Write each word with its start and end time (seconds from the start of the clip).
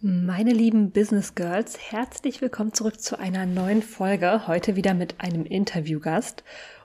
Meine 0.00 0.52
lieben 0.52 0.92
Business 0.92 1.34
Girls, 1.34 1.76
herzlich 1.90 2.40
willkommen 2.40 2.72
zurück 2.72 3.00
zu 3.00 3.18
einer 3.18 3.46
neuen 3.46 3.82
Folge. 3.82 4.46
Heute 4.46 4.76
wieder 4.76 4.94
mit 4.94 5.20
einem 5.20 5.44
Interviewgast. 5.44 6.44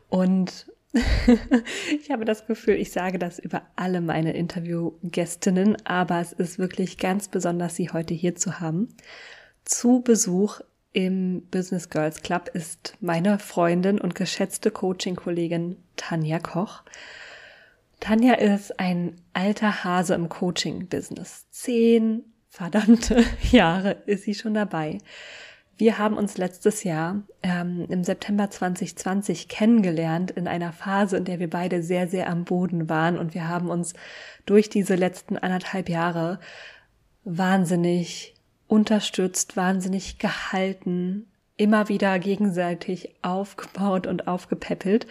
Und 0.10 0.66
ich 0.94 2.10
habe 2.10 2.26
das 2.26 2.48
Gefühl, 2.48 2.74
ich 2.74 2.92
sage 2.92 3.20
das 3.20 3.38
über 3.38 3.62
alle 3.76 4.02
meine 4.02 4.34
Interviewgästinnen, 4.34 5.78
aber 5.86 6.22
es 6.22 6.34
ist 6.34 6.58
wirklich 6.58 6.98
ganz 6.98 7.28
besonders, 7.28 7.76
sie 7.76 7.92
heute 7.92 8.16
hier 8.16 8.34
zu 8.34 8.60
haben. 8.60 8.90
Zu 9.64 10.02
Besuch 10.02 10.62
im 10.92 11.44
Business 11.52 11.92
Girls 11.92 12.24
Club 12.24 12.50
ist 12.56 12.98
meine 13.00 13.38
Freundin 13.38 14.02
und 14.02 14.16
geschätzte 14.16 14.72
Coaching-Kollegin 14.72 15.76
Tanja 15.98 16.40
Koch. 16.40 16.82
Tanja 18.00 18.34
ist 18.34 18.80
ein 18.80 19.18
alter 19.34 19.84
Hase 19.84 20.16
im 20.16 20.30
Coaching-Business. 20.30 21.46
Zehn 21.52 22.24
verdammte 22.54 23.26
Jahre 23.52 23.98
ist 24.06 24.26
sie 24.26 24.36
schon 24.36 24.54
dabei. 24.54 25.00
Wir 25.76 25.98
haben 25.98 26.16
uns 26.16 26.38
letztes 26.38 26.84
Jahr 26.84 27.24
ähm, 27.42 27.88
im 27.90 28.04
September 28.04 28.52
2020 28.52 29.48
kennengelernt 29.48 30.30
in 30.30 30.48
einer 30.48 30.72
Phase, 30.72 31.18
in 31.18 31.26
der 31.26 31.40
wir 31.40 31.50
beide 31.50 31.82
sehr, 31.82 32.08
sehr 32.08 32.30
am 32.30 32.46
Boden 32.46 32.90
waren 32.90 33.18
und 33.18 33.34
wir 33.34 33.48
haben 33.48 33.70
uns 33.70 33.96
durch 34.46 34.70
diese 34.70 34.94
letzten 34.94 35.36
anderthalb 35.36 35.90
Jahre 35.90 36.40
wahnsinnig 37.24 38.36
unterstützt, 38.68 39.58
wahnsinnig 39.58 40.20
gehalten, 40.20 41.26
immer 41.58 41.90
wieder 41.90 42.18
gegenseitig 42.20 43.14
aufgebaut 43.22 44.08
und 44.08 44.28
aufgepäppelt. 44.28 45.08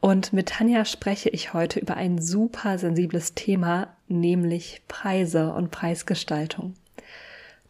Und 0.00 0.32
mit 0.32 0.50
Tanja 0.50 0.84
spreche 0.84 1.30
ich 1.30 1.54
heute 1.54 1.80
über 1.80 1.96
ein 1.96 2.20
super 2.20 2.78
sensibles 2.78 3.34
Thema, 3.34 3.88
nämlich 4.08 4.82
Preise 4.88 5.52
und 5.52 5.70
Preisgestaltung. 5.70 6.74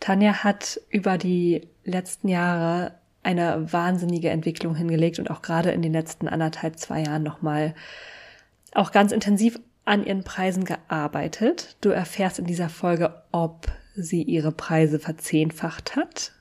Tanja 0.00 0.44
hat 0.44 0.80
über 0.90 1.18
die 1.18 1.68
letzten 1.84 2.28
Jahre 2.28 2.94
eine 3.22 3.72
wahnsinnige 3.72 4.30
Entwicklung 4.30 4.74
hingelegt 4.74 5.18
und 5.18 5.30
auch 5.30 5.42
gerade 5.42 5.70
in 5.70 5.82
den 5.82 5.92
letzten 5.92 6.28
anderthalb, 6.28 6.78
zwei 6.78 7.02
Jahren 7.02 7.22
nochmal 7.22 7.74
auch 8.74 8.92
ganz 8.92 9.12
intensiv 9.12 9.58
an 9.84 10.04
ihren 10.04 10.24
Preisen 10.24 10.64
gearbeitet. 10.64 11.76
Du 11.80 11.90
erfährst 11.90 12.38
in 12.38 12.46
dieser 12.46 12.68
Folge, 12.68 13.22
ob 13.32 13.68
sie 13.94 14.22
ihre 14.22 14.52
Preise 14.52 14.98
verzehnfacht 14.98 15.96
hat 15.96 16.33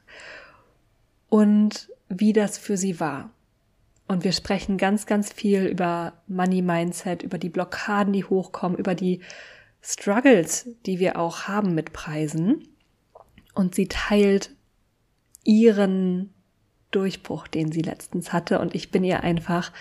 und 1.33 1.89
wie 2.09 2.31
das 2.31 2.59
für 2.59 2.77
sie 2.77 2.99
war. 2.99 3.31
Und 4.07 4.23
wir 4.23 4.33
sprechen 4.33 4.77
ganz, 4.77 5.07
ganz 5.07 5.33
viel 5.33 5.65
über 5.65 6.13
Money 6.27 6.61
Mindset, 6.61 7.23
über 7.23 7.39
die 7.39 7.49
Blockaden, 7.49 8.13
die 8.13 8.23
hochkommen, 8.23 8.77
über 8.77 8.93
die 8.93 9.21
Struggles, 9.81 10.69
die 10.85 10.99
wir 10.99 11.17
auch 11.17 11.47
haben 11.47 11.73
mit 11.73 11.91
Preisen. 11.91 12.67
Und 13.55 13.73
sie 13.73 13.87
teilt 13.87 14.51
ihren 15.43 16.31
Durchbruch, 16.91 17.47
den 17.47 17.71
sie 17.71 17.81
letztens 17.81 18.31
hatte. 18.31 18.59
Und 18.59 18.75
ich 18.75 18.91
bin 18.91 19.03
ihr 19.03 19.23
einfach 19.23 19.71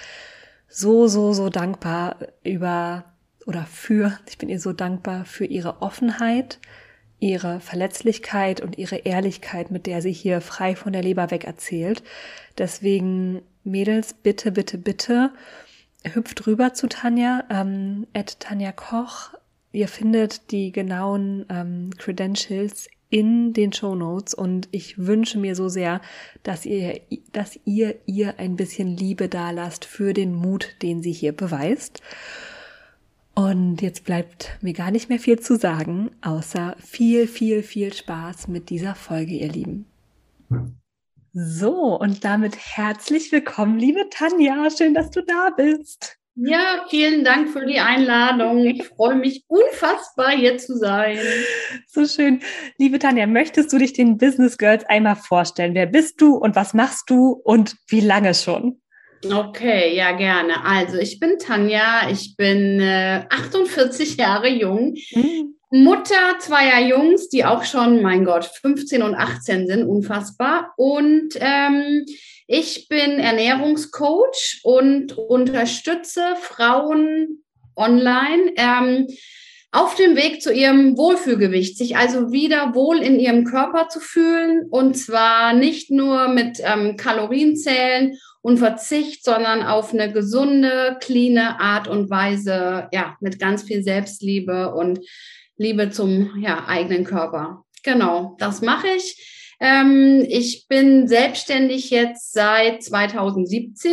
so, 0.68 1.06
so, 1.06 1.34
so 1.34 1.50
dankbar 1.50 2.16
über 2.44 3.04
oder 3.44 3.66
für, 3.66 4.18
ich 4.26 4.38
bin 4.38 4.48
ihr 4.48 4.58
so 4.58 4.72
dankbar 4.72 5.26
für 5.26 5.44
ihre 5.44 5.82
Offenheit, 5.82 6.60
ihre 7.22 7.60
Verletzlichkeit 7.60 8.60
und 8.60 8.76
ihre 8.78 8.96
Ehrlichkeit, 8.96 9.70
mit 9.70 9.86
der 9.86 10.02
sie 10.02 10.12
hier 10.12 10.40
frei 10.40 10.74
von 10.74 10.92
der 10.92 11.02
Leber 11.02 11.30
weg 11.30 11.44
erzählt. 11.44 12.02
Deswegen, 12.58 13.42
Mädels, 13.62 14.12
bitte, 14.12 14.50
bitte, 14.50 14.76
bitte, 14.76 15.30
hüpft 16.04 16.46
rüber 16.48 16.74
zu 16.74 16.88
Tanja, 16.88 17.44
ähm, 17.48 18.08
at 18.12 18.40
Tanja 18.40 18.72
Koch. 18.72 19.30
Ihr 19.70 19.86
findet 19.86 20.50
die 20.50 20.72
genauen 20.72 21.46
ähm, 21.48 21.90
Credentials 21.96 22.88
in 23.08 23.52
den 23.52 23.72
Show 23.72 23.94
Notes 23.94 24.34
und 24.34 24.68
ich 24.72 24.98
wünsche 24.98 25.38
mir 25.38 25.54
so 25.54 25.68
sehr, 25.68 26.00
dass 26.42 26.66
ihr, 26.66 27.00
dass 27.30 27.58
ihr 27.64 27.94
ihr 28.06 28.38
ein 28.38 28.56
bisschen 28.56 28.88
Liebe 28.88 29.28
dalasst 29.28 29.84
für 29.84 30.12
den 30.12 30.34
Mut, 30.34 30.74
den 30.82 31.02
sie 31.02 31.12
hier 31.12 31.32
beweist. 31.32 32.02
Und 33.34 33.80
jetzt 33.80 34.04
bleibt 34.04 34.58
mir 34.60 34.74
gar 34.74 34.90
nicht 34.90 35.08
mehr 35.08 35.18
viel 35.18 35.40
zu 35.40 35.56
sagen, 35.56 36.10
außer 36.20 36.76
viel, 36.78 37.26
viel, 37.26 37.62
viel 37.62 37.92
Spaß 37.92 38.48
mit 38.48 38.68
dieser 38.68 38.94
Folge, 38.94 39.32
ihr 39.32 39.48
Lieben. 39.48 39.86
So, 41.32 41.98
und 41.98 42.26
damit 42.26 42.58
herzlich 42.58 43.32
willkommen, 43.32 43.78
liebe 43.78 44.10
Tanja. 44.10 44.68
Schön, 44.70 44.92
dass 44.92 45.10
du 45.10 45.22
da 45.22 45.48
bist. 45.56 46.18
Ja, 46.34 46.84
vielen 46.90 47.24
Dank 47.24 47.48
für 47.48 47.64
die 47.64 47.80
Einladung. 47.80 48.58
Ich 48.66 48.86
freue 48.86 49.14
mich 49.14 49.44
unfassbar, 49.48 50.32
hier 50.32 50.58
zu 50.58 50.76
sein. 50.76 51.18
So 51.86 52.06
schön. 52.06 52.40
Liebe 52.76 52.98
Tanja, 52.98 53.26
möchtest 53.26 53.72
du 53.72 53.78
dich 53.78 53.94
den 53.94 54.18
Business 54.18 54.58
Girls 54.58 54.84
einmal 54.84 55.16
vorstellen? 55.16 55.74
Wer 55.74 55.86
bist 55.86 56.20
du 56.20 56.36
und 56.36 56.54
was 56.54 56.74
machst 56.74 57.08
du 57.08 57.30
und 57.30 57.76
wie 57.88 58.00
lange 58.00 58.34
schon? 58.34 58.81
Okay, 59.24 59.94
ja, 59.94 60.12
gerne. 60.12 60.64
Also, 60.64 60.98
ich 60.98 61.20
bin 61.20 61.38
Tanja, 61.38 62.08
ich 62.10 62.36
bin 62.36 62.80
äh, 62.80 63.24
48 63.30 64.16
Jahre 64.16 64.48
jung. 64.48 64.96
Mhm. 65.12 65.56
Mutter 65.74 66.38
zweier 66.38 66.86
Jungs, 66.86 67.30
die 67.30 67.46
auch 67.46 67.64
schon, 67.64 68.02
mein 68.02 68.26
Gott, 68.26 68.44
15 68.44 69.02
und 69.02 69.14
18 69.14 69.66
sind, 69.66 69.88
unfassbar. 69.88 70.74
Und 70.76 71.30
ähm, 71.36 72.04
ich 72.46 72.88
bin 72.88 73.18
Ernährungscoach 73.18 74.60
und 74.64 75.16
unterstütze 75.16 76.20
Frauen 76.38 77.42
online 77.74 78.52
ähm, 78.56 79.06
auf 79.70 79.94
dem 79.94 80.14
Weg 80.14 80.42
zu 80.42 80.52
ihrem 80.52 80.98
Wohlfühlgewicht, 80.98 81.78
sich 81.78 81.96
also 81.96 82.30
wieder 82.30 82.74
wohl 82.74 82.98
in 82.98 83.18
ihrem 83.18 83.44
Körper 83.44 83.88
zu 83.88 84.00
fühlen 84.00 84.66
und 84.70 84.98
zwar 84.98 85.54
nicht 85.54 85.90
nur 85.90 86.28
mit 86.28 86.58
ähm, 86.62 86.98
Kalorienzählen 86.98 88.18
und 88.42 88.58
Verzicht, 88.58 89.24
sondern 89.24 89.62
auf 89.62 89.92
eine 89.94 90.12
gesunde, 90.12 90.98
cleane 91.00 91.60
Art 91.60 91.88
und 91.88 92.10
Weise, 92.10 92.88
ja, 92.92 93.16
mit 93.20 93.38
ganz 93.38 93.62
viel 93.62 93.82
Selbstliebe 93.82 94.74
und 94.74 95.00
Liebe 95.56 95.90
zum 95.90 96.42
ja, 96.42 96.64
eigenen 96.66 97.04
Körper. 97.04 97.64
Genau, 97.84 98.36
das 98.38 98.60
mache 98.60 98.88
ich. 98.96 99.56
Ähm, 99.60 100.26
ich 100.28 100.66
bin 100.68 101.06
selbstständig 101.06 101.90
jetzt 101.90 102.32
seit 102.32 102.82
2017, 102.82 103.92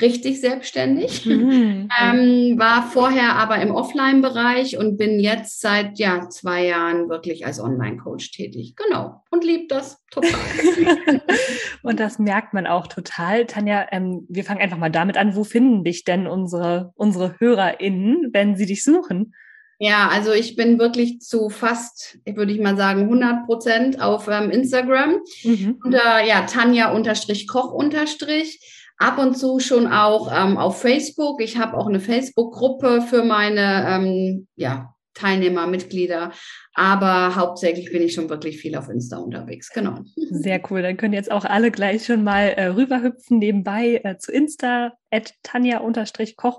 richtig 0.00 0.40
selbstständig. 0.40 1.24
Mhm. 1.26 1.88
ähm, 2.00 2.58
war 2.58 2.88
vorher 2.90 3.34
aber 3.36 3.60
im 3.60 3.70
Offline-Bereich 3.70 4.78
und 4.78 4.96
bin 4.96 5.20
jetzt 5.20 5.60
seit 5.60 5.98
ja, 5.98 6.28
zwei 6.28 6.66
Jahren 6.66 7.08
wirklich 7.08 7.46
als 7.46 7.60
Online-Coach 7.60 8.32
tätig. 8.32 8.74
Genau. 8.76 9.22
Und 9.30 9.44
liebe 9.44 9.66
das 9.68 10.04
total. 10.10 10.30
und 11.82 12.00
das 12.00 12.18
merkt 12.18 12.54
man 12.54 12.66
auch 12.66 12.86
total. 12.86 13.46
Tanja, 13.46 13.86
ähm, 13.90 14.26
wir 14.28 14.44
fangen 14.44 14.60
einfach 14.60 14.78
mal 14.78 14.90
damit 14.90 15.16
an. 15.16 15.34
Wo 15.34 15.44
finden 15.44 15.84
dich 15.84 16.04
denn 16.04 16.26
unsere, 16.26 16.92
unsere 16.96 17.36
HörerInnen, 17.38 18.30
wenn 18.32 18.56
sie 18.56 18.66
dich 18.66 18.84
suchen? 18.84 19.34
Ja, 19.78 20.08
also 20.08 20.32
ich 20.32 20.56
bin 20.56 20.78
wirklich 20.78 21.20
zu 21.20 21.50
fast, 21.50 22.18
würde 22.24 22.52
ich 22.52 22.60
mal 22.60 22.78
sagen, 22.78 23.02
100 23.02 23.44
Prozent 23.44 24.00
auf 24.00 24.26
ähm, 24.26 24.50
Instagram 24.50 25.18
mhm. 25.44 25.78
unter 25.84 26.24
ja 26.24 26.42
Tanja 26.46 26.92
unterstrich 26.92 27.46
Koch 27.46 27.72
unterstrich. 27.72 28.58
Ab 28.98 29.18
und 29.18 29.36
zu 29.36 29.58
schon 29.58 29.86
auch 29.86 30.32
ähm, 30.32 30.56
auf 30.56 30.80
Facebook. 30.80 31.42
Ich 31.42 31.58
habe 31.58 31.76
auch 31.76 31.86
eine 31.86 32.00
Facebook-Gruppe 32.00 33.02
für 33.02 33.24
meine 33.24 33.86
ähm, 33.88 34.46
ja, 34.56 34.94
Teilnehmer, 35.16 35.66
Mitglieder. 35.66 36.32
Aber 36.74 37.36
hauptsächlich 37.36 37.90
bin 37.90 38.02
ich 38.02 38.14
schon 38.14 38.28
wirklich 38.28 38.58
viel 38.58 38.76
auf 38.76 38.88
Insta 38.88 39.16
unterwegs. 39.16 39.70
Genau. 39.72 40.00
Sehr 40.14 40.60
cool. 40.70 40.82
Dann 40.82 40.96
können 40.96 41.14
jetzt 41.14 41.30
auch 41.30 41.44
alle 41.44 41.70
gleich 41.70 42.04
schon 42.04 42.22
mal 42.22 42.48
äh, 42.48 42.66
rüberhüpfen 42.66 43.38
nebenbei 43.38 44.00
äh, 44.04 44.18
zu 44.18 44.30
Insta 44.30 44.92
at 45.10 45.32
Tanja-Koch- 45.42 46.58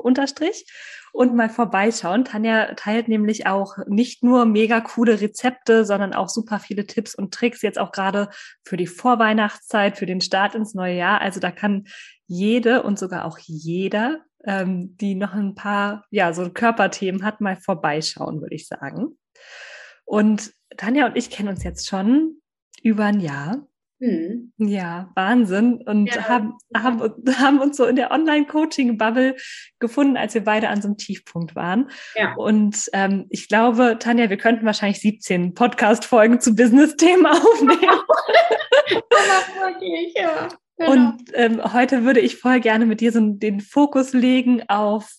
und 1.14 1.36
mal 1.36 1.50
vorbeischauen. 1.50 2.26
Tanja 2.26 2.74
teilt 2.76 3.08
nämlich 3.08 3.48
auch 3.48 3.78
nicht 3.88 4.24
nur 4.24 4.46
mega 4.46 4.82
coole 4.82 5.22
Rezepte, 5.22 5.86
sondern 5.86 6.14
auch 6.14 6.30
super 6.30 6.60
viele 6.60 6.86
Tipps 6.86 7.16
und 7.16 7.34
Tricks, 7.34 7.62
jetzt 7.62 7.80
auch 7.80 7.92
gerade 7.92 8.30
für 8.64 8.78
die 8.78 8.88
Vorweihnachtszeit, 8.88 9.98
für 9.98 10.06
den 10.06 10.22
Start 10.22 10.56
ins 10.56 10.74
neue 10.74 10.96
Jahr. 10.96 11.22
Also 11.22 11.40
da 11.40 11.52
kann 11.52 11.86
jede 12.28 12.84
und 12.84 13.00
sogar 13.00 13.26
auch 13.26 13.40
jeder, 13.40 14.22
ähm, 14.46 14.96
die 14.98 15.16
noch 15.16 15.34
ein 15.34 15.56
paar, 15.56 16.06
ja, 16.12 16.34
so 16.34 16.50
Körperthemen 16.50 17.24
hat, 17.24 17.42
mal 17.42 17.58
vorbeischauen, 17.58 18.42
würde 18.42 18.56
ich 18.56 18.68
sagen. 18.68 19.18
Und 20.06 20.54
Tanja 20.76 21.06
und 21.08 21.18
ich 21.18 21.30
kennen 21.30 21.50
uns 21.50 21.64
jetzt 21.64 21.88
schon 21.88 22.42
über 22.84 23.06
ein 23.06 23.20
Jahr. 23.20 23.68
Mhm. 24.00 24.54
Ja, 24.58 25.12
Wahnsinn. 25.16 25.82
Und 25.86 26.14
ja. 26.14 26.28
Haben, 26.30 26.54
haben, 26.76 27.02
haben 27.36 27.60
uns 27.60 27.78
so 27.78 27.86
in 27.86 27.96
der 27.96 28.12
Online-Coaching-Bubble 28.12 29.36
gefunden, 29.80 30.18
als 30.18 30.36
wir 30.36 30.44
beide 30.44 30.70
an 30.70 30.82
so 30.82 30.88
einem 30.88 30.98
Tiefpunkt 30.98 31.56
waren. 31.56 31.90
Ja. 32.16 32.36
Und 32.36 32.90
ähm, 32.94 33.26
ich 33.30 33.48
glaube, 33.48 33.98
Tanja, 34.00 34.30
wir 34.30 34.38
könnten 34.38 34.66
wahrscheinlich 34.66 35.00
17 35.00 35.56
Podcast-Folgen 35.56 36.40
zu 36.40 36.56
Business-Themen 36.56 37.26
aufnehmen. 37.26 38.00
Aber 38.90 39.72
wirklich, 39.72 40.14
ja. 40.16 40.48
Genau. 40.78 40.92
Und 40.92 41.18
ähm, 41.34 41.74
heute 41.74 42.04
würde 42.04 42.20
ich 42.20 42.38
voll 42.38 42.60
gerne 42.60 42.86
mit 42.86 43.02
dir 43.02 43.12
so 43.12 43.20
den 43.20 43.62
Fokus 43.62 44.14
legen 44.14 44.64
auf 44.68 45.18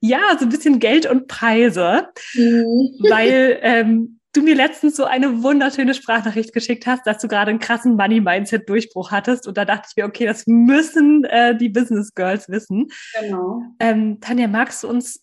ja, 0.00 0.20
so 0.38 0.46
ein 0.46 0.48
bisschen 0.48 0.78
Geld 0.78 1.06
und 1.06 1.28
Preise, 1.28 2.08
mhm. 2.34 2.64
weil 3.08 3.58
ähm, 3.62 4.20
du 4.32 4.42
mir 4.42 4.54
letztens 4.54 4.96
so 4.96 5.04
eine 5.04 5.42
wunderschöne 5.42 5.94
Sprachnachricht 5.94 6.52
geschickt 6.52 6.86
hast, 6.86 7.06
dass 7.06 7.18
du 7.18 7.28
gerade 7.28 7.50
einen 7.50 7.58
krassen 7.58 7.96
Money-Mindset-Durchbruch 7.96 9.10
hattest. 9.10 9.46
Und 9.46 9.56
da 9.56 9.64
dachte 9.64 9.88
ich 9.90 9.96
mir, 9.96 10.06
okay, 10.06 10.24
das 10.24 10.46
müssen 10.46 11.24
äh, 11.24 11.56
die 11.56 11.68
Business 11.68 12.14
Girls 12.14 12.48
wissen. 12.48 12.88
Genau. 13.20 13.62
Ähm, 13.78 14.20
Tanja, 14.20 14.48
magst 14.48 14.82
du 14.84 14.88
uns, 14.88 15.22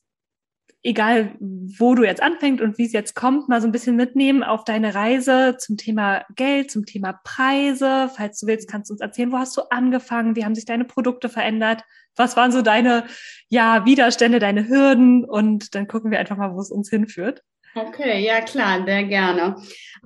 egal 0.88 1.36
wo 1.40 1.96
du 1.96 2.06
jetzt 2.06 2.24
anfängst 2.24 2.62
und 2.62 2.78
wie 2.78 2.86
es 2.86 2.94
jetzt 2.94 3.14
kommt, 3.14 3.50
mal 3.50 3.60
so 3.60 3.68
ein 3.68 3.74
bisschen 3.74 3.98
mitnehmen 3.98 4.42
auf 4.42 4.64
deine 4.64 4.96
Reise 4.96 5.58
zum 5.60 5.76
Thema 5.76 6.24
Geld, 6.36 6.72
zum 6.72 6.86
Thema 6.86 7.20
Preise? 7.26 8.10
Falls 8.16 8.40
du 8.40 8.48
willst, 8.48 8.70
kannst 8.70 8.90
du 8.90 8.94
uns 8.94 9.02
erzählen, 9.02 9.32
wo 9.34 9.38
hast 9.38 9.58
du 9.58 9.64
angefangen? 9.70 10.38
Wie 10.38 10.46
haben 10.46 10.56
sich 10.56 10.64
deine 10.64 10.86
Produkte 10.86 11.28
verändert? 11.28 11.84
Was 12.16 12.38
waren 12.38 12.54
so 12.54 12.62
deine 12.62 13.04
ja, 13.50 13.86
Widerstände, 13.86 14.40
deine 14.40 14.70
Hürden? 14.70 15.26
Und 15.26 15.76
dann 15.76 15.88
gucken 15.88 16.10
wir 16.10 16.20
einfach 16.20 16.38
mal, 16.38 16.54
wo 16.54 16.62
es 16.62 16.72
uns 16.72 16.90
hinführt. 16.90 17.44
Okay, 17.76 18.26
ja 18.26 18.42
klar, 18.42 18.84
sehr 18.86 19.04
gerne. 19.04 19.58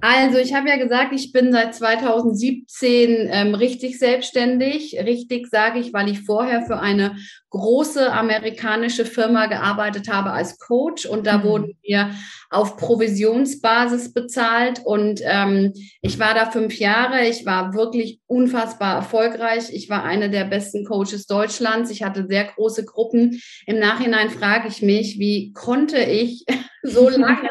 Also 0.01 0.39
ich 0.39 0.53
habe 0.53 0.67
ja 0.67 0.77
gesagt, 0.77 1.13
ich 1.13 1.31
bin 1.31 1.51
seit 1.51 1.75
2017 1.75 3.29
ähm, 3.31 3.53
richtig 3.53 3.99
selbstständig. 3.99 4.97
Richtig 5.05 5.47
sage 5.47 5.79
ich, 5.79 5.93
weil 5.93 6.09
ich 6.09 6.21
vorher 6.21 6.63
für 6.63 6.79
eine 6.79 7.15
große 7.51 8.11
amerikanische 8.11 9.05
Firma 9.05 9.45
gearbeitet 9.45 10.09
habe 10.11 10.31
als 10.31 10.57
Coach 10.57 11.05
und 11.05 11.27
da 11.27 11.37
mhm. 11.37 11.43
wurden 11.43 11.77
wir 11.83 12.11
auf 12.49 12.77
Provisionsbasis 12.77 14.13
bezahlt 14.13 14.81
und 14.83 15.21
ähm, 15.23 15.73
ich 16.01 16.17
war 16.17 16.33
da 16.33 16.49
fünf 16.49 16.79
Jahre. 16.79 17.27
Ich 17.27 17.45
war 17.45 17.73
wirklich 17.73 18.19
unfassbar 18.25 18.95
erfolgreich. 18.95 19.69
Ich 19.71 19.89
war 19.89 20.03
eine 20.03 20.29
der 20.29 20.45
besten 20.45 20.85
Coaches 20.85 21.27
Deutschlands. 21.27 21.91
Ich 21.91 22.03
hatte 22.03 22.25
sehr 22.27 22.45
große 22.45 22.85
Gruppen. 22.85 23.39
Im 23.67 23.79
Nachhinein 23.79 24.29
frage 24.29 24.67
ich 24.67 24.81
mich, 24.81 25.19
wie 25.19 25.53
konnte 25.53 25.97
ich 25.99 26.45
so 26.83 27.09
lange 27.09 27.49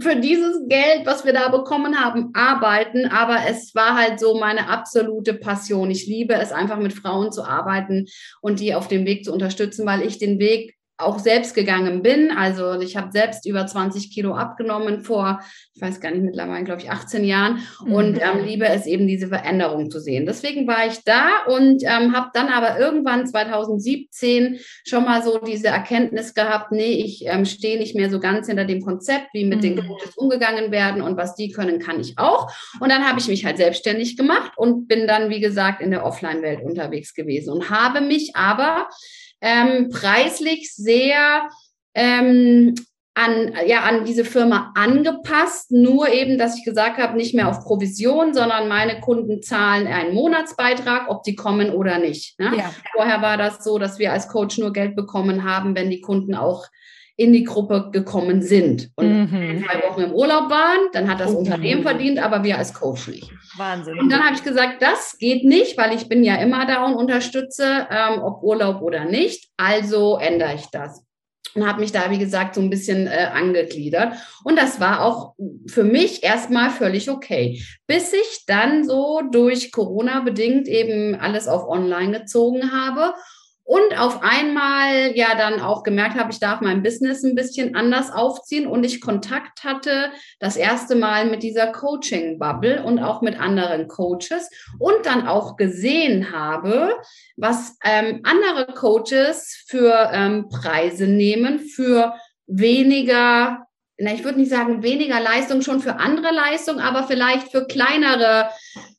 für 0.00 0.16
dieses 0.16 0.68
Geld, 0.68 1.04
was 1.04 1.24
wir 1.24 1.32
da 1.32 1.48
bekommen 1.48 1.96
haben, 1.96 2.30
arbeiten. 2.34 3.06
Aber 3.06 3.38
es 3.48 3.74
war 3.74 3.96
halt 3.96 4.20
so 4.20 4.38
meine 4.38 4.68
absolute 4.68 5.34
Passion. 5.34 5.90
Ich 5.90 6.06
liebe 6.06 6.34
es 6.34 6.52
einfach 6.52 6.78
mit 6.78 6.92
Frauen 6.92 7.32
zu 7.32 7.44
arbeiten 7.44 8.06
und 8.40 8.60
die 8.60 8.74
auf 8.74 8.88
dem 8.88 9.06
Weg 9.06 9.24
zu 9.24 9.32
unterstützen, 9.32 9.86
weil 9.86 10.02
ich 10.02 10.18
den 10.18 10.38
Weg 10.38 10.75
auch 10.98 11.18
selbst 11.18 11.54
gegangen 11.54 12.02
bin. 12.02 12.30
Also 12.30 12.80
ich 12.80 12.96
habe 12.96 13.12
selbst 13.12 13.46
über 13.46 13.66
20 13.66 14.10
Kilo 14.10 14.34
abgenommen 14.34 15.02
vor, 15.02 15.40
ich 15.74 15.82
weiß 15.82 16.00
gar 16.00 16.10
nicht, 16.10 16.22
mittlerweile, 16.22 16.64
glaube 16.64 16.80
ich, 16.80 16.90
18 16.90 17.24
Jahren 17.24 17.60
und 17.80 18.12
mhm. 18.12 18.20
ähm, 18.20 18.44
liebe 18.44 18.66
es 18.66 18.86
eben, 18.86 19.06
diese 19.06 19.28
Veränderung 19.28 19.90
zu 19.90 20.00
sehen. 20.00 20.24
Deswegen 20.24 20.66
war 20.66 20.86
ich 20.86 21.04
da 21.04 21.44
und 21.48 21.82
ähm, 21.82 22.16
habe 22.16 22.30
dann 22.32 22.48
aber 22.48 22.78
irgendwann 22.78 23.26
2017 23.26 24.58
schon 24.86 25.04
mal 25.04 25.22
so 25.22 25.38
diese 25.38 25.68
Erkenntnis 25.68 26.32
gehabt, 26.32 26.72
nee, 26.72 26.92
ich 27.04 27.26
ähm, 27.26 27.44
stehe 27.44 27.78
nicht 27.78 27.94
mehr 27.94 28.10
so 28.10 28.18
ganz 28.18 28.46
hinter 28.46 28.64
dem 28.64 28.80
Konzept, 28.80 29.28
wie 29.34 29.44
mit 29.44 29.58
mhm. 29.58 29.62
den 29.62 29.86
Coaches 29.86 30.16
umgegangen 30.16 30.70
werden 30.70 31.02
und 31.02 31.18
was 31.18 31.34
die 31.34 31.50
können, 31.50 31.78
kann 31.78 32.00
ich 32.00 32.14
auch. 32.16 32.50
Und 32.80 32.90
dann 32.90 33.06
habe 33.06 33.20
ich 33.20 33.28
mich 33.28 33.44
halt 33.44 33.58
selbstständig 33.58 34.16
gemacht 34.16 34.52
und 34.56 34.88
bin 34.88 35.06
dann, 35.06 35.28
wie 35.28 35.40
gesagt, 35.40 35.82
in 35.82 35.90
der 35.90 36.06
Offline-Welt 36.06 36.62
unterwegs 36.62 37.12
gewesen 37.12 37.52
und 37.52 37.68
habe 37.68 38.00
mich 38.00 38.34
aber 38.34 38.88
ähm, 39.40 39.90
preislich 39.90 40.74
sehr 40.74 41.48
ähm, 41.94 42.74
an, 43.16 43.54
ja, 43.66 43.80
an 43.80 44.04
diese 44.04 44.24
Firma 44.24 44.72
angepasst. 44.74 45.70
Nur 45.70 46.10
eben, 46.10 46.36
dass 46.36 46.58
ich 46.58 46.64
gesagt 46.64 46.98
habe, 46.98 47.16
nicht 47.16 47.34
mehr 47.34 47.48
auf 47.48 47.64
Provision, 47.64 48.34
sondern 48.34 48.68
meine 48.68 49.00
Kunden 49.00 49.42
zahlen 49.42 49.86
einen 49.86 50.14
Monatsbeitrag, 50.14 51.08
ob 51.08 51.22
die 51.22 51.34
kommen 51.34 51.70
oder 51.70 51.98
nicht. 51.98 52.38
Ne? 52.38 52.52
Ja. 52.58 52.70
Vorher 52.94 53.22
war 53.22 53.38
das 53.38 53.64
so, 53.64 53.78
dass 53.78 53.98
wir 53.98 54.12
als 54.12 54.28
Coach 54.28 54.58
nur 54.58 54.72
Geld 54.72 54.94
bekommen 54.94 55.44
haben, 55.44 55.74
wenn 55.74 55.90
die 55.90 56.02
Kunden 56.02 56.34
auch 56.34 56.66
in 57.16 57.32
die 57.32 57.44
Gruppe 57.44 57.88
gekommen 57.92 58.42
sind 58.42 58.90
und 58.96 59.30
mhm. 59.30 59.64
zwei 59.64 59.88
Wochen 59.88 60.02
im 60.02 60.12
Urlaub 60.12 60.50
waren, 60.50 60.90
dann 60.92 61.08
hat 61.08 61.18
das 61.18 61.30
mhm. 61.30 61.38
Unternehmen 61.38 61.82
verdient, 61.82 62.18
aber 62.18 62.44
wir 62.44 62.58
als 62.58 62.74
Coach 62.74 63.08
nicht. 63.08 63.30
Wahnsinn. 63.56 63.98
Und 63.98 64.10
dann 64.10 64.22
habe 64.22 64.34
ich 64.34 64.44
gesagt, 64.44 64.82
das 64.82 65.16
geht 65.18 65.44
nicht, 65.44 65.78
weil 65.78 65.94
ich 65.94 66.08
bin 66.08 66.22
ja 66.22 66.36
immer 66.36 66.66
da 66.66 66.84
und 66.84 66.94
unterstütze, 66.94 67.86
ähm, 67.90 68.22
ob 68.22 68.42
Urlaub 68.42 68.82
oder 68.82 69.06
nicht. 69.06 69.48
Also 69.56 70.18
ändere 70.18 70.54
ich 70.54 70.66
das 70.66 71.06
und 71.56 71.66
habe 71.66 71.80
mich 71.80 71.90
da, 71.90 72.10
wie 72.10 72.18
gesagt, 72.18 72.54
so 72.54 72.60
ein 72.60 72.70
bisschen 72.70 73.06
äh, 73.06 73.30
angegliedert. 73.32 74.14
Und 74.44 74.58
das 74.58 74.78
war 74.78 75.02
auch 75.02 75.34
für 75.66 75.84
mich 75.84 76.22
erstmal 76.22 76.70
völlig 76.70 77.10
okay, 77.10 77.62
bis 77.86 78.12
ich 78.12 78.44
dann 78.46 78.84
so 78.84 79.22
durch 79.32 79.72
Corona 79.72 80.20
bedingt 80.20 80.68
eben 80.68 81.14
alles 81.14 81.48
auf 81.48 81.66
Online 81.66 82.20
gezogen 82.20 82.72
habe 82.72 83.14
und 83.66 83.98
auf 83.98 84.22
einmal 84.22 85.16
ja 85.16 85.34
dann 85.36 85.60
auch 85.60 85.82
gemerkt 85.82 86.14
habe, 86.16 86.30
ich 86.30 86.38
darf 86.38 86.60
mein 86.60 86.84
Business 86.84 87.24
ein 87.24 87.34
bisschen 87.34 87.74
anders 87.74 88.12
aufziehen 88.12 88.68
und 88.68 88.84
ich 88.84 89.00
Kontakt 89.00 89.64
hatte 89.64 90.12
das 90.38 90.56
erste 90.56 90.94
Mal 90.94 91.26
mit 91.26 91.42
dieser 91.42 91.72
Coaching-Bubble 91.72 92.84
und 92.84 93.00
auch 93.00 93.22
mit 93.22 93.40
anderen 93.40 93.88
Coaches 93.88 94.48
und 94.78 95.04
dann 95.04 95.26
auch 95.26 95.56
gesehen 95.56 96.30
habe, 96.30 96.94
was 97.36 97.76
ähm, 97.84 98.20
andere 98.22 98.66
Coaches 98.72 99.64
für 99.66 100.10
ähm, 100.12 100.48
Preise 100.48 101.08
nehmen, 101.08 101.58
für 101.58 102.14
weniger 102.46 103.66
na, 103.98 104.12
ich 104.12 104.24
würde 104.24 104.38
nicht 104.38 104.50
sagen 104.50 104.82
weniger 104.82 105.20
Leistung, 105.20 105.62
schon 105.62 105.80
für 105.80 105.96
andere 105.98 106.32
Leistung, 106.32 106.80
aber 106.80 107.04
vielleicht 107.04 107.50
für 107.50 107.66
kleinere 107.66 108.50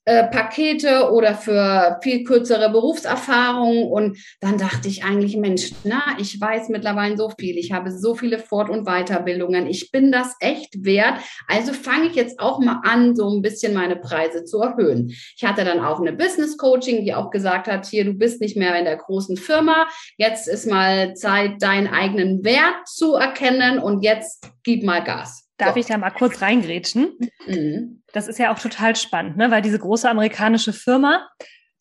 äh, 0.05 0.23
Pakete 0.23 1.11
oder 1.11 1.35
für 1.35 1.99
viel 2.01 2.23
kürzere 2.23 2.71
Berufserfahrung. 2.71 3.91
Und 3.91 4.17
dann 4.39 4.57
dachte 4.57 4.87
ich 4.87 5.03
eigentlich, 5.03 5.37
Mensch, 5.37 5.71
na, 5.83 6.01
ich 6.17 6.41
weiß 6.41 6.69
mittlerweile 6.69 7.15
so 7.15 7.29
viel. 7.37 7.57
Ich 7.57 7.73
habe 7.73 7.91
so 7.91 8.15
viele 8.15 8.39
Fort- 8.39 8.69
und 8.69 8.85
Weiterbildungen. 8.85 9.67
Ich 9.67 9.91
bin 9.91 10.11
das 10.11 10.35
echt 10.39 10.83
wert. 10.83 11.19
Also 11.47 11.73
fange 11.73 12.07
ich 12.07 12.15
jetzt 12.15 12.39
auch 12.39 12.59
mal 12.59 12.81
an, 12.83 13.15
so 13.15 13.29
ein 13.29 13.43
bisschen 13.43 13.75
meine 13.75 13.97
Preise 13.97 14.45
zu 14.45 14.61
erhöhen. 14.61 15.09
Ich 15.09 15.43
hatte 15.43 15.63
dann 15.63 15.81
auch 15.81 15.99
eine 15.99 16.13
Business 16.13 16.57
Coaching, 16.57 17.03
die 17.03 17.13
auch 17.13 17.29
gesagt 17.29 17.67
hat, 17.67 17.85
hier, 17.85 18.05
du 18.05 18.13
bist 18.13 18.41
nicht 18.41 18.57
mehr 18.57 18.79
in 18.79 18.85
der 18.85 18.97
großen 18.97 19.37
Firma. 19.37 19.87
Jetzt 20.17 20.47
ist 20.47 20.65
mal 20.65 21.13
Zeit, 21.13 21.61
deinen 21.61 21.87
eigenen 21.87 22.43
Wert 22.43 22.87
zu 22.87 23.13
erkennen 23.13 23.77
und 23.77 24.03
jetzt 24.03 24.49
gib 24.67 24.83
mal 24.83 25.01
Gas. 25.01 25.49
Darf 25.57 25.73
so. 25.73 25.79
ich 25.79 25.85
da 25.85 25.97
mal 25.97 26.11
kurz 26.11 26.41
reingrätschen? 26.41 27.17
Mhm. 27.47 28.03
Das 28.11 28.27
ist 28.27 28.37
ja 28.37 28.53
auch 28.53 28.59
total 28.59 28.97
spannend, 28.97 29.37
ne? 29.37 29.49
weil 29.49 29.61
diese 29.61 29.79
große 29.79 30.09
amerikanische 30.09 30.73
Firma, 30.73 31.29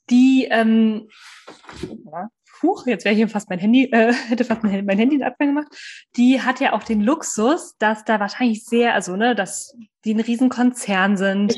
die, 0.09 0.47
ähm, 0.49 1.09
ja, 1.83 2.28
huch, 2.62 2.87
jetzt 2.87 3.05
wäre 3.05 3.14
hier 3.14 3.28
fast 3.28 3.50
mein 3.50 3.59
Handy, 3.59 3.90
äh, 3.90 4.12
hätte 4.28 4.45
fast 4.45 4.62
mein, 4.62 4.85
mein 4.87 4.99
Handy 4.99 5.16
in 5.16 5.25
Abgang 5.25 5.49
gemacht, 5.49 5.66
die 6.16 6.40
hat 6.40 6.61
ja 6.61 6.73
auch 6.75 6.85
den 6.85 7.00
Luxus, 7.00 7.76
dass 7.78 8.05
da 8.05 8.21
wahrscheinlich 8.21 8.64
sehr, 8.64 8.95
also 8.95 9.16
ne, 9.16 9.35
dass 9.35 9.76
die 10.05 10.14
ein 10.14 10.21
Riesenkonzern 10.21 11.16
sind, 11.16 11.55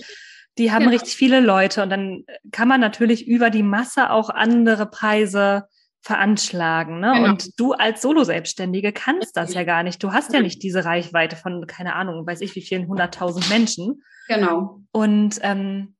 die 0.57 0.73
haben 0.73 0.87
genau. 0.87 0.93
richtig 0.93 1.15
viele 1.15 1.41
Leute 1.41 1.83
und 1.83 1.91
dann 1.91 2.25
kann 2.53 2.69
man 2.69 2.81
natürlich 2.81 3.29
über 3.29 3.51
die 3.51 3.63
Masse 3.63 4.11
auch 4.11 4.31
andere 4.31 4.87
Preise 4.87 5.69
veranschlagen. 6.01 7.01
Ne? 7.01 7.13
Genau. 7.15 7.31
Und 7.31 7.59
du 7.59 7.73
als 7.73 8.03
Solo-Selbstständige 8.03 8.93
kannst 8.93 9.37
das 9.37 9.55
ja 9.55 9.65
gar 9.65 9.83
nicht. 9.83 10.03
Du 10.03 10.13
hast 10.13 10.33
ja 10.33 10.41
nicht 10.41 10.63
diese 10.63 10.85
Reichweite 10.85 11.37
von, 11.37 11.67
keine 11.67 11.95
Ahnung, 11.95 12.27
weiß 12.27 12.41
ich 12.41 12.55
wie 12.55 12.63
vielen 12.63 12.89
hunderttausend 12.89 13.49
Menschen. 13.49 14.03
Genau. 14.29 14.81
Und 14.93 15.39
ähm, 15.43 15.97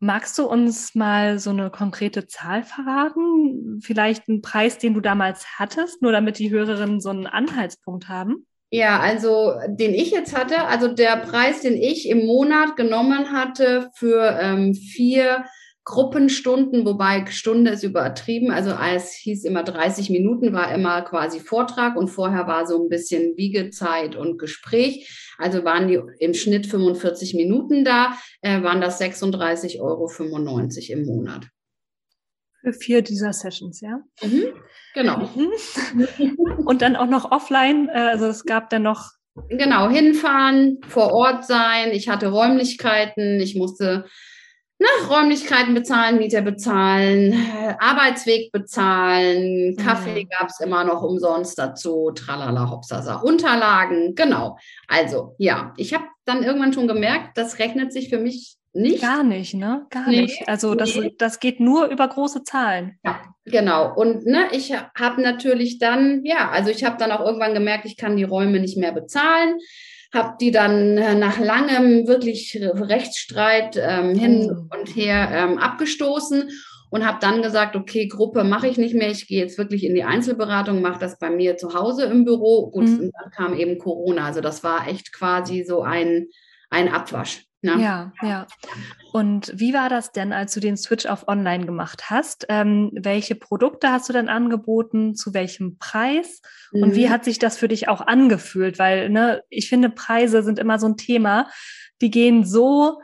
magst 0.00 0.36
du 0.38 0.46
uns 0.46 0.94
mal 0.94 1.38
so 1.38 1.50
eine 1.50 1.70
konkrete 1.70 2.26
Zahl 2.26 2.64
verraten? 2.64 3.80
Vielleicht 3.82 4.28
einen 4.28 4.42
Preis, 4.42 4.78
den 4.78 4.94
du 4.94 5.00
damals 5.00 5.46
hattest, 5.58 6.02
nur 6.02 6.12
damit 6.12 6.38
die 6.38 6.50
Hörerinnen 6.50 7.00
so 7.00 7.10
einen 7.10 7.26
Anhaltspunkt 7.26 8.08
haben? 8.08 8.46
Ja, 8.70 8.98
also 8.98 9.52
den 9.68 9.94
ich 9.94 10.10
jetzt 10.10 10.36
hatte, 10.36 10.64
also 10.64 10.88
der 10.88 11.18
Preis, 11.18 11.60
den 11.60 11.74
ich 11.74 12.08
im 12.08 12.26
Monat 12.26 12.76
genommen 12.76 13.30
hatte 13.30 13.90
für 13.94 14.38
ähm, 14.40 14.74
vier 14.74 15.44
Gruppenstunden, 15.86 16.84
wobei 16.84 17.24
Stunde 17.30 17.70
ist 17.70 17.84
übertrieben. 17.84 18.50
Also 18.50 18.72
es 18.92 19.12
hieß 19.12 19.44
immer 19.44 19.62
30 19.62 20.10
Minuten, 20.10 20.52
war 20.52 20.74
immer 20.74 21.02
quasi 21.02 21.38
Vortrag 21.38 21.96
und 21.96 22.08
vorher 22.08 22.48
war 22.48 22.66
so 22.66 22.82
ein 22.82 22.88
bisschen 22.88 23.36
Wiegezeit 23.36 24.16
und 24.16 24.36
Gespräch. 24.36 25.32
Also 25.38 25.64
waren 25.64 25.86
die 25.86 26.00
im 26.18 26.34
Schnitt 26.34 26.66
45 26.66 27.34
Minuten 27.34 27.84
da, 27.84 28.18
äh, 28.42 28.64
waren 28.64 28.80
das 28.80 29.00
36,95 29.00 29.80
Euro 29.80 30.10
im 30.88 31.06
Monat. 31.06 31.46
Für 32.62 32.72
vier 32.72 33.02
dieser 33.02 33.32
Sessions, 33.32 33.80
ja? 33.80 34.00
Mhm, 34.24 34.46
genau. 34.92 35.30
Mhm. 35.36 36.36
und 36.66 36.82
dann 36.82 36.96
auch 36.96 37.06
noch 37.06 37.30
offline, 37.30 37.88
äh, 37.88 37.92
also 37.92 38.26
es 38.26 38.44
gab 38.44 38.70
dann 38.70 38.82
noch 38.82 39.12
Genau, 39.50 39.90
hinfahren, 39.90 40.80
vor 40.88 41.12
Ort 41.12 41.44
sein. 41.44 41.90
Ich 41.92 42.08
hatte 42.08 42.28
Räumlichkeiten, 42.28 43.38
ich 43.38 43.54
musste 43.54 44.06
nach 44.78 45.10
Räumlichkeiten 45.10 45.74
bezahlen, 45.74 46.18
Mieter 46.18 46.42
bezahlen, 46.42 47.34
Arbeitsweg 47.78 48.52
bezahlen, 48.52 49.76
Kaffee 49.76 50.24
mhm. 50.24 50.28
gab 50.28 50.48
es 50.48 50.60
immer 50.60 50.84
noch 50.84 51.02
umsonst 51.02 51.58
dazu, 51.58 52.10
tralala, 52.14 52.70
hopsasa, 52.70 53.16
Unterlagen, 53.16 54.14
genau. 54.14 54.58
Also 54.86 55.34
ja, 55.38 55.72
ich 55.76 55.94
habe 55.94 56.04
dann 56.26 56.42
irgendwann 56.42 56.74
schon 56.74 56.88
gemerkt, 56.88 57.38
das 57.38 57.58
rechnet 57.58 57.92
sich 57.92 58.10
für 58.10 58.18
mich 58.18 58.56
nicht. 58.74 59.00
Gar 59.00 59.22
nicht, 59.22 59.54
ne? 59.54 59.86
Gar 59.88 60.08
nee, 60.08 60.22
nicht. 60.22 60.46
Also 60.46 60.74
das, 60.74 60.94
nee. 60.94 61.14
das 61.16 61.40
geht 61.40 61.60
nur 61.60 61.86
über 61.86 62.06
große 62.06 62.44
Zahlen. 62.44 62.98
Ja, 63.02 63.22
genau. 63.46 63.94
Und 63.94 64.26
ne, 64.26 64.48
ich 64.52 64.74
habe 64.74 65.22
natürlich 65.22 65.78
dann, 65.78 66.22
ja, 66.24 66.50
also 66.50 66.70
ich 66.70 66.84
habe 66.84 66.98
dann 66.98 67.10
auch 67.10 67.24
irgendwann 67.24 67.54
gemerkt, 67.54 67.86
ich 67.86 67.96
kann 67.96 68.16
die 68.16 68.24
Räume 68.24 68.60
nicht 68.60 68.76
mehr 68.76 68.92
bezahlen 68.92 69.58
habe 70.12 70.36
die 70.40 70.50
dann 70.50 70.98
äh, 70.98 71.14
nach 71.14 71.38
langem 71.38 72.06
wirklich 72.06 72.58
Rechtsstreit 72.60 73.76
ähm, 73.80 74.14
hin 74.14 74.46
mhm. 74.46 74.70
und 74.70 74.96
her 74.96 75.28
ähm, 75.32 75.58
abgestoßen 75.58 76.50
und 76.90 77.06
habe 77.06 77.18
dann 77.20 77.42
gesagt, 77.42 77.76
okay, 77.76 78.06
Gruppe 78.06 78.44
mache 78.44 78.68
ich 78.68 78.78
nicht 78.78 78.94
mehr, 78.94 79.10
ich 79.10 79.26
gehe 79.26 79.40
jetzt 79.40 79.58
wirklich 79.58 79.84
in 79.84 79.94
die 79.94 80.04
Einzelberatung, 80.04 80.80
mache 80.80 81.00
das 81.00 81.18
bei 81.18 81.30
mir 81.30 81.56
zu 81.56 81.74
Hause 81.74 82.04
im 82.04 82.24
Büro. 82.24 82.70
Gut, 82.70 82.88
mhm. 82.88 83.00
und 83.00 83.12
dann 83.20 83.30
kam 83.30 83.54
eben 83.54 83.78
Corona, 83.78 84.26
also 84.26 84.40
das 84.40 84.62
war 84.62 84.88
echt 84.88 85.12
quasi 85.12 85.64
so 85.64 85.82
ein, 85.82 86.28
ein 86.70 86.88
Abwasch. 86.88 87.44
Ne? 87.66 87.82
Ja, 87.82 88.12
ja. 88.22 88.46
Und 89.12 89.52
wie 89.54 89.74
war 89.74 89.88
das 89.88 90.12
denn, 90.12 90.32
als 90.32 90.54
du 90.54 90.60
den 90.60 90.76
Switch 90.76 91.06
auf 91.06 91.28
Online 91.28 91.66
gemacht 91.66 92.10
hast? 92.10 92.46
Ähm, 92.48 92.90
welche 92.94 93.34
Produkte 93.34 93.90
hast 93.90 94.08
du 94.08 94.12
dann 94.12 94.28
angeboten? 94.28 95.14
Zu 95.14 95.34
welchem 95.34 95.78
Preis? 95.78 96.40
Mhm. 96.72 96.82
Und 96.82 96.94
wie 96.94 97.06
mhm. 97.06 97.10
hat 97.10 97.24
sich 97.24 97.38
das 97.38 97.58
für 97.58 97.68
dich 97.68 97.88
auch 97.88 98.00
angefühlt? 98.00 98.78
Weil, 98.78 99.08
ne, 99.08 99.42
ich 99.48 99.68
finde, 99.68 99.90
Preise 99.90 100.42
sind 100.42 100.58
immer 100.58 100.78
so 100.78 100.86
ein 100.86 100.96
Thema. 100.96 101.48
Die 102.00 102.10
gehen 102.10 102.44
so 102.44 103.00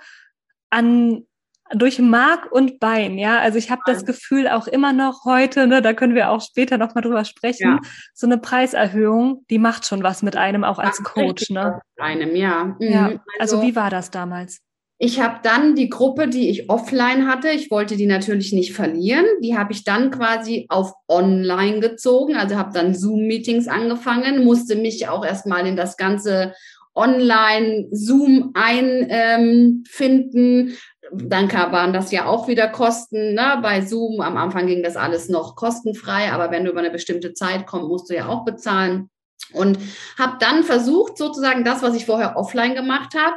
an 0.71 1.27
durch 1.75 1.99
Mark 1.99 2.51
und 2.53 2.81
Bein, 2.81 3.19
ja. 3.19 3.39
Also 3.39 3.59
ich 3.59 3.71
habe 3.71 3.83
das 3.87 4.05
Gefühl 4.05 4.49
auch 4.49 4.67
immer 4.67 4.93
noch 4.93 5.25
heute, 5.25 5.67
ne, 5.67 5.83
da 5.83 5.93
können 5.93 6.15
wir 6.15 6.31
auch 6.31 6.41
später 6.41 6.79
noch 6.79 6.95
mal 6.95 7.01
drüber 7.01 7.25
sprechen, 7.25 7.79
ja. 7.83 7.91
so 8.15 8.27
eine 8.27 8.39
Preiserhöhung, 8.39 9.45
die 9.51 9.59
macht 9.59 9.87
schon 9.87 10.03
was 10.03 10.23
mit 10.23 10.37
einem 10.37 10.65
auch 10.65 10.79
als 10.79 11.03
Coach, 11.03 11.51
ne? 11.51 11.81
Einem, 11.97 12.37
ja. 12.37 12.65
Mhm. 12.65 12.77
ja. 12.81 13.07
Also, 13.39 13.57
also 13.57 13.63
wie 13.63 13.77
war 13.77 13.91
das 13.91 14.11
damals? 14.11 14.61
Ich 15.05 15.21
habe 15.21 15.41
dann 15.43 15.75
die 15.75 15.89
Gruppe, 15.89 16.29
die 16.29 16.49
ich 16.49 16.71
offline 16.71 17.27
hatte, 17.27 17.49
ich 17.49 17.73
wollte 17.73 17.97
die 17.97 18.07
natürlich 18.07 18.53
nicht 18.53 18.73
verlieren, 18.73 19.25
die 19.43 19.59
habe 19.59 19.73
ich 19.73 19.83
dann 19.83 20.13
quasi 20.13 20.67
auf 20.69 20.93
online 21.09 21.81
gezogen, 21.81 22.37
also 22.37 22.57
habe 22.57 22.73
dann 22.73 22.95
Zoom-Meetings 22.95 23.67
angefangen, 23.67 24.45
musste 24.45 24.77
mich 24.77 25.09
auch 25.09 25.25
erstmal 25.25 25.67
in 25.67 25.75
das 25.75 25.97
ganze 25.97 26.55
Online-Zoom 26.95 28.53
einfinden, 28.55 29.89
dann 31.11 31.53
waren 31.53 31.93
das 31.93 32.13
ja 32.13 32.27
auch 32.27 32.49
wieder 32.49 32.69
Kosten. 32.69 33.35
Ne? 33.35 33.59
Bei 33.63 33.81
Zoom 33.81 34.21
am 34.21 34.37
Anfang 34.37 34.67
ging 34.67 34.83
das 34.83 34.97
alles 34.97 35.29
noch 35.29 35.57
kostenfrei, 35.57 36.33
aber 36.33 36.51
wenn 36.51 36.65
du 36.65 36.71
über 36.71 36.81
eine 36.81 36.91
bestimmte 36.91 37.35
Zeit 37.35 37.67
kommst, 37.67 37.89
musst 37.89 38.11
du 38.11 38.15
ja 38.15 38.29
auch 38.29 38.45
bezahlen. 38.45 39.11
Und 39.53 39.79
habe 40.19 40.37
dann 40.41 40.63
versucht, 40.63 41.19
sozusagen 41.19 41.65
das, 41.65 41.83
was 41.83 41.95
ich 41.95 42.07
vorher 42.07 42.37
offline 42.37 42.75
gemacht 42.75 43.15
habe, 43.15 43.37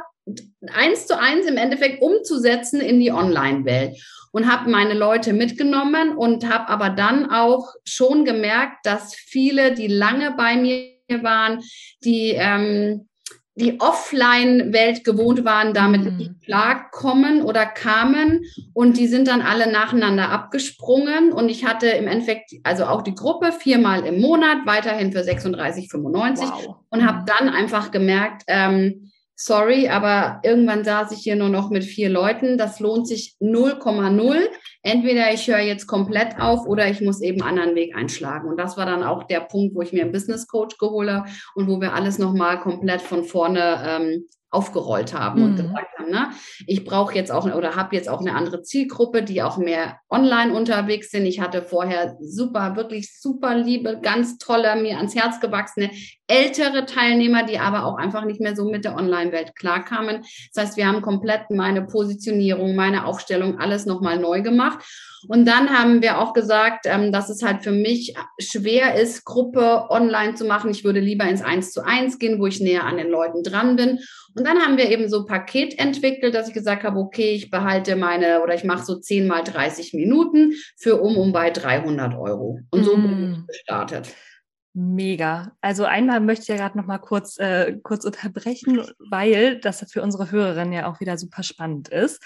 eins 0.72 1.06
zu 1.06 1.18
eins 1.18 1.46
im 1.46 1.56
Endeffekt 1.56 2.02
umzusetzen 2.02 2.80
in 2.80 3.00
die 3.00 3.12
Online-Welt. 3.12 3.96
Und 4.32 4.50
habe 4.50 4.70
meine 4.70 4.92
Leute 4.92 5.32
mitgenommen 5.32 6.14
und 6.16 6.48
habe 6.48 6.68
aber 6.68 6.90
dann 6.90 7.30
auch 7.30 7.72
schon 7.84 8.26
gemerkt, 8.26 8.84
dass 8.84 9.14
viele, 9.14 9.72
die 9.72 9.86
lange 9.86 10.32
bei 10.36 10.56
mir 10.56 10.90
waren, 11.22 11.62
die 12.04 12.32
ähm, 12.36 13.08
die 13.56 13.80
Offline-Welt 13.80 15.02
gewohnt 15.02 15.46
waren, 15.46 15.72
damit 15.72 16.04
mhm. 16.04 16.16
nicht 16.18 16.42
klarkommen 16.44 17.40
oder 17.40 17.64
kamen 17.64 18.44
und 18.74 18.98
die 18.98 19.06
sind 19.06 19.28
dann 19.28 19.40
alle 19.40 19.72
nacheinander 19.72 20.28
abgesprungen 20.30 21.32
und 21.32 21.48
ich 21.48 21.64
hatte 21.64 21.86
im 21.86 22.06
Endeffekt 22.06 22.52
also 22.64 22.84
auch 22.84 23.00
die 23.00 23.14
Gruppe 23.14 23.52
viermal 23.52 24.04
im 24.04 24.20
Monat 24.20 24.58
weiterhin 24.66 25.10
für 25.10 25.20
36,95 25.20 26.40
wow. 26.40 26.76
und 26.90 27.06
habe 27.06 27.24
dann 27.26 27.48
einfach 27.48 27.90
gemerkt, 27.90 28.42
ähm, 28.46 29.10
sorry, 29.36 29.88
aber 29.88 30.40
irgendwann 30.42 30.82
saß 30.82 31.12
ich 31.12 31.18
hier 31.18 31.36
nur 31.36 31.50
noch 31.50 31.70
mit 31.70 31.84
vier 31.84 32.08
Leuten. 32.08 32.56
Das 32.56 32.80
lohnt 32.80 33.06
sich 33.06 33.36
0,0. 33.40 34.36
Entweder 34.82 35.32
ich 35.32 35.46
höre 35.46 35.60
jetzt 35.60 35.86
komplett 35.86 36.40
auf 36.40 36.66
oder 36.66 36.88
ich 36.88 37.00
muss 37.02 37.20
eben 37.20 37.42
einen 37.42 37.58
anderen 37.58 37.76
Weg 37.76 37.94
einschlagen. 37.94 38.48
Und 38.48 38.56
das 38.56 38.76
war 38.76 38.86
dann 38.86 39.04
auch 39.04 39.24
der 39.24 39.40
Punkt, 39.40 39.74
wo 39.74 39.82
ich 39.82 39.92
mir 39.92 40.02
einen 40.02 40.12
Business 40.12 40.48
Coach 40.48 40.78
geholt 40.78 41.10
habe 41.10 41.28
und 41.54 41.68
wo 41.68 41.80
wir 41.80 41.92
alles 41.92 42.18
nochmal 42.18 42.58
komplett 42.58 43.02
von 43.02 43.24
vorne 43.24 43.82
ähm, 43.86 44.24
aufgerollt 44.50 45.12
haben 45.12 45.40
mhm. 45.40 45.46
und 45.46 45.56
gesagt 45.56 45.98
haben, 45.98 46.10
ne, 46.10 46.30
ich 46.66 46.84
brauche 46.84 47.14
jetzt 47.14 47.30
auch 47.30 47.44
oder 47.52 47.76
habe 47.76 47.94
jetzt 47.94 48.08
auch 48.08 48.20
eine 48.20 48.34
andere 48.34 48.62
Zielgruppe, 48.62 49.22
die 49.22 49.42
auch 49.42 49.58
mehr 49.58 49.98
online 50.08 50.54
unterwegs 50.54 51.10
sind. 51.10 51.26
Ich 51.26 51.40
hatte 51.40 51.62
vorher 51.62 52.16
super, 52.20 52.76
wirklich 52.76 53.20
super 53.20 53.56
liebe, 53.56 54.00
ganz 54.00 54.38
tolle, 54.38 54.76
mir 54.76 54.96
ans 54.96 55.14
Herz 55.14 55.40
gewachsene 55.40 55.90
ältere 56.28 56.86
Teilnehmer, 56.86 57.44
die 57.44 57.58
aber 57.58 57.84
auch 57.84 57.96
einfach 57.96 58.24
nicht 58.24 58.40
mehr 58.40 58.56
so 58.56 58.68
mit 58.68 58.84
der 58.84 58.96
Online-Welt 58.96 59.54
klarkamen. 59.54 60.24
Das 60.52 60.64
heißt, 60.64 60.76
wir 60.76 60.86
haben 60.86 61.02
komplett 61.02 61.50
meine 61.50 61.82
Positionierung, 61.82 62.74
meine 62.74 63.06
Aufstellung, 63.06 63.58
alles 63.58 63.86
nochmal 63.86 64.18
neu 64.18 64.42
gemacht. 64.42 64.84
Und 65.28 65.46
dann 65.46 65.70
haben 65.70 66.02
wir 66.02 66.18
auch 66.18 66.32
gesagt, 66.32 66.86
ähm, 66.86 67.10
dass 67.10 67.30
es 67.30 67.42
halt 67.42 67.62
für 67.62 67.72
mich 67.72 68.14
schwer 68.38 68.94
ist, 69.00 69.24
Gruppe 69.24 69.86
online 69.88 70.34
zu 70.34 70.44
machen. 70.44 70.70
Ich 70.70 70.84
würde 70.84 71.00
lieber 71.00 71.24
ins 71.24 71.42
Eins 71.42 71.72
zu 71.72 71.84
eins 71.84 72.18
gehen, 72.18 72.38
wo 72.38 72.46
ich 72.46 72.60
näher 72.60 72.84
an 72.84 72.96
den 72.96 73.08
Leuten 73.08 73.42
dran 73.42 73.76
bin. 73.76 74.00
Und 74.34 74.46
dann 74.46 74.58
haben 74.58 74.76
wir 74.76 74.90
eben 74.90 75.08
so 75.08 75.20
ein 75.20 75.26
Paket 75.26 75.78
entwickelt, 75.78 76.34
dass 76.34 76.48
ich 76.48 76.54
gesagt 76.54 76.84
habe, 76.84 76.98
okay, 76.98 77.30
ich 77.30 77.50
behalte 77.50 77.96
meine 77.96 78.42
oder 78.42 78.54
ich 78.54 78.64
mache 78.64 78.84
so 78.84 78.96
10 78.96 79.26
mal 79.26 79.42
30 79.42 79.94
Minuten 79.94 80.52
für 80.76 81.00
um 81.00 81.16
und 81.16 81.32
bei 81.32 81.50
300 81.50 82.14
Euro. 82.14 82.60
Und 82.70 82.84
so 82.84 82.96
mm. 82.96 83.02
bin 83.02 83.32
ich 83.40 83.46
gestartet. 83.46 84.14
Mega. 84.78 85.56
Also 85.62 85.86
einmal 85.86 86.20
möchte 86.20 86.42
ich 86.42 86.48
ja 86.48 86.56
gerade 86.56 86.76
noch 86.76 86.84
mal 86.86 86.98
kurz, 86.98 87.38
äh, 87.38 87.78
kurz 87.82 88.04
unterbrechen, 88.04 88.84
weil 89.10 89.58
das 89.58 89.90
für 89.90 90.02
unsere 90.02 90.30
Hörerinnen 90.30 90.74
ja 90.74 90.86
auch 90.86 91.00
wieder 91.00 91.16
super 91.16 91.42
spannend 91.42 91.88
ist. 91.88 92.22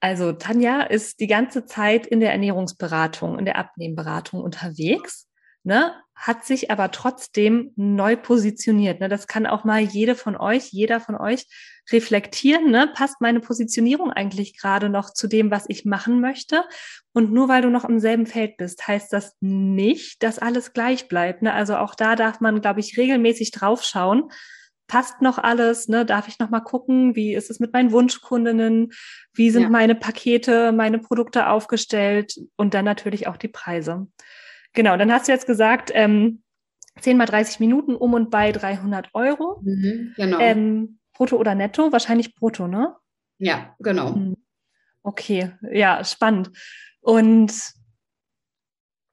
Also 0.00 0.32
Tanja 0.32 0.82
ist 0.82 1.20
die 1.20 1.26
ganze 1.26 1.66
Zeit 1.66 2.06
in 2.06 2.20
der 2.20 2.32
Ernährungsberatung, 2.32 3.38
in 3.38 3.44
der 3.44 3.56
Abnehmberatung 3.56 4.42
unterwegs 4.42 5.28
ne, 5.64 5.94
hat 6.14 6.44
sich 6.44 6.70
aber 6.70 6.90
trotzdem 6.90 7.72
neu 7.76 8.16
positioniert. 8.16 9.00
Ne? 9.00 9.08
Das 9.08 9.26
kann 9.26 9.46
auch 9.46 9.64
mal 9.64 9.80
jede 9.80 10.14
von 10.14 10.36
euch, 10.36 10.70
jeder 10.70 11.00
von 11.00 11.16
euch 11.16 11.46
reflektieren. 11.90 12.70
Ne? 12.70 12.90
Passt 12.94 13.20
meine 13.20 13.40
Positionierung 13.40 14.12
eigentlich 14.12 14.58
gerade 14.58 14.88
noch 14.88 15.12
zu 15.12 15.26
dem, 15.26 15.50
was 15.50 15.64
ich 15.68 15.84
machen 15.84 16.20
möchte? 16.20 16.64
Und 17.12 17.32
nur 17.32 17.48
weil 17.48 17.62
du 17.62 17.70
noch 17.70 17.84
im 17.84 17.98
selben 17.98 18.26
Feld 18.26 18.56
bist, 18.56 18.86
heißt 18.86 19.12
das 19.12 19.36
nicht, 19.40 20.22
dass 20.22 20.38
alles 20.38 20.72
gleich 20.72 21.08
bleibt. 21.08 21.42
Ne? 21.42 21.52
Also 21.52 21.76
auch 21.76 21.94
da 21.94 22.16
darf 22.16 22.40
man, 22.40 22.60
glaube 22.60 22.80
ich, 22.80 22.96
regelmäßig 22.96 23.50
draufschauen. 23.50 24.30
Passt 24.86 25.20
noch 25.20 25.38
alles? 25.38 25.88
Ne? 25.88 26.04
Darf 26.06 26.28
ich 26.28 26.38
noch 26.38 26.50
mal 26.50 26.60
gucken, 26.60 27.16
wie 27.16 27.34
ist 27.34 27.50
es 27.50 27.58
mit 27.58 27.72
meinen 27.72 27.90
Wunschkundinnen? 27.90 28.92
Wie 29.32 29.50
sind 29.50 29.62
ja. 29.64 29.68
meine 29.68 29.94
Pakete, 29.94 30.72
meine 30.72 31.00
Produkte 31.00 31.48
aufgestellt? 31.48 32.36
Und 32.56 32.74
dann 32.74 32.84
natürlich 32.84 33.26
auch 33.26 33.36
die 33.36 33.48
Preise. 33.48 34.06
Genau, 34.74 34.96
dann 34.96 35.12
hast 35.12 35.28
du 35.28 35.32
jetzt 35.32 35.46
gesagt, 35.46 35.90
ähm, 35.94 36.42
10 37.00 37.16
mal 37.16 37.26
30 37.26 37.60
Minuten 37.60 37.94
um 37.94 38.14
und 38.14 38.30
bei 38.30 38.52
300 38.52 39.08
Euro. 39.14 39.60
Mhm, 39.62 40.12
genau. 40.16 40.38
Ähm, 40.40 40.98
brutto 41.12 41.36
oder 41.36 41.54
netto? 41.54 41.92
Wahrscheinlich 41.92 42.34
brutto, 42.34 42.68
ne? 42.68 42.94
Ja, 43.38 43.74
genau. 43.78 44.12
Mhm. 44.12 44.36
Okay, 45.02 45.52
ja, 45.70 46.04
spannend. 46.04 46.50
Und 47.00 47.52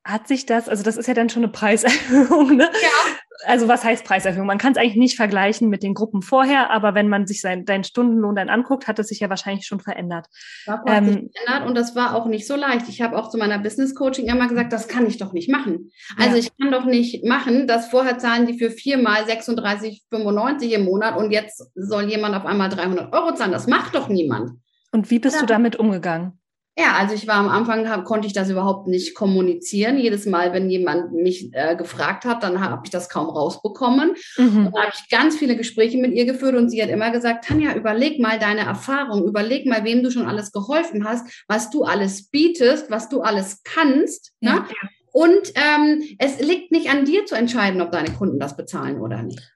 hat 0.03 0.27
sich 0.27 0.45
das, 0.45 0.67
also 0.67 0.83
das 0.83 0.97
ist 0.97 1.07
ja 1.07 1.13
dann 1.13 1.29
schon 1.29 1.43
eine 1.43 1.51
Preiserhöhung, 1.51 2.55
ne? 2.55 2.69
Ja. 2.81 3.17
Also 3.45 3.67
was 3.67 3.83
heißt 3.83 4.05
Preiserhöhung? 4.05 4.47
Man 4.47 4.57
kann 4.57 4.73
es 4.73 4.77
eigentlich 4.77 4.95
nicht 4.95 5.15
vergleichen 5.15 5.69
mit 5.69 5.83
den 5.83 5.93
Gruppen 5.93 6.21
vorher, 6.21 6.69
aber 6.71 6.93
wenn 6.93 7.07
man 7.07 7.27
sich 7.27 7.41
sein, 7.41 7.65
deinen 7.65 7.83
Stundenlohn 7.83 8.35
dann 8.35 8.49
anguckt, 8.49 8.87
hat 8.87 8.99
es 8.99 9.07
sich 9.07 9.19
ja 9.19 9.29
wahrscheinlich 9.29 9.65
schon 9.65 9.79
verändert. 9.79 10.27
Hat 10.67 10.81
ähm, 10.87 11.05
sich 11.05 11.31
verändert 11.33 11.67
und 11.67 11.75
das 11.75 11.95
war 11.95 12.15
auch 12.15 12.25
nicht 12.27 12.47
so 12.47 12.55
leicht. 12.55 12.89
Ich 12.89 13.01
habe 13.01 13.17
auch 13.17 13.29
zu 13.29 13.37
meiner 13.37 13.59
Business 13.59 13.95
Coaching 13.95 14.27
immer 14.27 14.47
gesagt, 14.47 14.73
das 14.73 14.87
kann 14.87 15.07
ich 15.07 15.17
doch 15.17 15.33
nicht 15.33 15.49
machen. 15.49 15.91
Also 16.17 16.35
ja. 16.35 16.39
ich 16.39 16.57
kann 16.57 16.71
doch 16.71 16.85
nicht 16.85 17.25
machen, 17.25 17.67
dass 17.67 17.89
vorher 17.89 18.17
zahlen 18.17 18.45
die 18.45 18.57
für 18.57 18.71
viermal 18.71 19.23
36,95 19.23 20.69
im 20.71 20.85
Monat 20.85 21.17
und 21.17 21.31
jetzt 21.31 21.71
soll 21.75 22.09
jemand 22.09 22.35
auf 22.35 22.45
einmal 22.45 22.69
300 22.69 23.13
Euro 23.13 23.33
zahlen. 23.33 23.51
Das 23.51 23.67
macht 23.67 23.95
doch 23.95 24.09
niemand. 24.09 24.59
Und 24.91 25.09
wie 25.09 25.19
bist 25.19 25.35
ja. 25.35 25.41
du 25.41 25.47
damit 25.47 25.77
umgegangen? 25.77 26.40
Ja, 26.77 26.93
also 26.93 27.13
ich 27.13 27.27
war 27.27 27.35
am 27.35 27.49
Anfang, 27.49 27.89
hab, 27.89 28.05
konnte 28.05 28.27
ich 28.27 28.33
das 28.33 28.49
überhaupt 28.49 28.87
nicht 28.87 29.13
kommunizieren. 29.13 29.97
Jedes 29.97 30.25
Mal, 30.25 30.53
wenn 30.53 30.69
jemand 30.69 31.11
mich 31.11 31.53
äh, 31.53 31.75
gefragt 31.75 32.23
hat, 32.23 32.43
dann 32.43 32.61
habe 32.61 32.81
ich 32.85 32.89
das 32.89 33.09
kaum 33.09 33.29
rausbekommen. 33.29 34.13
Mhm. 34.37 34.65
Und 34.67 34.75
dann 34.75 34.83
habe 34.83 34.93
ich 34.93 35.09
ganz 35.09 35.35
viele 35.37 35.57
Gespräche 35.57 35.97
mit 35.97 36.13
ihr 36.13 36.25
geführt 36.25 36.55
und 36.55 36.69
sie 36.69 36.81
hat 36.81 36.89
immer 36.89 37.11
gesagt, 37.11 37.45
Tanja, 37.45 37.75
überleg 37.75 38.19
mal 38.19 38.39
deine 38.39 38.61
Erfahrung, 38.61 39.27
überleg 39.27 39.65
mal, 39.65 39.83
wem 39.83 40.01
du 40.01 40.11
schon 40.11 40.25
alles 40.25 40.53
geholfen 40.53 41.03
hast, 41.03 41.43
was 41.47 41.69
du 41.69 41.83
alles 41.83 42.29
bietest, 42.29 42.89
was 42.89 43.09
du 43.09 43.21
alles 43.21 43.63
kannst. 43.63 44.31
Ne? 44.39 44.51
Ja. 44.51 44.59
Ne? 44.59 44.65
Und 45.13 45.51
ähm, 45.55 46.03
es 46.19 46.39
liegt 46.39 46.71
nicht 46.71 46.89
an 46.89 47.03
dir 47.03 47.25
zu 47.25 47.35
entscheiden, 47.35 47.81
ob 47.81 47.91
deine 47.91 48.13
Kunden 48.13 48.39
das 48.39 48.55
bezahlen 48.55 49.01
oder 49.01 49.23
nicht. 49.23 49.53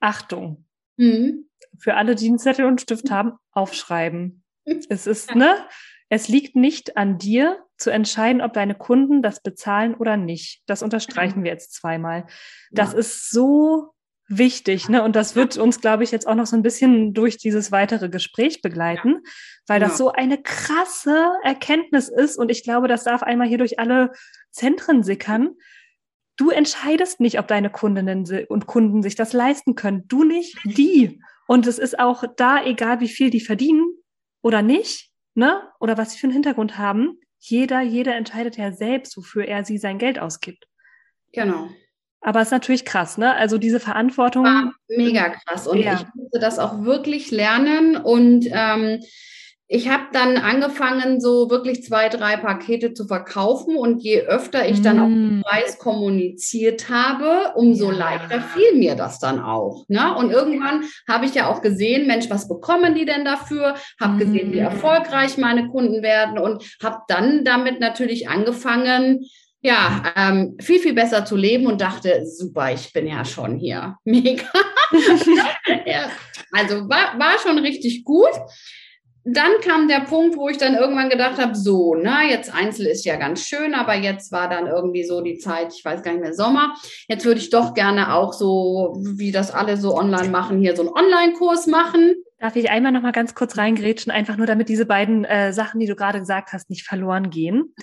Achtung. 0.00 0.64
Mhm. 0.96 1.46
Für 1.76 1.94
alle, 1.94 2.14
die 2.14 2.28
einen 2.28 2.38
Zettel 2.38 2.64
und 2.64 2.80
Stift 2.80 3.10
haben, 3.10 3.32
aufschreiben. 3.52 4.40
Es 4.88 5.06
ist, 5.06 5.34
ne? 5.34 5.56
Es 6.08 6.28
liegt 6.28 6.54
nicht 6.56 6.96
an 6.96 7.18
dir 7.18 7.58
zu 7.76 7.90
entscheiden, 7.90 8.40
ob 8.40 8.52
deine 8.52 8.74
Kunden 8.74 9.22
das 9.22 9.42
bezahlen 9.42 9.94
oder 9.94 10.16
nicht. 10.16 10.62
Das 10.66 10.82
unterstreichen 10.82 11.42
wir 11.42 11.50
jetzt 11.50 11.74
zweimal. 11.74 12.26
Das 12.70 12.92
ja. 12.92 12.98
ist 12.98 13.30
so 13.30 13.94
wichtig, 14.28 14.88
ne? 14.88 15.02
Und 15.02 15.16
das 15.16 15.36
wird 15.36 15.56
uns, 15.56 15.80
glaube 15.80 16.04
ich, 16.04 16.10
jetzt 16.10 16.26
auch 16.26 16.34
noch 16.34 16.46
so 16.46 16.56
ein 16.56 16.62
bisschen 16.62 17.12
durch 17.12 17.36
dieses 17.36 17.72
weitere 17.72 18.08
Gespräch 18.08 18.62
begleiten, 18.62 19.22
weil 19.66 19.80
das 19.80 19.98
so 19.98 20.12
eine 20.12 20.40
krasse 20.40 21.30
Erkenntnis 21.42 22.08
ist. 22.08 22.38
Und 22.38 22.50
ich 22.50 22.64
glaube, 22.64 22.88
das 22.88 23.04
darf 23.04 23.22
einmal 23.22 23.48
hier 23.48 23.58
durch 23.58 23.78
alle 23.78 24.12
Zentren 24.50 25.02
sickern. 25.02 25.50
Du 26.36 26.50
entscheidest 26.50 27.20
nicht, 27.20 27.38
ob 27.38 27.48
deine 27.48 27.70
Kundinnen 27.70 28.24
und 28.48 28.66
Kunden 28.66 29.02
sich 29.02 29.14
das 29.14 29.32
leisten 29.32 29.74
können. 29.74 30.04
Du 30.08 30.24
nicht, 30.24 30.56
die. 30.64 31.20
Und 31.46 31.66
es 31.66 31.78
ist 31.78 31.98
auch 31.98 32.24
da, 32.36 32.64
egal 32.64 33.00
wie 33.00 33.08
viel 33.08 33.30
die 33.30 33.40
verdienen 33.40 33.84
oder 34.42 34.62
nicht, 34.62 35.10
ne? 35.34 35.62
Oder 35.80 35.98
was 35.98 36.12
sie 36.12 36.18
für 36.18 36.26
einen 36.26 36.34
Hintergrund 36.34 36.78
haben. 36.78 37.18
Jeder, 37.38 37.82
jeder 37.82 38.16
entscheidet 38.16 38.56
ja 38.56 38.72
selbst, 38.72 39.16
wofür 39.16 39.44
er 39.44 39.64
sie 39.64 39.78
sein 39.78 39.98
Geld 39.98 40.18
ausgibt. 40.18 40.66
Genau. 41.32 41.68
Aber 42.20 42.40
es 42.40 42.48
ist 42.48 42.52
natürlich 42.52 42.86
krass, 42.86 43.18
ne? 43.18 43.34
Also 43.34 43.58
diese 43.58 43.80
Verantwortung. 43.80 44.44
War 44.44 44.72
mega 44.88 45.28
krass. 45.28 45.66
Und 45.66 45.78
ja. 45.78 45.94
ich 45.94 46.14
musste 46.14 46.38
das 46.38 46.58
auch 46.58 46.82
wirklich 46.84 47.30
lernen. 47.30 47.96
Und 47.96 48.46
ähm, 48.50 49.00
ich 49.66 49.88
habe 49.88 50.04
dann 50.12 50.36
angefangen, 50.36 51.20
so 51.20 51.48
wirklich 51.48 51.82
zwei, 51.82 52.10
drei 52.10 52.36
Pakete 52.36 52.92
zu 52.92 53.06
verkaufen 53.06 53.76
und 53.76 54.02
je 54.02 54.20
öfter 54.20 54.68
ich 54.68 54.82
dann 54.82 54.98
mm. 54.98 55.00
auch 55.00 55.08
den 55.08 55.42
Preis 55.42 55.78
kommuniziert 55.78 56.90
habe, 56.90 57.54
umso 57.54 57.90
ja. 57.90 57.96
leichter 57.96 58.42
fiel 58.42 58.78
mir 58.78 58.94
das 58.94 59.18
dann 59.20 59.40
auch. 59.40 59.86
Ne? 59.88 60.14
Und 60.16 60.30
irgendwann 60.30 60.84
habe 61.08 61.24
ich 61.24 61.34
ja 61.34 61.50
auch 61.50 61.62
gesehen, 61.62 62.06
Mensch, 62.06 62.28
was 62.28 62.46
bekommen 62.46 62.94
die 62.94 63.06
denn 63.06 63.24
dafür? 63.24 63.74
Habe 63.98 64.16
mm. 64.16 64.18
gesehen, 64.18 64.52
wie 64.52 64.58
erfolgreich 64.58 65.38
meine 65.38 65.68
Kunden 65.68 66.02
werden 66.02 66.38
und 66.38 66.62
habe 66.82 66.98
dann 67.08 67.42
damit 67.44 67.80
natürlich 67.80 68.28
angefangen, 68.28 69.24
ja, 69.62 70.02
ähm, 70.14 70.58
viel, 70.60 70.78
viel 70.78 70.92
besser 70.92 71.24
zu 71.24 71.36
leben 71.36 71.64
und 71.66 71.80
dachte, 71.80 72.26
super, 72.26 72.70
ich 72.70 72.92
bin 72.92 73.06
ja 73.06 73.24
schon 73.24 73.56
hier. 73.56 73.96
Mega. 74.04 74.44
ja, 75.86 76.10
also 76.52 76.86
war, 76.90 77.18
war 77.18 77.38
schon 77.42 77.58
richtig 77.58 78.04
gut 78.04 78.34
dann 79.24 79.52
kam 79.62 79.88
der 79.88 80.00
Punkt, 80.00 80.36
wo 80.36 80.48
ich 80.48 80.58
dann 80.58 80.74
irgendwann 80.74 81.08
gedacht 81.08 81.38
habe, 81.38 81.54
so, 81.54 81.94
na, 81.94 82.24
jetzt 82.24 82.54
Einzel 82.54 82.86
ist 82.86 83.06
ja 83.06 83.16
ganz 83.16 83.46
schön, 83.46 83.74
aber 83.74 83.94
jetzt 83.94 84.32
war 84.32 84.50
dann 84.50 84.66
irgendwie 84.66 85.04
so 85.04 85.22
die 85.22 85.38
Zeit, 85.38 85.72
ich 85.74 85.84
weiß 85.84 86.02
gar 86.02 86.12
nicht 86.12 86.20
mehr, 86.20 86.34
Sommer. 86.34 86.74
Jetzt 87.08 87.24
würde 87.24 87.40
ich 87.40 87.48
doch 87.48 87.72
gerne 87.72 88.14
auch 88.14 88.34
so, 88.34 88.94
wie 88.98 89.32
das 89.32 89.50
alle 89.50 89.78
so 89.78 89.96
online 89.96 90.28
machen, 90.28 90.60
hier 90.60 90.76
so 90.76 90.82
einen 90.82 90.92
Online-Kurs 90.92 91.66
machen. 91.66 92.14
Darf 92.38 92.56
ich 92.56 92.68
einmal 92.68 92.92
noch 92.92 93.00
mal 93.00 93.12
ganz 93.12 93.34
kurz 93.34 93.56
reingrätschen, 93.56 94.12
einfach 94.12 94.36
nur 94.36 94.46
damit 94.46 94.68
diese 94.68 94.84
beiden 94.84 95.24
äh, 95.24 95.54
Sachen, 95.54 95.80
die 95.80 95.86
du 95.86 95.96
gerade 95.96 96.18
gesagt 96.18 96.52
hast, 96.52 96.68
nicht 96.68 96.86
verloren 96.86 97.30
gehen. 97.30 97.74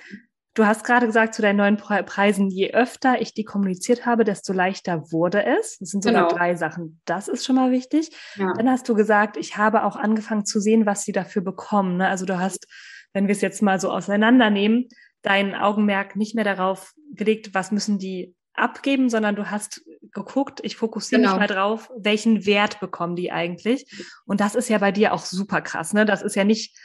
Du 0.53 0.65
hast 0.65 0.83
gerade 0.83 1.05
gesagt 1.05 1.33
zu 1.33 1.41
deinen 1.41 1.57
neuen 1.57 1.77
Preisen, 1.77 2.49
je 2.49 2.73
öfter 2.73 3.21
ich 3.21 3.33
die 3.33 3.45
kommuniziert 3.45 4.05
habe, 4.05 4.25
desto 4.25 4.51
leichter 4.51 5.11
wurde 5.11 5.45
es. 5.45 5.77
Das 5.79 5.89
sind 5.89 6.03
sogar 6.03 6.27
genau. 6.27 6.37
drei 6.37 6.55
Sachen. 6.55 6.99
Das 7.05 7.29
ist 7.29 7.45
schon 7.45 7.55
mal 7.55 7.71
wichtig. 7.71 8.09
Ja. 8.35 8.51
Dann 8.53 8.69
hast 8.69 8.87
du 8.89 8.93
gesagt, 8.93 9.37
ich 9.37 9.55
habe 9.55 9.83
auch 9.85 9.95
angefangen 9.95 10.45
zu 10.45 10.59
sehen, 10.59 10.85
was 10.85 11.03
sie 11.03 11.13
dafür 11.13 11.41
bekommen. 11.41 11.97
Ne? 11.97 12.07
Also 12.07 12.25
du 12.25 12.37
hast, 12.37 12.67
wenn 13.13 13.27
wir 13.27 13.31
es 13.33 13.41
jetzt 13.41 13.61
mal 13.61 13.79
so 13.79 13.89
auseinandernehmen, 13.91 14.89
dein 15.21 15.55
Augenmerk 15.55 16.17
nicht 16.17 16.35
mehr 16.35 16.43
darauf 16.43 16.93
gelegt, 17.13 17.53
was 17.53 17.71
müssen 17.71 17.97
die 17.97 18.35
abgeben, 18.53 19.09
sondern 19.09 19.37
du 19.37 19.49
hast 19.49 19.81
geguckt, 20.11 20.59
ich 20.63 20.75
fokussiere 20.75 21.21
genau. 21.21 21.33
mich 21.33 21.47
mal 21.47 21.53
drauf, 21.53 21.89
welchen 21.97 22.45
Wert 22.45 22.81
bekommen 22.81 23.15
die 23.15 23.31
eigentlich. 23.31 23.85
Und 24.25 24.41
das 24.41 24.55
ist 24.55 24.69
ja 24.69 24.79
bei 24.79 24.91
dir 24.91 25.13
auch 25.13 25.23
super 25.23 25.61
krass. 25.61 25.93
Ne? 25.93 26.05
Das 26.05 26.21
ist 26.21 26.35
ja 26.35 26.43
nicht 26.43 26.77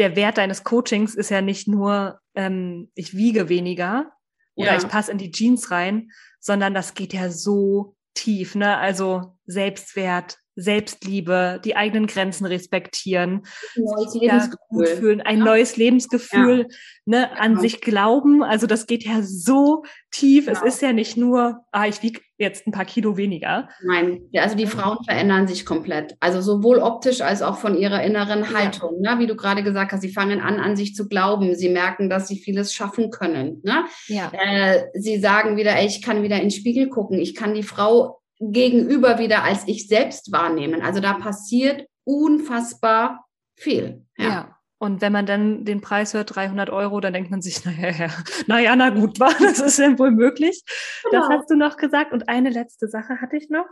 der 0.00 0.16
Wert 0.16 0.38
deines 0.38 0.64
Coachings 0.64 1.14
ist 1.14 1.30
ja 1.30 1.42
nicht 1.42 1.68
nur, 1.68 2.20
ähm, 2.34 2.90
ich 2.94 3.14
wiege 3.14 3.50
weniger 3.50 4.10
oder 4.54 4.72
ja. 4.72 4.78
ich 4.78 4.88
passe 4.88 5.12
in 5.12 5.18
die 5.18 5.30
Jeans 5.30 5.70
rein, 5.70 6.10
sondern 6.40 6.72
das 6.72 6.94
geht 6.94 7.12
ja 7.12 7.30
so 7.30 7.96
tief, 8.14 8.54
ne? 8.54 8.78
Also 8.78 9.36
Selbstwert, 9.44 10.38
Selbstliebe, 10.56 11.60
die 11.64 11.76
eigenen 11.76 12.06
Grenzen 12.06 12.46
respektieren, 12.46 13.42
neues 13.76 14.14
Lebensgefühl. 14.14 14.86
fühlen, 14.86 15.20
ein 15.20 15.38
ja. 15.38 15.44
neues 15.44 15.76
Lebensgefühl, 15.76 16.66
ja. 16.68 16.76
ne, 17.06 17.38
an 17.38 17.50
genau. 17.50 17.60
sich 17.60 17.80
glauben. 17.80 18.42
Also 18.42 18.66
das 18.66 18.86
geht 18.86 19.04
ja 19.04 19.22
so 19.22 19.84
tief. 20.10 20.46
Ja. 20.46 20.52
Es 20.52 20.62
ist 20.62 20.82
ja 20.82 20.92
nicht 20.92 21.16
nur, 21.16 21.60
ah, 21.72 21.86
ich 21.86 22.02
wiege 22.02 22.20
jetzt 22.36 22.66
ein 22.66 22.72
paar 22.72 22.84
Kilo 22.84 23.16
weniger. 23.16 23.68
Nein, 23.82 24.22
also 24.36 24.56
die 24.56 24.66
Frauen 24.66 24.98
verändern 25.04 25.46
sich 25.46 25.66
komplett. 25.66 26.16
Also 26.20 26.40
sowohl 26.40 26.78
optisch 26.78 27.20
als 27.20 27.42
auch 27.42 27.58
von 27.58 27.76
ihrer 27.76 28.02
inneren 28.02 28.54
Haltung. 28.54 29.00
Ne? 29.00 29.18
Wie 29.18 29.26
du 29.26 29.36
gerade 29.36 29.62
gesagt 29.62 29.92
hast, 29.92 30.00
sie 30.00 30.12
fangen 30.12 30.40
an, 30.40 30.58
an 30.58 30.74
sich 30.74 30.94
zu 30.94 31.08
glauben. 31.08 31.54
Sie 31.54 31.68
merken, 31.68 32.08
dass 32.08 32.28
sie 32.28 32.38
vieles 32.38 32.72
schaffen 32.72 33.10
können. 33.10 33.60
Ne? 33.62 33.84
Ja. 34.08 34.32
Äh, 34.32 34.84
sie 34.94 35.20
sagen 35.20 35.56
wieder, 35.56 35.76
ey, 35.76 35.86
ich 35.86 36.02
kann 36.02 36.22
wieder 36.22 36.36
in 36.36 36.42
den 36.42 36.50
Spiegel 36.50 36.88
gucken. 36.88 37.18
Ich 37.18 37.34
kann 37.34 37.54
die 37.54 37.62
Frau 37.62 38.20
gegenüber 38.40 39.18
wieder 39.18 39.44
als 39.44 39.68
ich 39.68 39.86
selbst 39.86 40.32
wahrnehmen. 40.32 40.82
Also 40.82 41.00
da 41.00 41.14
passiert 41.14 41.86
unfassbar 42.04 43.26
viel. 43.56 44.06
Ja. 44.16 44.28
ja. 44.28 44.56
Und 44.78 45.02
wenn 45.02 45.12
man 45.12 45.26
dann 45.26 45.66
den 45.66 45.82
Preis 45.82 46.14
hört, 46.14 46.34
300 46.34 46.70
Euro, 46.70 47.00
dann 47.00 47.12
denkt 47.12 47.30
man 47.30 47.42
sich, 47.42 47.64
naja, 47.66 47.90
ja, 47.90 48.10
naja, 48.46 48.74
na 48.76 48.88
gut, 48.88 49.20
war, 49.20 49.34
das 49.38 49.60
ist 49.60 49.78
ja 49.78 49.98
wohl 49.98 50.10
möglich. 50.10 50.64
Genau. 51.04 51.20
Das 51.20 51.28
hast 51.28 51.50
du 51.50 51.54
noch 51.54 51.76
gesagt. 51.76 52.12
Und 52.12 52.28
eine 52.30 52.48
letzte 52.48 52.88
Sache 52.88 53.20
hatte 53.20 53.36
ich 53.36 53.50
noch. 53.50 53.68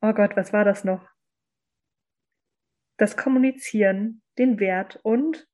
Oh 0.00 0.14
Gott, 0.14 0.34
was 0.34 0.52
war 0.52 0.64
das 0.64 0.82
noch? 0.82 1.06
Das 2.96 3.16
Kommunizieren, 3.16 4.22
den 4.38 4.58
Wert 4.60 4.98
und 5.02 5.46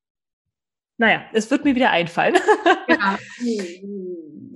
naja, 0.98 1.22
es 1.32 1.50
wird 1.50 1.64
mir 1.64 1.76
wieder 1.76 1.90
einfallen. 1.90 2.34
ja, 2.88 3.18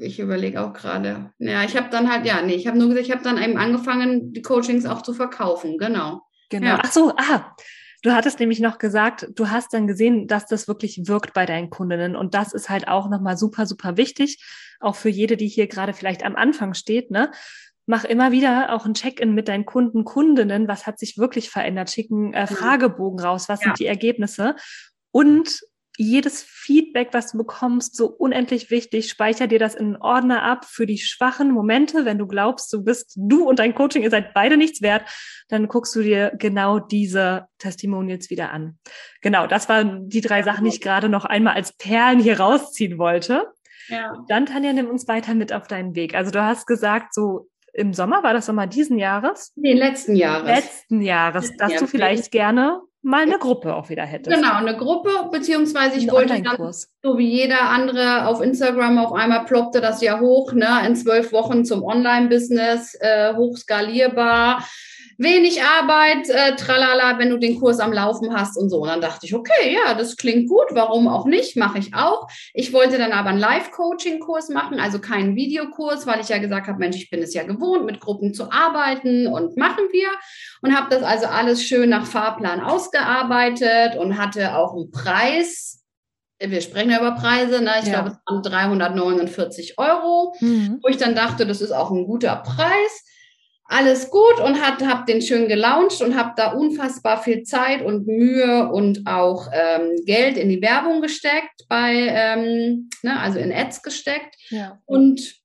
ich 0.01 0.19
überlege 0.19 0.61
auch 0.61 0.73
gerade. 0.73 1.33
Ja, 1.39 1.63
ich 1.63 1.77
habe 1.77 1.89
dann 1.89 2.11
halt, 2.11 2.27
ja, 2.27 2.43
nee, 2.43 2.55
ich 2.55 2.67
habe 2.67 2.77
nur 2.77 2.89
gesagt, 2.89 3.07
ich 3.07 3.13
habe 3.13 3.23
dann 3.23 3.41
eben 3.41 3.57
angefangen, 3.57 4.33
die 4.33 4.43
Coachings 4.43 4.85
auch 4.85 5.03
zu 5.03 5.15
verkaufen, 5.15 5.79
genau. 5.79 6.23
Genau. 6.51 6.67
Ja. 6.67 6.81
Ach 6.83 6.91
so, 6.91 7.15
ah, 7.17 7.55
du 8.03 8.13
hattest 8.13 8.41
nämlich 8.41 8.59
noch 8.59 8.79
gesagt, 8.79 9.29
du 9.37 9.51
hast 9.51 9.73
dann 9.73 9.87
gesehen, 9.87 10.27
dass 10.27 10.47
das 10.47 10.67
wirklich 10.67 11.07
wirkt 11.07 11.33
bei 11.33 11.47
deinen 11.47 11.71
Kundinnen. 11.71 12.17
Und 12.17 12.35
das 12.35 12.53
ist 12.53 12.69
halt 12.69 12.89
auch 12.89 13.09
nochmal 13.09 13.37
super, 13.37 13.65
super 13.65 13.97
wichtig, 13.97 14.45
auch 14.81 14.97
für 14.97 15.09
jede, 15.09 15.37
die 15.37 15.49
hier 15.49 15.69
gerade 15.69 15.93
vielleicht 15.93 16.25
am 16.25 16.35
Anfang 16.35 16.75
steht, 16.75 17.11
ne? 17.11 17.31
Mach 17.87 18.05
immer 18.05 18.31
wieder 18.31 18.73
auch 18.73 18.87
ein 18.87 18.95
Check-in 18.95 19.35
mit 19.35 19.49
deinen 19.49 19.67
Kunden, 19.67 20.05
Kundinnen. 20.05 20.69
Was 20.69 20.87
hat 20.87 21.01
sich 21.01 21.19
wirklich 21.19 21.51
verändert? 21.51 21.91
Schicken 21.91 22.33
äh, 22.33 22.47
Fragebogen 22.47 23.19
raus. 23.19 23.49
Was 23.49 23.61
ja. 23.61 23.67
sind 23.67 23.81
die 23.81 23.87
Ergebnisse? 23.87 24.55
Und 25.11 25.63
jedes 25.99 26.43
Feedback, 26.43 27.09
was 27.13 27.33
du 27.33 27.39
bekommst, 27.39 27.97
so 27.97 28.07
unendlich 28.07 28.71
wichtig. 28.71 29.11
Speicher 29.11 29.47
dir 29.47 29.59
das 29.59 29.75
in 29.75 29.87
einen 29.87 29.97
Ordner 29.97 30.43
ab 30.43 30.65
für 30.65 30.87
die 30.87 30.99
schwachen 30.99 31.51
Momente. 31.51 32.05
Wenn 32.05 32.19
du 32.19 32.27
glaubst, 32.27 32.73
du 32.73 32.83
bist, 32.83 33.13
du 33.17 33.47
und 33.47 33.59
dein 33.59 33.75
Coaching, 33.75 34.03
ihr 34.03 34.11
seid 34.11 34.33
beide 34.35 34.57
nichts 34.57 34.81
wert, 34.81 35.05
dann 35.49 35.69
guckst 35.69 35.95
du 35.95 36.03
dir 36.03 36.33
genau 36.39 36.79
diese 36.79 37.47
Testimonials 37.59 38.31
wieder 38.31 38.53
an. 38.53 38.79
Genau, 39.21 39.47
das 39.47 39.69
waren 39.69 40.09
die 40.09 40.23
drei 40.23 40.43
Sachen, 40.43 40.65
die 40.65 40.71
ich 40.71 40.81
gerade 40.81 41.09
noch 41.09 41.25
einmal 41.25 41.55
als 41.55 41.77
Perlen 41.77 42.21
hier 42.21 42.41
rausziehen 42.41 42.99
wollte. 42.99 43.53
Ja. 43.89 44.13
Dann, 44.29 44.47
Tanja, 44.47 44.73
nimm 44.73 44.89
uns 44.89 45.09
weiter 45.09 45.35
mit 45.35 45.53
auf 45.53 45.67
deinen 45.67 45.95
Weg. 45.95 46.15
Also 46.15 46.31
du 46.31 46.43
hast 46.43 46.67
gesagt, 46.67 47.15
so 47.15 47.49
im 47.75 47.93
Sommer, 47.93 48.23
war 48.23 48.33
das 48.33 48.47
Sommer 48.47 48.67
diesen 48.67 48.99
Jahres? 48.99 49.53
Nee, 49.57 49.75
letzten 49.75 50.15
Jahres. 50.15 50.49
Letzten 50.49 51.01
Jahres, 51.01 51.57
dass 51.57 51.75
du 51.77 51.87
vielleicht 51.87 52.31
gerne 52.31 52.81
mal 53.03 53.23
eine 53.23 53.39
Gruppe 53.39 53.75
auch 53.75 53.89
wieder 53.89 54.05
hättest. 54.05 54.35
Genau, 54.35 54.55
eine 54.55 54.77
Gruppe, 54.77 55.11
beziehungsweise 55.31 55.99
ich 55.99 56.11
wollte 56.11 56.41
dann, 56.41 56.73
so 57.03 57.19
wie 57.19 57.29
jeder 57.29 57.69
andere 57.69 58.27
auf 58.27 58.41
Instagram 58.41 58.99
auf 58.99 59.13
einmal 59.13 59.45
ploppte 59.45 59.81
das 59.81 60.01
ja 60.01 60.21
hoch, 60.21 60.53
ne, 60.53 60.87
in 60.87 60.97
zwölf 60.97 61.33
Wochen 61.33 61.65
zum 61.65 61.83
Online-Business, 61.83 62.97
äh, 63.01 63.35
hochskalierbar 63.35 64.65
wenig 65.23 65.63
Arbeit, 65.63 66.29
äh, 66.29 66.57
tralala, 66.57 67.19
wenn 67.19 67.31
du 67.31 67.39
den 67.39 67.59
Kurs 67.59 67.81
am 67.81 67.93
Laufen 67.93 68.35
hast 68.35 68.57
und 68.57 68.71
so. 68.71 68.79
Und 68.79 68.89
dann 68.89 69.01
dachte 69.01 69.27
ich, 69.27 69.35
okay, 69.35 69.75
ja, 69.75 69.95
das 69.95 70.17
klingt 70.17 70.49
gut, 70.49 70.67
warum 70.71 71.09
auch 71.09 71.27
nicht, 71.27 71.57
mache 71.57 71.79
ich 71.79 71.95
auch. 71.95 72.29
Ich 72.55 72.73
wollte 72.73 72.99
dann 72.99 73.13
aber 73.13 73.31
einen 73.31 73.39
Live-Coaching-Kurs 73.39 74.49
machen, 74.51 74.81
also 74.81 74.99
keinen 74.99 75.37
Videokurs, 75.37 76.07
weil 76.07 76.21
ich 76.21 76.29
ja 76.29 76.39
gesagt 76.39 76.69
habe, 76.69 76.79
Mensch, 76.79 76.97
ich 76.97 77.11
bin 77.11 77.23
es 77.23 77.35
ja 77.35 77.45
gewohnt, 77.45 77.87
mit 77.87 78.01
Gruppen 78.01 78.35
zu 78.35 78.51
arbeiten 78.51 79.27
und 79.27 79.57
machen 79.57 79.85
wir. 79.93 80.09
Und 80.63 80.77
habe 80.77 80.89
das 80.91 81.03
also 81.03 81.27
alles 81.27 81.65
schön 81.65 81.91
nach 81.91 82.07
Fahrplan 82.07 82.61
ausgearbeitet 82.61 83.97
und 83.97 84.19
hatte 84.19 84.57
auch 84.57 84.75
einen 84.75 84.91
Preis 84.91 85.79
wir 86.45 86.61
sprechen 86.61 86.91
ja 86.91 86.99
über 86.99 87.13
Preise, 87.13 87.63
ne? 87.63 87.71
ich 87.81 87.87
ja. 87.87 88.01
glaube, 88.01 88.09
es 88.09 88.17
waren 88.27 88.43
349 88.43 89.79
Euro, 89.79 90.35
mhm. 90.41 90.81
wo 90.83 90.89
ich 90.89 90.97
dann 90.97 91.15
dachte, 91.15 91.47
das 91.47 91.61
ist 91.61 91.73
auch 91.73 91.93
ein 91.93 92.05
guter 92.05 92.35
Preis. 92.37 93.05
Alles 93.73 94.11
gut 94.11 94.39
und 94.39 94.61
habe 94.61 95.05
den 95.07 95.23
schön 95.23 95.49
gelauncht 95.49 96.03
und 96.03 96.15
habe 96.15 96.35
da 96.37 96.53
unfassbar 96.53 97.23
viel 97.23 97.43
Zeit 97.43 97.83
und 97.83 98.07
Mühe 98.07 98.71
und 98.71 99.07
auch 99.07 99.49
ähm, 99.51 99.97
Geld 100.05 100.37
in 100.37 100.51
die 100.51 100.61
Werbung 100.61 101.01
gesteckt, 101.01 101.65
bei, 101.69 101.93
ähm, 101.95 102.91
ne, 103.03 103.19
also 103.19 103.39
in 103.39 103.51
Ads 103.51 103.83
gesteckt. 103.83 104.37
Ja. 104.51 104.79
Und 104.85 105.41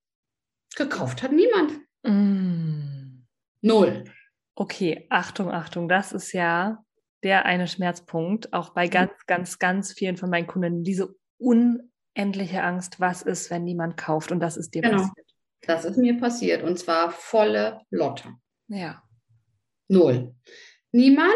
gekauft 0.76 1.24
hat 1.24 1.32
niemand. 1.32 1.80
Mm. 2.04 3.24
Null. 3.62 4.04
Okay, 4.56 5.08
Achtung, 5.10 5.50
Achtung, 5.52 5.88
das 5.88 6.12
ist 6.12 6.34
ja 6.34 6.84
der 7.24 7.46
eine 7.46 7.68
Schmerzpunkt, 7.68 8.52
auch 8.54 8.72
bei 8.72 8.88
ganz, 8.88 9.12
ganz, 9.26 9.58
ganz 9.58 9.94
vielen 9.94 10.18
von 10.18 10.30
meinen 10.30 10.48
Kunden, 10.48 10.84
diese 10.84 11.16
unendliche 11.38 12.62
Angst, 12.62 13.00
was 13.00 13.22
ist, 13.22 13.50
wenn 13.52 13.64
niemand 13.64 13.96
kauft 13.96 14.32
und 14.32 14.42
das 14.42 14.58
ist 14.58 14.76
dir 14.76 14.82
genau. 14.82 14.98
passiert. 14.98 15.27
Das 15.62 15.86
ist 15.86 15.98
mir 15.98 16.18
passiert 16.18 16.64
und 16.64 16.78
zwar 16.78 17.12
volle 17.12 17.82
Lotte. 17.90 18.30
Ja. 18.68 19.02
Null. 19.88 20.34
Niemand, 20.92 21.28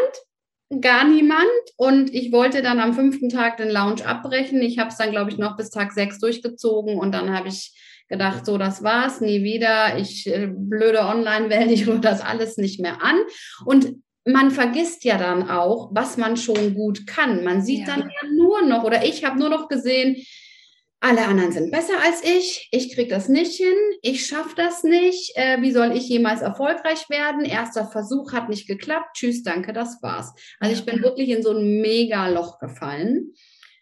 gar 0.80 1.04
niemand 1.04 1.46
und 1.76 2.14
ich 2.14 2.32
wollte 2.32 2.62
dann 2.62 2.80
am 2.80 2.94
fünften 2.94 3.28
Tag 3.28 3.56
den 3.56 3.70
Lounge 3.70 4.06
abbrechen. 4.06 4.62
Ich 4.62 4.78
habe 4.78 4.90
es 4.90 4.96
dann, 4.96 5.10
glaube 5.10 5.30
ich, 5.30 5.38
noch 5.38 5.56
bis 5.56 5.70
Tag 5.70 5.92
sechs 5.92 6.18
durchgezogen 6.18 6.98
und 6.98 7.12
dann 7.12 7.36
habe 7.36 7.48
ich 7.48 7.74
gedacht, 8.08 8.44
so, 8.46 8.58
das 8.58 8.82
war's, 8.82 9.20
nie 9.20 9.42
wieder. 9.42 9.98
Ich, 9.98 10.26
äh, 10.26 10.48
blöde 10.50 11.00
Online-Welt, 11.00 11.70
ich 11.70 11.86
rühre 11.86 12.00
das 12.00 12.20
alles 12.20 12.56
nicht 12.58 12.80
mehr 12.80 13.02
an. 13.02 13.18
Und 13.64 13.96
man 14.24 14.50
vergisst 14.50 15.04
ja 15.04 15.18
dann 15.18 15.50
auch, 15.50 15.90
was 15.92 16.16
man 16.16 16.36
schon 16.36 16.74
gut 16.74 17.06
kann. 17.06 17.42
Man 17.42 17.62
sieht 17.62 17.80
ja. 17.80 17.86
dann 17.86 18.00
ja 18.02 18.28
nur 18.36 18.62
noch, 18.62 18.84
oder 18.84 19.04
ich 19.04 19.24
habe 19.24 19.38
nur 19.38 19.48
noch 19.48 19.68
gesehen, 19.68 20.16
alle 21.02 21.26
anderen 21.26 21.50
sind 21.50 21.72
besser 21.72 21.94
als 22.04 22.22
ich, 22.22 22.68
ich 22.70 22.94
kriege 22.94 23.10
das 23.10 23.28
nicht 23.28 23.56
hin, 23.56 23.74
ich 24.02 24.24
schaffe 24.24 24.54
das 24.56 24.84
nicht, 24.84 25.32
äh, 25.34 25.60
wie 25.60 25.72
soll 25.72 25.96
ich 25.96 26.08
jemals 26.08 26.42
erfolgreich 26.42 27.10
werden? 27.10 27.44
Erster 27.44 27.86
Versuch 27.86 28.32
hat 28.32 28.48
nicht 28.48 28.68
geklappt, 28.68 29.16
tschüss, 29.16 29.42
danke, 29.42 29.72
das 29.72 30.00
war's. 30.00 30.32
Also 30.60 30.74
ich 30.74 30.86
bin 30.86 31.02
wirklich 31.02 31.30
in 31.30 31.42
so 31.42 31.50
ein 31.50 31.80
Mega-Loch 31.80 32.60
gefallen. 32.60 33.32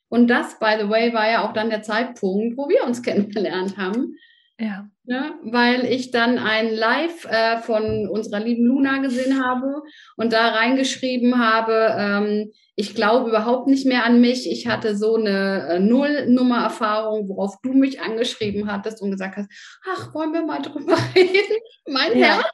Und 0.09 0.29
das, 0.29 0.59
by 0.59 0.77
the 0.81 0.89
way, 0.89 1.13
war 1.13 1.31
ja 1.31 1.47
auch 1.47 1.53
dann 1.53 1.69
der 1.69 1.83
Zeitpunkt, 1.83 2.57
wo 2.57 2.71
wir 2.71 2.85
uns 2.85 3.03
kennengelernt 3.03 3.77
haben. 3.77 4.17
Ja. 4.61 4.89
ja 5.05 5.35
weil 5.43 5.87
ich 5.87 6.11
dann 6.11 6.39
ein 6.39 6.73
Live 6.75 7.25
äh, 7.25 7.59
von 7.59 8.09
unserer 8.09 8.41
lieben 8.41 8.67
Luna 8.67 8.99
gesehen 8.99 9.43
habe 9.43 9.83
und 10.17 10.33
da 10.33 10.49
reingeschrieben 10.49 11.39
habe, 11.39 11.95
ähm, 11.99 12.53
ich 12.77 12.95
glaube 12.95 13.29
überhaupt 13.29 13.67
nicht 13.67 13.87
mehr 13.87 14.05
an 14.05 14.21
mich. 14.21 14.51
Ich 14.51 14.67
hatte 14.67 14.97
so 14.97 15.17
eine 15.17 15.69
äh, 15.69 15.79
Nullnummer-Erfahrung, 15.79 17.29
worauf 17.29 17.57
du 17.63 17.73
mich 17.73 18.01
angeschrieben 18.01 18.71
hattest 18.71 19.03
und 19.03 19.11
gesagt 19.11 19.37
hast, 19.37 19.51
ach, 19.91 20.15
wollen 20.15 20.33
wir 20.33 20.43
mal 20.43 20.63
drüber 20.63 20.97
reden? 21.15 21.57
Mein 21.87 22.19
ja. 22.19 22.27
Herz, 22.27 22.47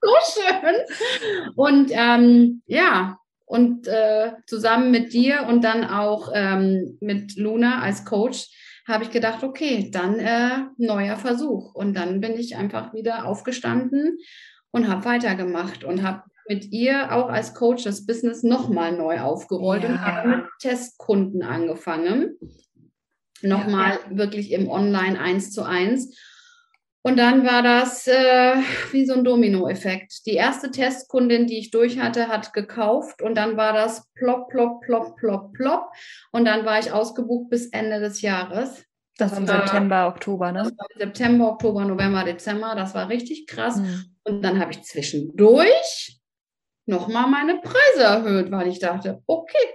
so 0.00 0.14
schön. 0.34 1.52
Und 1.56 1.90
ähm, 1.92 2.62
ja, 2.66 3.18
und 3.46 3.86
äh, 3.86 4.32
zusammen 4.46 4.90
mit 4.90 5.12
dir 5.12 5.46
und 5.48 5.62
dann 5.62 5.84
auch 5.84 6.30
ähm, 6.34 6.96
mit 7.00 7.36
Luna 7.36 7.82
als 7.82 8.04
Coach 8.04 8.48
habe 8.86 9.04
ich 9.04 9.10
gedacht, 9.10 9.42
okay, 9.42 9.90
dann 9.90 10.18
äh, 10.18 10.66
neuer 10.76 11.16
Versuch. 11.16 11.74
Und 11.74 11.94
dann 11.94 12.20
bin 12.20 12.34
ich 12.34 12.56
einfach 12.56 12.92
wieder 12.92 13.26
aufgestanden 13.26 14.18
und 14.70 14.88
habe 14.88 15.04
weitergemacht 15.04 15.84
und 15.84 16.02
habe 16.02 16.22
mit 16.48 16.72
ihr 16.72 17.12
auch 17.12 17.28
als 17.28 17.54
Coach 17.54 17.84
das 17.84 18.06
Business 18.06 18.42
nochmal 18.42 18.96
neu 18.96 19.20
aufgerollt 19.20 19.82
ja. 19.82 19.88
und 19.88 20.00
habe 20.00 20.28
mit 20.28 20.44
Testkunden 20.60 21.42
angefangen. 21.42 22.36
Nochmal 23.40 23.98
ja, 24.04 24.10
ja. 24.10 24.16
wirklich 24.18 24.52
im 24.52 24.68
Online 24.68 25.18
eins 25.18 25.50
zu 25.50 25.62
eins. 25.62 26.18
Und 27.06 27.18
dann 27.18 27.44
war 27.44 27.62
das 27.62 28.06
äh, 28.06 28.54
wie 28.90 29.04
so 29.04 29.12
ein 29.12 29.24
Dominoeffekt. 29.24 30.24
Die 30.24 30.32
erste 30.32 30.70
Testkundin, 30.70 31.46
die 31.46 31.58
ich 31.58 31.70
durch 31.70 31.98
hatte, 31.98 32.28
hat 32.28 32.54
gekauft 32.54 33.20
und 33.20 33.34
dann 33.34 33.58
war 33.58 33.74
das 33.74 34.10
plopp, 34.14 34.48
plopp, 34.48 34.80
plopp, 34.80 35.14
plopp, 35.16 35.52
plopp. 35.52 35.90
Und 36.32 36.46
dann 36.46 36.64
war 36.64 36.78
ich 36.78 36.92
ausgebucht 36.92 37.50
bis 37.50 37.66
Ende 37.66 38.00
des 38.00 38.22
Jahres. 38.22 38.86
Das, 39.18 39.32
das 39.32 39.32
war 39.32 39.38
im 39.38 39.46
September, 39.46 40.08
Oktober, 40.08 40.50
ne? 40.50 40.72
September, 40.96 41.50
Oktober, 41.52 41.84
November, 41.84 42.24
Dezember. 42.24 42.74
Das 42.74 42.94
war 42.94 43.10
richtig 43.10 43.46
krass. 43.46 43.76
Mhm. 43.76 44.16
Und 44.24 44.42
dann 44.42 44.58
habe 44.58 44.72
ich 44.72 44.82
zwischendurch 44.82 46.18
nochmal 46.86 47.28
meine 47.28 47.60
Preise 47.60 48.02
erhöht, 48.02 48.50
weil 48.50 48.68
ich 48.68 48.78
dachte, 48.78 49.22
okay, 49.26 49.74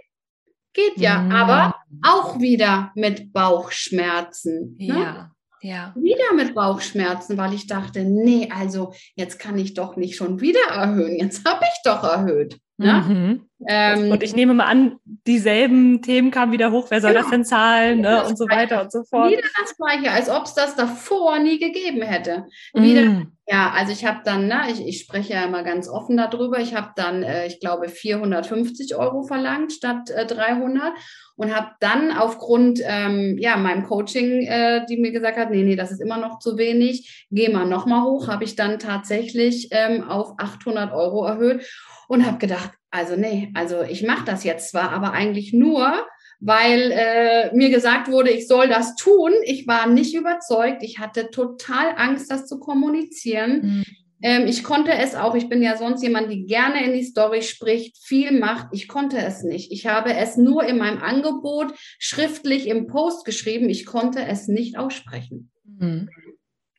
geht 0.73 0.97
ja, 0.97 1.19
mhm. 1.19 1.31
aber 1.31 1.75
auch 2.03 2.39
wieder 2.39 2.91
mit 2.95 3.31
Bauchschmerzen. 3.31 4.75
Ne? 4.79 4.99
Ja 4.99 5.31
ja. 5.61 5.93
wieder 5.95 6.33
mit 6.35 6.55
Bauchschmerzen, 6.55 7.37
weil 7.37 7.53
ich 7.53 7.67
dachte, 7.67 8.03
nee, 8.03 8.49
also 8.53 8.93
jetzt 9.15 9.39
kann 9.39 9.57
ich 9.57 9.73
doch 9.73 9.95
nicht 9.95 10.15
schon 10.15 10.41
wieder 10.41 10.67
erhöhen. 10.69 11.17
Jetzt 11.17 11.45
habe 11.45 11.63
ich 11.63 11.81
doch 11.83 12.03
erhöht. 12.03 12.59
Ne? 12.79 12.93
Mhm. 12.93 13.49
Ähm, 13.67 14.09
und 14.09 14.23
ich 14.23 14.33
nehme 14.33 14.53
mal 14.53 14.65
an, 14.65 14.95
dieselben 15.03 16.01
Themen 16.01 16.31
kamen 16.31 16.53
wieder 16.53 16.71
hoch. 16.71 16.87
Wer 16.89 17.01
soll 17.01 17.11
genau. 17.11 17.23
das 17.23 17.31
denn 17.31 17.43
zahlen? 17.43 17.99
Ne? 17.99 18.23
Und 18.23 18.37
so 18.37 18.45
weiter 18.45 18.81
und 18.81 18.89
so 18.89 19.03
fort. 19.03 19.31
Wieder 19.31 19.41
das 19.59 19.75
Gleiche, 19.75 20.11
als 20.11 20.29
ob 20.29 20.45
es 20.45 20.53
das 20.53 20.77
davor 20.77 21.39
nie 21.39 21.59
gegeben 21.59 22.01
hätte. 22.01 22.45
Wieder, 22.73 23.01
mhm. 23.01 23.33
ja, 23.47 23.71
also 23.71 23.91
ich 23.91 24.05
habe 24.05 24.21
dann, 24.23 24.47
ne, 24.47 24.61
ich, 24.71 24.87
ich 24.87 25.01
spreche 25.01 25.33
ja 25.33 25.43
immer 25.43 25.63
ganz 25.63 25.89
offen 25.89 26.15
darüber, 26.15 26.59
ich 26.59 26.73
habe 26.73 26.91
dann, 26.95 27.21
äh, 27.21 27.47
ich 27.47 27.59
glaube, 27.59 27.89
450 27.89 28.95
Euro 28.95 29.23
verlangt 29.23 29.73
statt 29.73 30.09
äh, 30.09 30.25
300 30.25 30.93
und 31.35 31.53
habe 31.53 31.71
dann 31.81 32.11
aufgrund 32.11 32.79
ähm, 32.83 33.37
ja 33.39 33.57
meinem 33.57 33.83
Coaching, 33.83 34.43
äh, 34.43 34.85
die 34.89 34.97
mir 34.97 35.11
gesagt 35.11 35.37
hat, 35.37 35.51
nee, 35.51 35.63
nee, 35.63 35.75
das 35.75 35.91
ist 35.91 36.01
immer 36.01 36.17
noch 36.17 36.39
zu 36.39 36.57
wenig, 36.57 37.27
geh 37.29 37.49
mal 37.49 37.65
noch 37.65 37.85
mal 37.85 38.03
hoch, 38.03 38.29
habe 38.29 38.45
ich 38.45 38.55
dann 38.55 38.79
tatsächlich 38.79 39.67
ähm, 39.71 40.03
auf 40.03 40.33
800 40.37 40.93
Euro 40.93 41.25
erhöht 41.25 41.65
und 42.09 42.25
habe 42.25 42.39
gedacht, 42.39 42.71
also 42.89 43.15
nee, 43.15 43.51
also 43.53 43.83
ich 43.83 44.03
mache 44.03 44.25
das 44.25 44.43
jetzt 44.43 44.71
zwar, 44.71 44.91
aber 44.91 45.11
eigentlich 45.11 45.53
nur, 45.53 46.07
weil 46.39 46.91
äh, 46.91 47.55
mir 47.55 47.69
gesagt 47.69 48.09
wurde, 48.09 48.31
ich 48.31 48.47
soll 48.47 48.67
das 48.67 48.95
tun. 48.95 49.31
Ich 49.43 49.67
war 49.67 49.87
nicht 49.87 50.15
überzeugt. 50.15 50.81
Ich 50.81 50.97
hatte 50.97 51.29
total 51.29 51.93
Angst, 51.97 52.31
das 52.31 52.47
zu 52.47 52.59
kommunizieren. 52.59 53.61
Mhm. 53.61 53.83
Ähm, 54.23 54.47
ich 54.47 54.63
konnte 54.63 54.91
es 54.91 55.13
auch, 55.13 55.35
ich 55.35 55.49
bin 55.49 55.61
ja 55.61 55.77
sonst 55.77 56.01
jemand, 56.01 56.31
die 56.31 56.45
gerne 56.45 56.83
in 56.83 56.93
die 56.93 57.03
Story 57.03 57.43
spricht, 57.43 57.97
viel 58.03 58.31
macht. 58.31 58.69
Ich 58.71 58.87
konnte 58.87 59.19
es 59.19 59.43
nicht. 59.43 59.71
Ich 59.71 59.85
habe 59.85 60.15
es 60.15 60.35
nur 60.35 60.63
in 60.63 60.79
meinem 60.79 61.03
Angebot 61.03 61.73
schriftlich 61.99 62.67
im 62.67 62.87
Post 62.87 63.23
geschrieben. 63.23 63.69
Ich 63.69 63.85
konnte 63.85 64.25
es 64.25 64.47
nicht 64.47 64.79
aussprechen. 64.79 65.51
Mhm. 65.63 66.09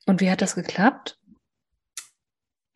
Und 0.07 0.21
wie 0.21 0.31
hat 0.31 0.43
das 0.43 0.57
geklappt? 0.57 1.20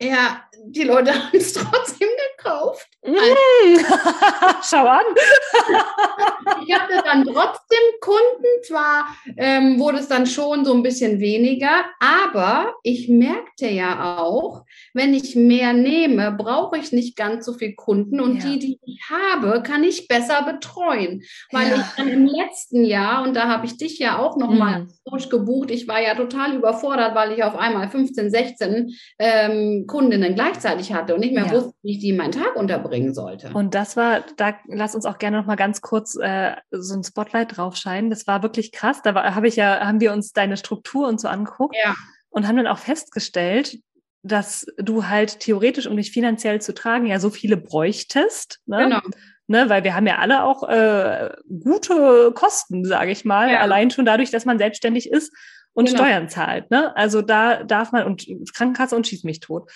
Ja, 0.01 0.41
die 0.65 0.83
Leute 0.83 1.11
haben 1.13 1.29
es 1.33 1.53
trotzdem 1.53 2.09
gekauft. 2.37 2.87
Mm. 3.03 3.11
Schau 4.63 4.85
an. 4.85 5.05
ich 6.65 6.73
hatte 6.73 7.01
dann 7.03 7.23
trotzdem 7.23 7.79
Kunden, 8.01 8.63
zwar 8.65 9.15
ähm, 9.37 9.79
wurde 9.79 9.99
es 9.99 10.07
dann 10.07 10.25
schon 10.25 10.65
so 10.65 10.73
ein 10.73 10.83
bisschen 10.83 11.19
weniger, 11.19 11.85
aber 11.99 12.73
ich 12.83 13.07
merkte 13.07 13.67
ja 13.67 14.17
auch, 14.17 14.63
wenn 14.93 15.13
ich 15.13 15.35
mehr 15.35 15.73
nehme, 15.73 16.31
brauche 16.31 16.77
ich 16.77 16.91
nicht 16.91 17.15
ganz 17.15 17.45
so 17.45 17.53
viel 17.53 17.75
Kunden 17.75 18.19
und 18.19 18.43
ja. 18.43 18.49
die, 18.49 18.59
die 18.59 18.79
ich 18.85 19.01
habe, 19.09 19.61
kann 19.61 19.83
ich 19.83 20.07
besser 20.07 20.43
betreuen. 20.43 21.23
Weil 21.51 21.69
ja. 21.69 21.75
ich 21.77 21.95
dann 21.97 22.07
im 22.07 22.25
letzten 22.25 22.83
Jahr, 22.83 23.23
und 23.23 23.35
da 23.35 23.47
habe 23.47 23.65
ich 23.65 23.77
dich 23.77 23.99
ja 23.99 24.19
auch 24.19 24.37
nochmal 24.37 24.83
mm. 24.83 24.89
durchgebucht, 25.05 25.71
ich 25.71 25.87
war 25.87 26.01
ja 26.01 26.15
total 26.15 26.55
überfordert, 26.55 27.15
weil 27.15 27.31
ich 27.33 27.43
auf 27.43 27.55
einmal 27.55 27.89
15, 27.89 28.29
16 28.29 28.95
ähm, 29.19 29.84
Kundinnen 29.87 30.35
gleichzeitig 30.35 30.93
hatte 30.93 31.13
und 31.13 31.19
nicht 31.19 31.33
mehr 31.33 31.45
ja. 31.45 31.51
wusste, 31.51 31.73
wie 31.81 31.91
ich 31.91 31.99
die 31.99 32.09
in 32.09 32.17
meinen 32.17 32.31
Tag 32.31 32.55
unterbringen 32.55 33.13
sollte. 33.13 33.51
Und 33.53 33.75
das 33.75 33.97
war, 33.97 34.23
da 34.37 34.55
lass 34.67 34.95
uns 34.95 35.05
auch 35.05 35.17
gerne 35.17 35.37
noch 35.37 35.45
mal 35.45 35.55
ganz 35.55 35.81
kurz 35.81 36.15
äh, 36.15 36.55
so 36.71 36.95
ein 36.95 37.03
Spotlight 37.03 37.57
drauf 37.57 37.75
scheinen. 37.75 38.09
Das 38.09 38.27
war 38.27 38.43
wirklich 38.43 38.71
krass. 38.71 39.01
Da 39.03 39.13
habe 39.35 39.47
ich 39.47 39.55
ja, 39.55 39.85
haben 39.85 39.99
wir 39.99 40.13
uns 40.13 40.33
deine 40.33 40.57
Struktur 40.57 41.07
und 41.07 41.19
so 41.19 41.27
angeguckt 41.27 41.75
ja. 41.81 41.95
und 42.29 42.47
haben 42.47 42.57
dann 42.57 42.67
auch 42.67 42.77
festgestellt, 42.77 43.79
dass 44.23 44.65
du 44.77 45.07
halt 45.07 45.39
theoretisch, 45.39 45.87
um 45.87 45.97
dich 45.97 46.11
finanziell 46.11 46.59
zu 46.61 46.73
tragen, 46.73 47.05
ja 47.05 47.19
so 47.19 47.29
viele 47.29 47.57
bräuchtest. 47.57 48.59
Ne? 48.65 48.83
Genau. 48.83 49.01
Ne, 49.47 49.69
weil 49.69 49.83
wir 49.83 49.93
haben 49.93 50.07
ja 50.07 50.17
alle 50.17 50.43
auch 50.43 50.67
äh, 50.67 51.29
gute 51.63 52.31
Kosten, 52.33 52.83
sage 52.83 53.11
ich 53.11 53.25
mal, 53.25 53.51
ja. 53.51 53.59
allein 53.59 53.91
schon 53.91 54.03
dadurch, 54.03 54.31
dass 54.31 54.45
man 54.45 54.57
selbstständig 54.57 55.11
ist 55.11 55.31
und 55.75 55.85
genau. 55.85 55.99
Steuern 55.99 56.29
zahlt. 56.29 56.71
Ne? 56.71 56.95
Also 56.95 57.21
da 57.21 57.63
darf 57.63 57.91
man, 57.91 58.05
und 58.05 58.25
Krankenkasse 58.53 58.95
und 58.95 59.05
schieß 59.05 59.25
mich 59.25 59.41
tot. 59.41 59.69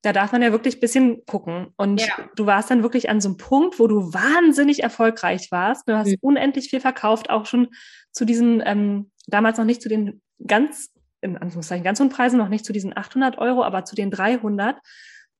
Da 0.00 0.12
darf 0.12 0.32
man 0.32 0.40
ja 0.40 0.52
wirklich 0.52 0.76
ein 0.76 0.80
bisschen 0.80 1.26
gucken. 1.26 1.68
Und 1.76 2.00
ja. 2.00 2.14
du 2.36 2.46
warst 2.46 2.70
dann 2.70 2.82
wirklich 2.82 3.10
an 3.10 3.20
so 3.20 3.28
einem 3.28 3.36
Punkt, 3.36 3.78
wo 3.78 3.86
du 3.86 4.14
wahnsinnig 4.14 4.82
erfolgreich 4.82 5.48
warst. 5.50 5.88
Du 5.88 5.96
hast 5.96 6.08
mhm. 6.08 6.18
unendlich 6.20 6.70
viel 6.70 6.80
verkauft, 6.80 7.28
auch 7.28 7.46
schon 7.46 7.68
zu 8.12 8.24
diesen, 8.24 8.62
ähm, 8.64 9.10
damals 9.26 9.58
noch 9.58 9.64
nicht 9.64 9.82
zu 9.82 9.88
den 9.88 10.22
ganz, 10.46 10.90
in 11.20 11.36
Anführungszeichen, 11.36 11.84
ganz 11.84 12.00
hohen 12.00 12.08
Preisen, 12.08 12.38
noch 12.38 12.48
nicht 12.48 12.64
zu 12.64 12.72
diesen 12.72 12.96
800 12.96 13.38
Euro, 13.38 13.64
aber 13.64 13.84
zu 13.84 13.96
den 13.96 14.10
300. 14.10 14.76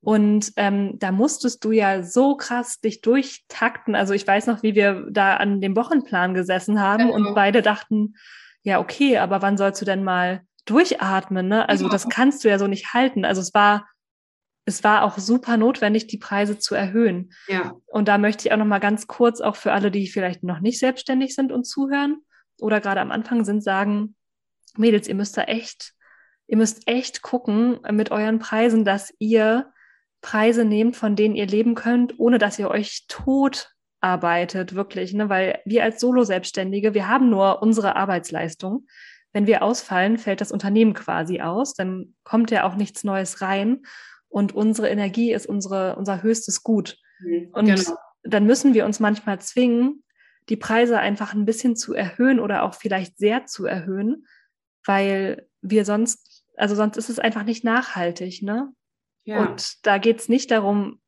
Und 0.01 0.53
ähm, 0.57 0.99
da 0.99 1.13
musstest 1.13 1.65
du 1.65 1.71
ja 1.71 2.03
so 2.03 2.37
krass 2.37 2.81
dich 2.81 3.03
durchtakten. 3.03 3.95
Also 3.95 4.15
ich 4.15 4.27
weiß 4.27 4.49
noch, 4.49 4.65
wie 4.65 4.75
wir 4.75 5.07
da 5.11 5.37
an 5.37 5.61
dem 5.61 5.77
Wochenplan 5.77 6.35
gesessen 6.35 6.81
haben 6.81 7.07
genau. 7.07 7.15
und 7.15 7.35
beide 7.37 7.63
dachten, 7.63 8.15
ja, 8.63 8.79
okay, 8.81 9.19
aber 9.19 9.43
wann 9.43 9.57
sollst 9.57 9.81
du 9.81 9.85
denn 9.85 10.05
mal 10.05 10.43
durchatmen? 10.65 11.49
Ne? 11.49 11.69
Also 11.69 11.85
genau. 11.85 11.93
das 11.93 12.09
kannst 12.09 12.45
du 12.45 12.49
ja 12.49 12.59
so 12.59 12.67
nicht 12.67 12.95
halten. 12.95 13.25
Also 13.25 13.41
es 13.41 13.53
war, 13.55 13.89
es 14.65 14.85
war 14.85 15.03
auch 15.03 15.19
super 15.19 15.57
notwendig, 15.57 16.07
die 16.07 16.19
Preise 16.19 16.59
zu 16.59 16.75
erhöhen. 16.75 17.33
Ja. 17.49 17.75
Und 17.87 18.09
da 18.09 18.19
möchte 18.19 18.47
ich 18.47 18.53
auch 18.53 18.59
noch 18.59 18.65
mal 18.65 18.79
ganz 18.79 19.07
kurz 19.07 19.41
auch 19.41 19.57
für 19.57 19.73
alle, 19.73 19.91
die 19.91 20.09
vielleicht 20.09 20.45
noch 20.45 20.61
nicht 20.61 20.79
selbstständig 20.79 21.35
sind 21.35 21.51
und 21.51 21.65
zuhören 21.65 22.19
oder 22.61 22.81
gerade 22.81 23.01
am 23.01 23.11
Anfang 23.11 23.45
sind, 23.45 23.63
sagen, 23.65 24.15
Mädels, 24.77 25.09
ihr 25.09 25.17
müsst 25.17 25.37
da 25.37 25.43
echt, 25.43 25.95
ihr 26.47 26.57
müsst 26.57 26.87
echt 26.87 27.23
gucken 27.23 27.81
mit 27.91 28.11
euren 28.11 28.39
Preisen, 28.39 28.85
dass 28.85 29.13
ihr 29.19 29.73
Preise 30.21 30.65
nehmt, 30.65 30.97
von 30.97 31.17
denen 31.17 31.35
ihr 31.35 31.47
leben 31.47 31.75
könnt, 31.75 32.19
ohne 32.21 32.39
dass 32.39 32.59
ihr 32.59 32.71
euch 32.71 33.07
tot 33.09 33.72
arbeitet, 34.03 34.75
wirklich, 34.75 35.15
ne? 35.15 35.29
Weil 35.29 35.61
wir 35.65 35.85
als 35.85 36.01
Solo-Selbstständige, 36.01 36.93
wir 36.93 37.09
haben 37.09 37.31
nur 37.31 37.63
unsere 37.63 37.97
Arbeitsleistung. 37.97 38.87
Wenn 39.33 39.47
wir 39.47 39.63
ausfallen, 39.63 40.19
fällt 40.19 40.41
das 40.41 40.53
Unternehmen 40.53 40.93
quasi 40.93 41.41
aus, 41.41 41.75
dann 41.75 42.15
kommt 42.25 42.51
ja 42.51 42.65
auch 42.65 42.75
nichts 42.75 43.05
Neues 43.05 43.41
rein 43.41 43.83
und 44.29 44.55
unsere 44.55 44.89
Energie 44.89 45.33
ist 45.33 45.47
unsere, 45.47 45.97
unser 45.97 46.23
höchstes 46.23 46.63
Gut. 46.63 46.99
Mhm, 47.21 47.51
und 47.53 47.67
genau. 47.67 47.97
dann 48.25 48.47
müssen 48.47 48.75
wir 48.75 48.85
uns 48.85 48.99
manchmal 48.99 49.41
zwingen, 49.41 50.03
die 50.49 50.57
Preise 50.57 50.99
einfach 50.99 51.35
ein 51.35 51.45
bisschen 51.45 51.77
zu 51.77 51.95
erhöhen 51.95 52.41
oder 52.41 52.65
auch 52.65 52.75
vielleicht 52.75 53.19
sehr 53.19 53.47
zu 53.47 53.67
erhöhen, 53.67 54.27
weil 54.85 55.47
wir 55.61 55.85
sonst, 55.85 56.45
also 56.57 56.75
sonst 56.75 56.97
ist 56.97 57.11
es 57.11 57.19
einfach 57.19 57.45
nicht 57.45 57.63
nachhaltig, 57.63 58.43
ne? 58.43 58.73
Ja. 59.25 59.41
Und 59.41 59.87
da 59.87 59.99
geht 59.99 60.19
es 60.19 60.29
nicht 60.29 60.51
darum, 60.51 61.01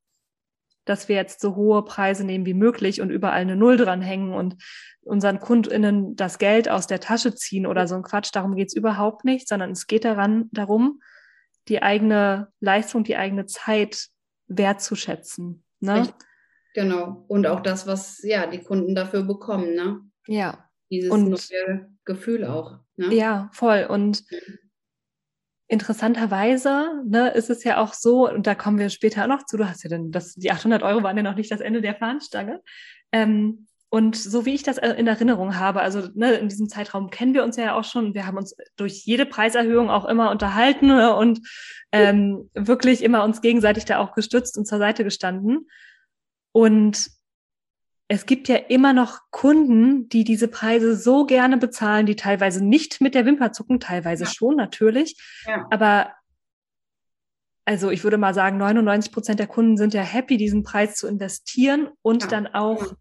dass 0.85 1.09
wir 1.09 1.16
jetzt 1.16 1.40
so 1.40 1.57
hohe 1.57 1.85
Preise 1.85 2.25
nehmen 2.25 2.47
wie 2.47 2.55
möglich 2.55 3.01
und 3.01 3.11
überall 3.11 3.40
eine 3.40 3.57
Null 3.57 3.77
dranhängen 3.77 4.33
und 4.33 4.57
unseren 5.03 5.40
KundInnen 5.40 6.16
das 6.16 6.38
Geld 6.38 6.68
aus 6.68 6.87
der 6.87 7.01
Tasche 7.01 7.35
ziehen 7.35 7.66
oder 7.66 7.87
so 7.87 7.94
ein 7.94 8.03
Quatsch. 8.03 8.31
Darum 8.33 8.55
geht's 8.57 8.75
überhaupt 8.75 9.25
nicht, 9.25 9.49
sondern 9.49 9.70
es 9.70 9.87
geht 9.87 10.05
daran, 10.05 10.49
darum, 10.53 11.01
die 11.68 11.83
eigene 11.83 12.49
Leistung, 12.61 13.05
die 13.05 13.16
eigene 13.16 13.47
Zeit 13.47 14.09
wertzuschätzen. 14.47 15.64
Ne? 15.81 16.09
Genau. 16.75 17.25
Und 17.29 17.47
auch 17.47 17.61
das, 17.61 17.87
was 17.87 18.23
ja 18.23 18.47
die 18.47 18.59
Kunden 18.59 18.94
dafür 18.94 19.23
bekommen, 19.23 19.75
ne? 19.75 20.01
Ja. 20.27 20.68
Dieses 20.90 21.11
und, 21.11 21.49
Gefühl 22.05 22.44
auch. 22.44 22.81
Ne? 22.97 23.14
Ja, 23.14 23.51
voll. 23.53 23.87
Und 23.88 24.25
interessanterweise 25.68 27.03
ne, 27.07 27.31
ist 27.31 27.50
es 27.50 27.64
ja 27.64 27.79
auch 27.79 27.94
so, 27.94 28.29
und 28.29 28.46
da 28.46 28.55
kommen 28.55 28.79
wir 28.79 28.90
später 28.90 29.24
auch 29.24 29.29
noch 29.29 29.46
zu, 29.46 29.57
du 29.57 29.68
hast 29.68 29.83
ja 29.85 29.90
dann, 29.90 30.11
das, 30.11 30.35
die 30.35 30.50
800 30.50 30.83
Euro 30.83 31.03
waren 31.03 31.16
ja 31.16 31.22
noch 31.22 31.37
nicht 31.37 31.50
das 31.50 31.61
Ende 31.61 31.81
der 31.81 31.94
Fahnenstange. 31.94 32.61
Ähm, 33.12 33.66
und 33.88 34.16
so 34.16 34.44
wie 34.44 34.55
ich 34.55 34.64
das 34.64 34.79
in 34.79 35.07
Erinnerung 35.07 35.57
habe, 35.57 35.81
also 35.81 36.09
ne, 36.14 36.33
in 36.33 36.48
diesem 36.48 36.68
Zeitraum 36.68 37.11
kennen 37.11 37.33
wir 37.33 37.44
uns 37.44 37.57
ja 37.57 37.77
auch 37.77 37.85
schon. 37.85 38.12
Wir 38.12 38.27
haben 38.27 38.37
uns 38.37 38.57
durch 38.74 39.05
jede 39.05 39.24
Preiserhöhung 39.24 39.88
auch 39.88 40.05
immer 40.05 40.33
unterhalten 40.33 40.88
ne, 40.88 41.14
und 41.14 41.38
ähm, 41.92 42.50
wirklich 42.55 43.05
immer 43.05 43.22
uns 43.22 43.40
gegenseitig 43.40 43.85
da 43.85 44.00
auch 44.00 44.12
gestützt 44.12 44.59
und 44.59 44.66
zur 44.66 44.79
Seite 44.79 45.05
gestanden. 45.05 45.68
Und 46.50 47.09
es 48.08 48.26
gibt 48.26 48.48
ja 48.48 48.56
immer 48.56 48.92
noch 48.92 49.20
Kunden, 49.30 50.08
die 50.08 50.24
diese 50.24 50.48
Preise 50.48 50.96
so 50.96 51.24
gerne 51.24 51.56
bezahlen, 51.56 52.06
die 52.06 52.16
teilweise 52.16 52.64
nicht 52.64 53.00
mit 53.00 53.14
der 53.14 53.24
Wimper 53.24 53.52
zucken, 53.52 53.80
teilweise 53.80 54.24
ja. 54.24 54.30
schon 54.30 54.56
natürlich. 54.56 55.16
Ja. 55.46 55.66
Aber 55.70 56.12
also 57.64 57.90
ich 57.90 58.04
würde 58.04 58.18
mal 58.18 58.34
sagen, 58.34 58.58
99 58.58 59.10
Prozent 59.10 59.40
der 59.40 59.46
Kunden 59.46 59.78
sind 59.78 59.94
ja 59.94 60.02
happy, 60.02 60.36
diesen 60.36 60.62
Preis 60.62 60.96
zu 60.96 61.06
investieren 61.06 61.88
und 62.02 62.24
ja. 62.24 62.28
dann 62.28 62.46
auch 62.46 62.92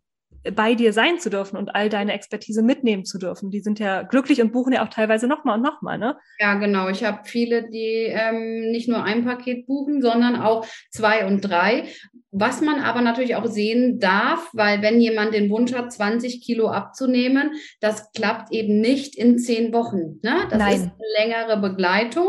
bei 0.51 0.75
dir 0.75 0.91
sein 0.93 1.19
zu 1.19 1.29
dürfen 1.29 1.58
und 1.58 1.75
all 1.75 1.89
deine 1.89 2.13
Expertise 2.13 2.62
mitnehmen 2.62 3.06
zu 3.06 3.17
dürfen. 3.17 3.49
Die 3.49 3.62
sind 3.62 3.79
ja 3.79 4.01
glücklich 4.01 4.41
und 4.41 4.51
buchen 4.51 4.73
ja 4.73 4.84
auch 4.84 4.89
teilweise 4.89 5.27
nochmal 5.27 5.58
und 5.58 5.63
nochmal, 5.63 5.97
ne? 5.97 6.17
Ja, 6.39 6.56
genau. 6.56 6.89
Ich 6.89 7.03
habe 7.03 7.19
viele, 7.23 7.69
die 7.69 8.08
ähm, 8.10 8.71
nicht 8.71 8.89
nur 8.89 9.03
ein 9.03 9.23
Paket 9.23 9.65
buchen, 9.67 10.01
sondern 10.01 10.36
auch 10.36 10.65
zwei 10.91 11.25
und 11.25 11.41
drei. 11.41 11.86
Was 12.32 12.62
man 12.62 12.79
aber 12.79 13.01
natürlich 13.01 13.36
auch 13.36 13.45
sehen 13.45 13.99
darf, 13.99 14.49
weil 14.53 14.82
wenn 14.82 14.99
jemand 14.99 15.34
den 15.34 15.49
Wunsch 15.49 15.73
hat, 15.73 15.93
20 15.93 16.41
Kilo 16.41 16.67
abzunehmen, 16.67 17.51
das 17.79 18.12
klappt 18.12 18.51
eben 18.51 18.82
nicht 18.82 19.15
in 19.15 19.38
zehn 19.38 19.71
Wochen. 19.71 20.19
Ne? 20.23 20.47
Das 20.49 20.58
Nein. 20.58 20.73
ist 20.73 20.84
eine 20.84 21.29
längere 21.29 21.62
Begleitung. 21.62 22.27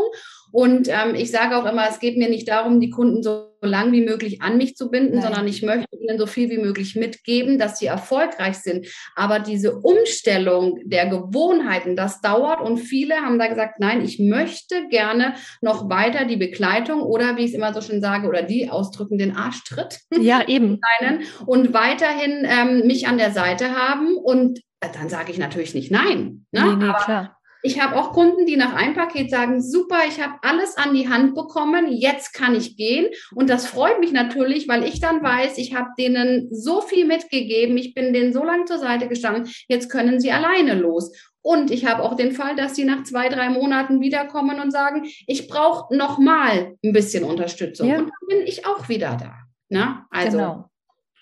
Und 0.55 0.87
ähm, 0.87 1.15
ich 1.15 1.31
sage 1.31 1.57
auch 1.57 1.65
immer, 1.65 1.85
es 1.89 1.99
geht 1.99 2.15
mir 2.15 2.29
nicht 2.29 2.47
darum, 2.47 2.79
die 2.79 2.89
Kunden 2.89 3.21
so 3.21 3.49
lang 3.59 3.91
wie 3.91 4.05
möglich 4.05 4.41
an 4.41 4.55
mich 4.55 4.77
zu 4.77 4.89
binden, 4.89 5.15
Nein. 5.15 5.23
sondern 5.23 5.47
ich 5.49 5.61
möchte 5.63 5.97
ihnen 5.99 6.17
so 6.17 6.27
viel 6.27 6.49
wie 6.49 6.57
möglich 6.57 6.95
mitgeben, 6.95 7.59
dass 7.59 7.77
sie 7.77 7.87
erfolgreich 7.87 8.59
sind. 8.59 8.87
Aber 9.17 9.39
diese 9.39 9.75
Umstellung 9.75 10.79
der 10.85 11.07
Gewohnheiten, 11.07 11.97
das 11.97 12.21
dauert 12.21 12.61
und 12.61 12.77
viele 12.77 13.15
haben 13.15 13.37
da 13.37 13.47
gesagt, 13.47 13.81
nein, 13.81 14.01
ich 14.01 14.17
möchte 14.17 14.87
gerne 14.87 15.33
noch 15.59 15.89
weiter 15.89 16.23
die 16.23 16.37
Begleitung 16.37 17.01
oder 17.01 17.35
wie 17.35 17.41
ich 17.41 17.49
es 17.49 17.53
immer 17.57 17.73
so 17.73 17.81
schön 17.81 17.99
sage, 17.99 18.25
oder 18.25 18.41
die 18.41 18.69
ausdrücken, 18.69 19.17
den 19.17 19.35
Arschtritt. 19.35 19.99
Ja, 20.17 20.47
eben. 20.47 20.79
Und 21.45 21.73
weiterhin 21.73 22.45
ähm, 22.45 22.87
mich 22.87 23.09
an 23.09 23.17
der 23.17 23.31
Seite 23.31 23.75
haben 23.75 24.15
und 24.15 24.59
äh, 24.79 24.87
dann 24.93 25.09
sage 25.09 25.31
ich 25.31 25.37
natürlich 25.37 25.73
nicht 25.73 25.91
nein. 25.91 26.45
Ne? 26.51 26.63
Nee, 26.63 26.75
nee, 26.77 26.85
Aber 26.85 26.99
klar. 26.99 27.34
Ich 27.65 27.81
habe 27.81 27.95
auch 27.95 28.11
Kunden, 28.11 28.45
die 28.45 28.57
nach 28.57 28.75
einem 28.75 28.93
Paket 28.93 29.31
sagen, 29.31 29.59
super, 29.59 30.01
ich 30.07 30.21
habe 30.21 30.35
alles 30.43 30.77
an 30.77 30.93
die 30.93 31.09
Hand 31.09 31.33
bekommen, 31.33 31.91
jetzt 31.91 32.31
kann 32.31 32.53
ich 32.53 32.77
gehen. 32.77 33.07
Und 33.33 33.49
das 33.49 33.65
freut 33.65 33.99
mich 33.99 34.11
natürlich, 34.11 34.67
weil 34.67 34.83
ich 34.83 34.99
dann 34.99 35.23
weiß, 35.23 35.57
ich 35.57 35.73
habe 35.73 35.89
denen 35.97 36.47
so 36.53 36.81
viel 36.81 37.07
mitgegeben, 37.07 37.75
ich 37.75 37.95
bin 37.95 38.13
denen 38.13 38.33
so 38.33 38.43
lange 38.43 38.65
zur 38.65 38.77
Seite 38.77 39.07
gestanden, 39.07 39.51
jetzt 39.67 39.89
können 39.89 40.19
sie 40.19 40.31
alleine 40.31 40.75
los. 40.75 41.11
Und 41.41 41.71
ich 41.71 41.87
habe 41.87 42.03
auch 42.03 42.15
den 42.15 42.33
Fall, 42.33 42.55
dass 42.55 42.75
sie 42.75 42.85
nach 42.85 43.03
zwei, 43.03 43.29
drei 43.29 43.49
Monaten 43.49 43.99
wiederkommen 43.99 44.59
und 44.59 44.69
sagen, 44.69 45.03
ich 45.25 45.47
brauche 45.47 45.95
noch 45.95 46.19
mal 46.19 46.75
ein 46.83 46.93
bisschen 46.93 47.23
Unterstützung. 47.23 47.89
Ja. 47.89 47.97
Und 47.97 48.11
dann 48.11 48.27
bin 48.27 48.45
ich 48.45 48.67
auch 48.67 48.89
wieder 48.89 49.15
da. 49.15 49.33
Ne? 49.69 50.05
Also, 50.11 50.37
genau. 50.37 50.69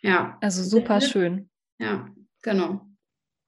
Ja. 0.01 0.37
Also 0.41 0.61
super 0.63 0.99
schön. 1.01 1.49
Ja, 1.79 2.07
genau. 2.41 2.81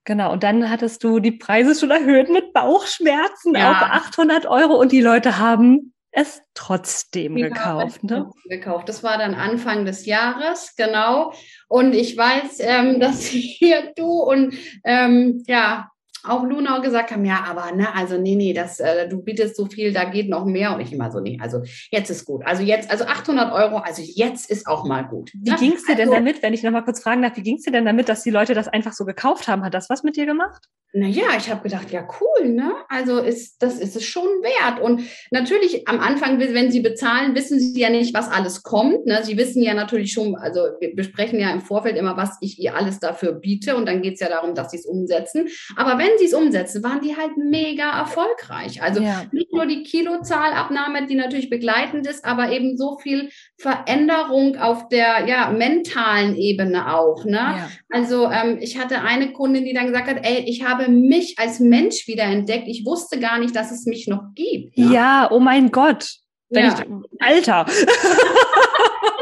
Genau, 0.05 0.31
und 0.31 0.43
dann 0.43 0.69
hattest 0.69 1.03
du 1.03 1.19
die 1.19 1.31
Preise 1.31 1.73
schon 1.73 1.89
erhöht 1.89 2.29
mit 2.29 2.53
Bauchschmerzen 2.53 3.55
ja. 3.55 3.71
auf 3.71 3.81
800 3.81 4.45
Euro 4.45 4.75
und 4.75 4.91
die 4.91 5.01
Leute 5.01 5.39
haben 5.39 5.93
es 6.11 6.41
trotzdem 6.53 7.35
ja, 7.35 7.49
gekauft. 7.49 8.03
Ne? 8.03 8.29
gekauft. 8.45 8.87
Das 8.87 9.03
war 9.03 9.17
dann 9.17 9.33
Anfang 9.33 9.83
des 9.83 10.05
Jahres, 10.05 10.75
genau. 10.77 11.33
Und 11.67 11.93
ich 11.93 12.15
weiß, 12.15 12.59
ähm, 12.61 12.99
dass 13.01 13.25
hier 13.25 13.91
du 13.95 14.05
und 14.05 14.55
ähm, 14.83 15.43
ja, 15.47 15.89
auch 16.27 16.43
Luna 16.43 16.79
gesagt 16.79 17.11
haben, 17.11 17.25
ja, 17.25 17.45
aber 17.47 17.75
ne, 17.75 17.93
also 17.95 18.17
nee, 18.17 18.35
nee, 18.35 18.53
das, 18.53 18.79
äh, 18.79 19.07
du 19.07 19.21
bietest 19.21 19.55
so 19.55 19.65
viel, 19.65 19.93
da 19.93 20.05
geht 20.05 20.29
noch 20.29 20.45
mehr 20.45 20.73
und 20.73 20.81
ich 20.81 20.91
immer 20.93 21.11
so, 21.11 21.19
nee, 21.19 21.37
also 21.41 21.61
jetzt 21.91 22.09
ist 22.09 22.25
gut. 22.25 22.45
Also 22.45 22.63
jetzt, 22.63 22.89
also 22.91 23.05
800 23.05 23.53
Euro, 23.53 23.77
also 23.77 24.01
jetzt 24.03 24.49
ist 24.49 24.67
auch 24.67 24.85
mal 24.85 25.03
gut. 25.03 25.31
Wie 25.33 25.49
ne? 25.49 25.55
ging 25.57 25.73
es 25.73 25.85
dir 25.85 25.91
also, 25.91 26.03
denn 26.03 26.11
damit, 26.11 26.43
wenn 26.43 26.53
ich 26.53 26.63
noch 26.63 26.71
mal 26.71 26.83
kurz 26.83 27.01
fragen 27.01 27.21
darf, 27.21 27.37
wie 27.37 27.43
ging 27.43 27.57
es 27.57 27.63
dir 27.63 27.71
denn 27.71 27.85
damit, 27.85 28.09
dass 28.09 28.23
die 28.23 28.31
Leute 28.31 28.53
das 28.53 28.67
einfach 28.67 28.93
so 28.93 29.05
gekauft 29.05 29.47
haben? 29.47 29.63
Hat 29.63 29.73
das 29.73 29.89
was 29.89 30.03
mit 30.03 30.15
dir 30.15 30.25
gemacht? 30.25 30.67
Naja, 30.97 31.25
ich 31.37 31.51
habe 31.51 31.61
gedacht, 31.61 31.91
ja, 31.91 32.07
cool, 32.21 32.47
ne? 32.47 32.71
Also 32.87 33.19
ist, 33.19 33.61
das 33.61 33.79
ist 33.79 33.97
es 33.97 34.05
schon 34.05 34.23
wert. 34.23 34.81
Und 34.81 35.01
natürlich 35.29 35.89
am 35.89 35.99
Anfang, 35.99 36.39
wenn 36.39 36.71
sie 36.71 36.79
bezahlen, 36.79 37.35
wissen 37.35 37.59
sie 37.59 37.77
ja 37.77 37.89
nicht, 37.89 38.13
was 38.13 38.31
alles 38.31 38.63
kommt. 38.63 39.05
Ne? 39.05 39.19
Sie 39.21 39.35
wissen 39.35 39.61
ja 39.61 39.73
natürlich 39.73 40.13
schon, 40.13 40.37
also 40.37 40.61
wir 40.79 40.95
besprechen 40.95 41.37
ja 41.37 41.51
im 41.51 41.59
Vorfeld 41.59 41.97
immer, 41.97 42.15
was 42.15 42.37
ich 42.39 42.59
ihr 42.59 42.77
alles 42.77 43.01
dafür 43.01 43.33
biete 43.33 43.75
und 43.75 43.87
dann 43.87 44.01
geht 44.01 44.13
es 44.13 44.21
ja 44.21 44.29
darum, 44.29 44.55
dass 44.55 44.71
sie 44.71 44.77
es 44.77 44.85
umsetzen. 44.85 45.49
Aber 45.75 45.99
wenn 45.99 46.14
sie 46.17 46.25
es 46.25 46.33
umsetzen, 46.33 46.83
waren 46.83 47.01
die 47.01 47.15
halt 47.15 47.37
mega 47.37 47.97
erfolgreich. 47.99 48.81
Also 48.81 49.01
ja. 49.01 49.23
nicht 49.31 49.51
nur 49.53 49.65
die 49.65 49.83
Kilozahlabnahme, 49.83 51.05
die 51.07 51.15
natürlich 51.15 51.49
begleitend 51.49 52.07
ist, 52.07 52.25
aber 52.25 52.51
eben 52.51 52.77
so 52.77 52.97
viel 52.97 53.29
Veränderung 53.57 54.57
auf 54.57 54.87
der 54.89 55.27
ja, 55.27 55.49
mentalen 55.51 56.35
Ebene 56.35 56.93
auch. 56.93 57.25
Ne? 57.25 57.37
Ja. 57.37 57.69
Also 57.89 58.29
ähm, 58.29 58.57
ich 58.59 58.77
hatte 58.77 59.01
eine 59.01 59.33
Kundin, 59.33 59.65
die 59.65 59.73
dann 59.73 59.87
gesagt 59.87 60.07
hat, 60.07 60.19
ey, 60.23 60.43
ich 60.47 60.63
habe 60.63 60.89
mich 60.89 61.35
als 61.37 61.59
Mensch 61.59 62.07
wiederentdeckt. 62.07 62.67
Ich 62.67 62.85
wusste 62.85 63.19
gar 63.19 63.39
nicht, 63.39 63.55
dass 63.55 63.71
es 63.71 63.85
mich 63.85 64.07
noch 64.07 64.23
gibt. 64.33 64.77
Ja, 64.77 64.91
ja 64.91 65.27
oh 65.31 65.39
mein 65.39 65.71
Gott. 65.71 66.09
Wenn 66.49 66.65
ja. 66.65 66.77
ich, 66.79 66.85
Alter. 67.19 67.65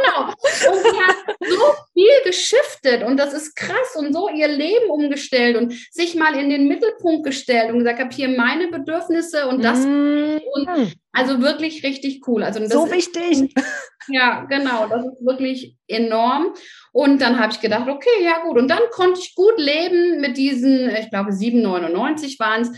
genau. 0.04 0.28
Und 0.28 0.82
sie 0.82 1.02
hat 1.02 1.16
so 1.40 1.74
viel 1.94 2.24
geschiftet 2.26 3.04
und 3.04 3.18
das 3.18 3.34
ist 3.34 3.56
krass 3.56 3.96
und 3.96 4.14
so 4.14 4.30
ihr 4.30 4.48
Leben 4.48 4.90
umgestellt 4.90 5.58
und 5.58 5.74
sich 5.92 6.16
mal 6.16 6.36
in 6.36 6.50
den 6.50 6.68
Mittelpunkt 6.68 7.26
gestellt 7.26 7.72
und 7.72 7.80
gesagt, 7.80 8.00
habe 8.00 8.14
hier 8.14 8.30
meine 8.30 8.68
Bedürfnisse 8.68 9.48
und 9.48 9.64
das. 9.64 9.80
Mm. 9.80 10.40
Und 10.54 10.96
also 11.12 11.42
wirklich 11.42 11.84
richtig 11.84 12.28
cool. 12.28 12.44
Also 12.44 12.66
so 12.68 12.92
wichtig. 12.92 13.54
ja, 14.08 14.46
genau. 14.50 14.88
Das 14.88 15.06
ist 15.06 15.26
wirklich 15.26 15.76
enorm. 15.88 16.54
Und 16.92 17.22
dann 17.22 17.40
habe 17.40 17.54
ich 17.54 17.62
gedacht, 17.62 17.88
okay, 17.88 18.24
ja 18.24 18.44
gut. 18.44 18.58
Und 18.58 18.68
dann 18.68 18.82
konnte 18.92 19.20
ich 19.20 19.36
gut 19.36 19.58
leben 19.58 20.22
mit 20.22 20.38
diesen, 20.38 20.90
ich 20.90 21.10
glaube, 21.10 21.32
7,99 21.32 22.40
waren 22.40 22.62
es. 22.62 22.70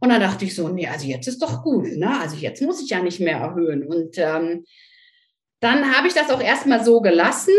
Und 0.00 0.10
dann 0.10 0.20
dachte 0.20 0.44
ich 0.44 0.54
so, 0.54 0.68
nee, 0.68 0.86
also 0.86 1.06
jetzt 1.06 1.28
ist 1.28 1.40
doch 1.40 1.62
gut. 1.62 1.86
Ne? 1.96 2.20
Also 2.20 2.36
jetzt 2.36 2.60
muss 2.62 2.82
ich 2.82 2.90
ja 2.90 3.00
nicht 3.00 3.20
mehr 3.20 3.38
erhöhen. 3.38 3.86
Und 3.86 4.18
ähm, 4.18 4.64
dann 5.64 5.96
habe 5.96 6.08
ich 6.08 6.14
das 6.14 6.30
auch 6.30 6.42
erstmal 6.42 6.84
so 6.84 7.00
gelassen, 7.00 7.54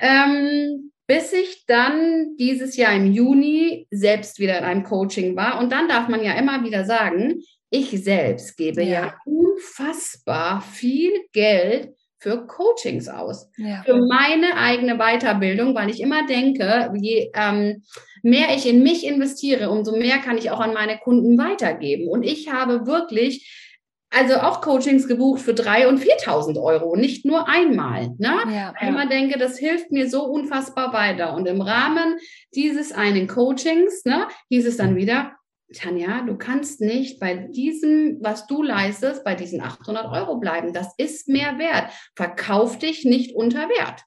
ähm, 0.00 0.90
bis 1.06 1.32
ich 1.32 1.64
dann 1.66 2.36
dieses 2.38 2.76
Jahr 2.76 2.94
im 2.94 3.12
Juni 3.12 3.86
selbst 3.90 4.38
wieder 4.38 4.58
in 4.58 4.64
einem 4.64 4.84
Coaching 4.84 5.36
war. 5.36 5.58
Und 5.58 5.70
dann 5.70 5.88
darf 5.88 6.08
man 6.08 6.24
ja 6.24 6.32
immer 6.34 6.64
wieder 6.64 6.84
sagen, 6.84 7.42
ich 7.68 7.90
selbst 8.02 8.56
gebe 8.56 8.82
ja, 8.82 8.90
ja 8.90 9.14
unfassbar 9.24 10.62
viel 10.62 11.12
Geld 11.32 11.90
für 12.18 12.46
Coachings 12.46 13.08
aus, 13.08 13.50
ja. 13.56 13.82
für 13.82 13.96
meine 13.96 14.56
eigene 14.56 14.98
Weiterbildung, 14.98 15.74
weil 15.74 15.88
ich 15.88 16.00
immer 16.00 16.26
denke, 16.26 16.92
je 17.00 17.30
ähm, 17.34 17.82
mehr 18.22 18.54
ich 18.54 18.68
in 18.68 18.82
mich 18.82 19.06
investiere, 19.06 19.70
umso 19.70 19.96
mehr 19.96 20.18
kann 20.18 20.36
ich 20.36 20.50
auch 20.50 20.60
an 20.60 20.74
meine 20.74 20.98
Kunden 20.98 21.38
weitergeben. 21.38 22.08
Und 22.08 22.22
ich 22.22 22.52
habe 22.52 22.86
wirklich 22.86 23.69
also 24.10 24.36
auch 24.36 24.60
Coachings 24.60 25.06
gebucht 25.06 25.40
für 25.40 25.54
drei 25.54 25.86
und 25.88 26.00
4.000 26.00 26.60
Euro, 26.60 26.96
nicht 26.96 27.24
nur 27.24 27.48
einmal. 27.48 28.10
Ne? 28.18 28.36
Ja, 28.52 28.74
ich 28.80 28.88
immer 28.88 29.06
denke, 29.06 29.38
das 29.38 29.56
hilft 29.56 29.92
mir 29.92 30.10
so 30.10 30.24
unfassbar 30.24 30.92
weiter. 30.92 31.34
Und 31.34 31.46
im 31.46 31.60
Rahmen 31.60 32.18
dieses 32.54 32.92
einen 32.92 33.28
Coachings 33.28 34.04
ne, 34.04 34.26
hieß 34.48 34.66
es 34.66 34.76
dann 34.76 34.96
wieder, 34.96 35.32
Tanja, 35.72 36.22
du 36.22 36.36
kannst 36.36 36.80
nicht 36.80 37.20
bei 37.20 37.34
diesem, 37.34 38.18
was 38.20 38.48
du 38.48 38.62
leistest, 38.62 39.22
bei 39.22 39.36
diesen 39.36 39.60
800 39.60 40.06
Euro 40.06 40.38
bleiben. 40.38 40.72
Das 40.72 40.94
ist 40.96 41.28
mehr 41.28 41.58
wert. 41.58 41.92
Verkauf 42.16 42.78
dich 42.78 43.04
nicht 43.04 43.36
unter 43.36 43.68
Wert. 43.68 44.02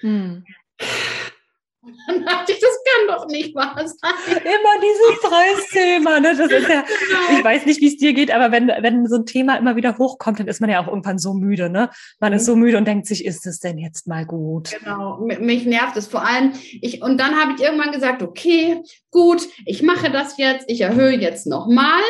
Hm. 0.00 0.44
Und 1.86 1.96
dann 2.06 2.24
dachte 2.24 2.52
ich, 2.52 2.58
das 2.58 2.78
kann 2.84 3.16
doch 3.16 3.26
nicht 3.28 3.54
wahr 3.54 3.76
sein. 3.76 4.12
Immer 4.28 4.80
dieses 4.82 5.20
Preisthema. 5.22 6.20
Ne? 6.20 6.34
Das 6.36 6.50
ist 6.50 6.68
ja, 6.68 6.82
genau. 6.82 7.38
ich 7.38 7.44
weiß 7.44 7.66
nicht, 7.66 7.80
wie 7.80 7.88
es 7.88 7.96
dir 7.96 8.12
geht, 8.12 8.30
aber 8.32 8.50
wenn, 8.50 8.68
wenn 8.68 9.06
so 9.06 9.16
ein 9.16 9.26
Thema 9.26 9.56
immer 9.56 9.76
wieder 9.76 9.96
hochkommt, 9.96 10.40
dann 10.40 10.48
ist 10.48 10.60
man 10.60 10.70
ja 10.70 10.82
auch 10.82 10.88
irgendwann 10.88 11.18
so 11.18 11.34
müde. 11.34 11.70
Ne? 11.70 11.90
Man 12.18 12.32
mhm. 12.32 12.36
ist 12.36 12.46
so 12.46 12.56
müde 12.56 12.76
und 12.78 12.86
denkt 12.86 13.06
sich, 13.06 13.24
ist 13.24 13.46
es 13.46 13.60
denn 13.60 13.78
jetzt 13.78 14.08
mal 14.08 14.26
gut? 14.26 14.74
Genau, 14.78 15.18
mich 15.18 15.64
nervt 15.64 15.96
es 15.96 16.08
vor 16.08 16.26
allem. 16.26 16.52
Ich, 16.80 17.02
und 17.02 17.18
dann 17.18 17.36
habe 17.36 17.52
ich 17.56 17.62
irgendwann 17.62 17.92
gesagt, 17.92 18.22
okay, 18.22 18.82
gut, 19.10 19.42
ich 19.64 19.82
mache 19.82 20.10
das 20.10 20.36
jetzt, 20.38 20.64
ich 20.68 20.80
erhöhe 20.80 21.16
jetzt 21.16 21.46
nochmal. 21.46 22.02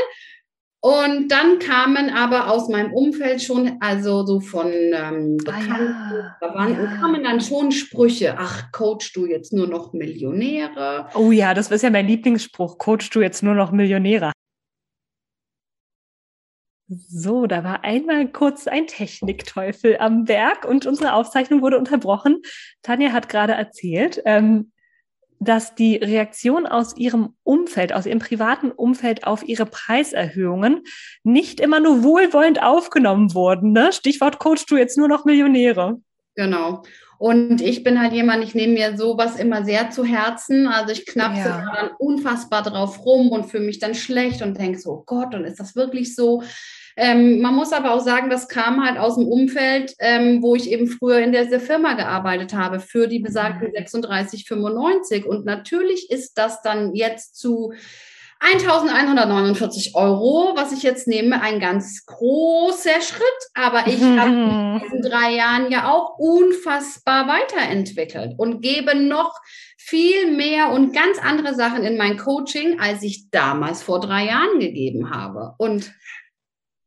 Und 0.87 1.33
dann 1.33 1.59
kamen 1.59 2.11
aber 2.11 2.49
aus 2.49 2.68
meinem 2.68 2.92
Umfeld 2.92 3.42
schon, 3.42 3.79
also 3.81 4.25
so 4.25 4.38
von 4.38 4.68
ähm, 4.70 5.37
Bekannten, 5.37 5.92
ah, 5.92 6.12
ja, 6.14 6.37
Verwandten, 6.38 6.85
ja. 6.85 6.96
kamen 6.99 7.25
dann 7.25 7.40
schon 7.40 7.72
Sprüche, 7.72 8.37
ach, 8.38 8.70
coach 8.70 9.12
du 9.12 9.27
jetzt 9.27 9.53
nur 9.53 9.66
noch 9.66 9.92
Millionäre? 9.94 11.09
Oh 11.16 11.33
ja, 11.33 11.55
das 11.55 11.72
ist 11.72 11.83
ja 11.83 11.90
mein 11.90 12.07
Lieblingsspruch, 12.07 12.79
coach 12.79 13.11
du 13.11 13.20
jetzt 13.20 13.42
nur 13.42 13.57
noch 13.57 13.72
Millionäre? 13.72 14.31
So, 16.87 17.49
da 17.49 17.64
war 17.64 17.83
einmal 17.83 18.31
kurz 18.31 18.68
ein 18.68 18.87
Technikteufel 18.87 19.96
am 19.99 20.29
Werk 20.29 20.64
und 20.64 20.87
unsere 20.87 21.14
Aufzeichnung 21.14 21.62
wurde 21.62 21.79
unterbrochen. 21.79 22.42
Tanja 22.83 23.11
hat 23.11 23.29
gerade 23.29 23.55
erzählt, 23.55 24.22
ähm, 24.25 24.70
dass 25.38 25.75
die 25.75 25.96
Reaktion 25.96 26.66
aus 26.66 26.96
ihrem 26.96 27.35
Umfeld, 27.42 27.92
aus 27.92 28.07
ihrem 28.07 28.18
privaten 28.18 28.70
Umfeld 28.70 29.27
auf 29.27 29.46
ihre 29.46 29.66
Preiserhöhungen 29.66 30.83
nicht 31.22 31.61
immer 31.61 31.81
nur 31.81 32.03
wohlwollend 32.03 32.62
aufgenommen 32.62 33.35
wurden. 33.35 33.72
Ne? 33.72 33.92
Stichwort 33.92 34.38
Coach 34.38 34.66
du 34.66 34.77
jetzt 34.77 34.96
nur 34.99 35.09
noch 35.09 35.25
Millionäre. 35.25 36.01
Genau. 36.35 36.83
Und 37.18 37.62
ich 37.62 37.83
bin 37.83 38.01
halt 38.01 38.12
jemand, 38.12 38.44
ich 38.44 38.55
nehme 38.55 38.75
mir 38.75 38.96
sowas 38.96 39.38
immer 39.38 39.64
sehr 39.64 39.90
zu 39.90 40.05
Herzen. 40.05 40.66
Also 40.66 40.92
ich 40.92 41.07
knapse 41.07 41.49
ja. 41.49 41.72
dann 41.75 41.90
unfassbar 41.99 42.62
drauf 42.62 43.05
rum 43.05 43.31
und 43.31 43.46
fühle 43.46 43.64
mich 43.64 43.79
dann 43.79 43.94
schlecht 43.94 44.42
und 44.42 44.59
denke 44.59 44.79
so, 44.79 44.90
oh 44.90 45.03
Gott, 45.07 45.35
und 45.35 45.44
ist 45.44 45.59
das 45.59 45.77
wirklich 45.77 46.14
so? 46.14 46.42
Ähm, 46.97 47.43
man 47.43 47.55
muss 47.55 47.73
aber 47.73 47.93
auch 47.93 48.01
sagen, 48.01 48.31
das 48.31 48.49
kam 48.49 48.85
halt 48.85 48.99
aus 48.99 49.17
dem 49.17 49.29
Umfeld, 49.29 49.95
ähm, 49.99 50.43
wo 50.43 50.55
ich 50.55 50.71
eben 50.71 50.87
früher 50.89 51.19
in 51.19 51.33
dieser 51.33 51.61
Firma 51.61 51.93
gearbeitet 51.93 52.55
habe, 52.55 52.81
für 52.81 53.07
die 53.07 53.19
besagten 53.19 53.69
36,95. 53.69 55.21
Mhm. 55.21 55.27
Und 55.27 55.45
natürlich 55.45 56.11
ist 56.11 56.39
das 56.39 56.63
dann 56.63 56.95
jetzt 56.95 57.37
zu 57.37 57.75
1149 58.41 59.95
Euro, 59.95 60.53
was 60.57 60.73
ich 60.73 60.83
jetzt 60.83 61.09
nehme, 61.09 61.41
ein 61.41 61.61
ganz 61.61 62.05
großer 62.07 63.01
Schritt. 63.03 63.23
Aber 63.55 63.87
ich 63.87 64.01
habe 64.03 64.31
in 64.31 64.81
diesen 64.83 65.03
drei 65.03 65.35
Jahren 65.35 65.71
ja 65.71 65.91
auch 65.93 66.19
unfassbar 66.19 67.29
weiterentwickelt 67.29 68.35
und 68.39 68.63
gebe 68.63 68.95
noch 68.95 69.35
viel 69.77 70.33
mehr 70.35 70.71
und 70.71 70.95
ganz 70.95 71.19
andere 71.23 71.55
Sachen 71.55 71.85
in 71.85 71.97
mein 71.97 72.17
Coaching, 72.17 72.81
als 72.81 73.03
ich 73.03 73.31
damals 73.31 73.83
vor 73.83 74.01
drei 74.01 74.27
Jahren 74.27 74.59
gegeben 74.61 75.11
habe. 75.11 75.55
Und 75.59 75.93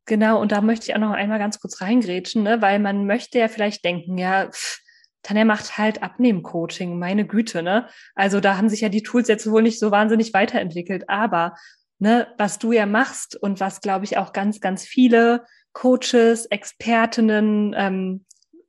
Genau, 0.09 0.41
und 0.41 0.51
da 0.51 0.61
möchte 0.61 0.87
ich 0.89 0.95
auch 0.95 0.99
noch 0.99 1.11
einmal 1.11 1.37
ganz 1.37 1.59
kurz 1.59 1.81
reingrätschen, 1.81 2.41
ne? 2.41 2.63
weil 2.63 2.79
man 2.79 3.05
möchte 3.05 3.37
ja 3.37 3.47
vielleicht 3.47 3.85
denken, 3.85 4.17
ja, 4.17 4.49
pff, 4.49 4.81
Tanja 5.21 5.45
macht 5.45 5.77
halt 5.77 6.01
Abnehmen-Coaching, 6.01 6.97
meine 6.97 7.27
Güte, 7.27 7.61
ne? 7.61 7.87
Also 8.15 8.39
da 8.39 8.57
haben 8.57 8.69
sich 8.69 8.81
ja 8.81 8.89
die 8.89 9.03
Tools 9.03 9.27
jetzt 9.27 9.51
wohl 9.51 9.61
nicht 9.61 9.77
so 9.77 9.91
wahnsinnig 9.91 10.33
weiterentwickelt, 10.33 11.07
aber 11.09 11.53
ne, 11.99 12.27
was 12.39 12.57
du 12.57 12.71
ja 12.71 12.87
machst 12.87 13.35
und 13.35 13.59
was, 13.59 13.81
glaube 13.81 14.05
ich, 14.05 14.17
auch 14.17 14.33
ganz, 14.33 14.61
ganz 14.61 14.83
viele 14.83 15.45
Coaches, 15.73 16.47
Expertinnen 16.47 17.75
ähm, 17.77 18.25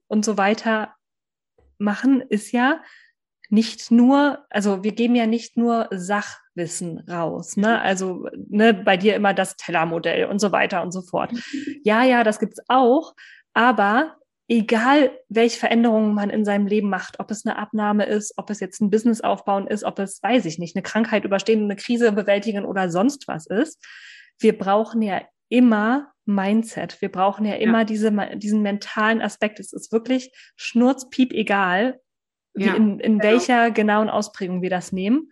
und 0.09 0.27
so 0.27 0.37
weiter 0.37 0.95
machen, 1.79 2.21
ist 2.21 2.53
ja 2.53 2.83
nicht 3.49 3.91
nur, 3.91 4.45
also 4.51 4.85
wir 4.85 4.93
geben 4.93 5.15
ja 5.15 5.27
nicht 5.27 5.57
nur 5.57 5.89
Sach 5.91 6.39
Wissen 6.55 6.99
raus. 7.09 7.57
Ne? 7.57 7.81
Also 7.81 8.29
ne, 8.49 8.75
bei 8.75 8.97
dir 8.97 9.15
immer 9.15 9.35
das 9.35 9.57
Tellermodell 9.57 10.27
und 10.27 10.41
so 10.41 10.53
weiter 10.53 10.83
und 10.83 10.93
so 10.93 11.03
fort. 11.03 11.33
Mhm. 11.33 11.41
Ja, 11.85 12.03
ja, 12.05 12.25
das 12.25 12.39
gibt's 12.39 12.61
auch, 12.69 13.15
aber 13.55 14.17
egal 14.49 15.13
welche 15.29 15.59
Veränderungen 15.59 16.13
man 16.13 16.29
in 16.29 16.45
seinem 16.45 16.67
Leben 16.67 16.89
macht, 16.89 17.21
ob 17.21 17.31
es 17.31 17.47
eine 17.47 17.57
Abnahme 17.57 18.05
ist, 18.05 18.35
ob 18.37 18.51
es 18.51 18.59
jetzt 18.59 18.81
ein 18.81 18.91
Business 18.91 19.21
aufbauen 19.21 19.69
ist, 19.69 19.85
ob 19.85 19.99
es, 20.01 20.21
weiß 20.23 20.45
ich 20.45 20.59
nicht, 20.59 20.75
eine 20.75 20.83
Krankheit 20.83 21.25
überstehen, 21.25 21.65
eine 21.65 21.77
Krise 21.77 22.11
bewältigen 22.13 22.65
oder 22.65 22.91
sonst 22.91 23.29
was 23.29 23.47
ist, 23.47 23.85
wir 24.41 24.59
brauchen 24.59 25.03
ja 25.03 25.23
immer 25.49 26.13
Mindset. 26.25 27.01
Wir 27.01 27.11
brauchen 27.11 27.45
ja 27.45 27.55
immer 27.55 27.81
ja. 27.81 27.85
Diese, 27.85 28.13
diesen 28.37 28.63
mentalen 28.63 29.21
Aspekt. 29.21 29.61
Es 29.61 29.73
ist 29.73 29.93
wirklich 29.93 30.33
schnurzpiep 30.57 31.33
egal, 31.33 32.01
ja. 32.55 32.75
in, 32.75 32.99
in 33.01 33.19
genau. 33.19 33.25
welcher 33.25 33.71
genauen 33.71 34.09
Ausprägung 34.09 34.63
wir 34.63 34.71
das 34.71 34.93
nehmen. 34.93 35.31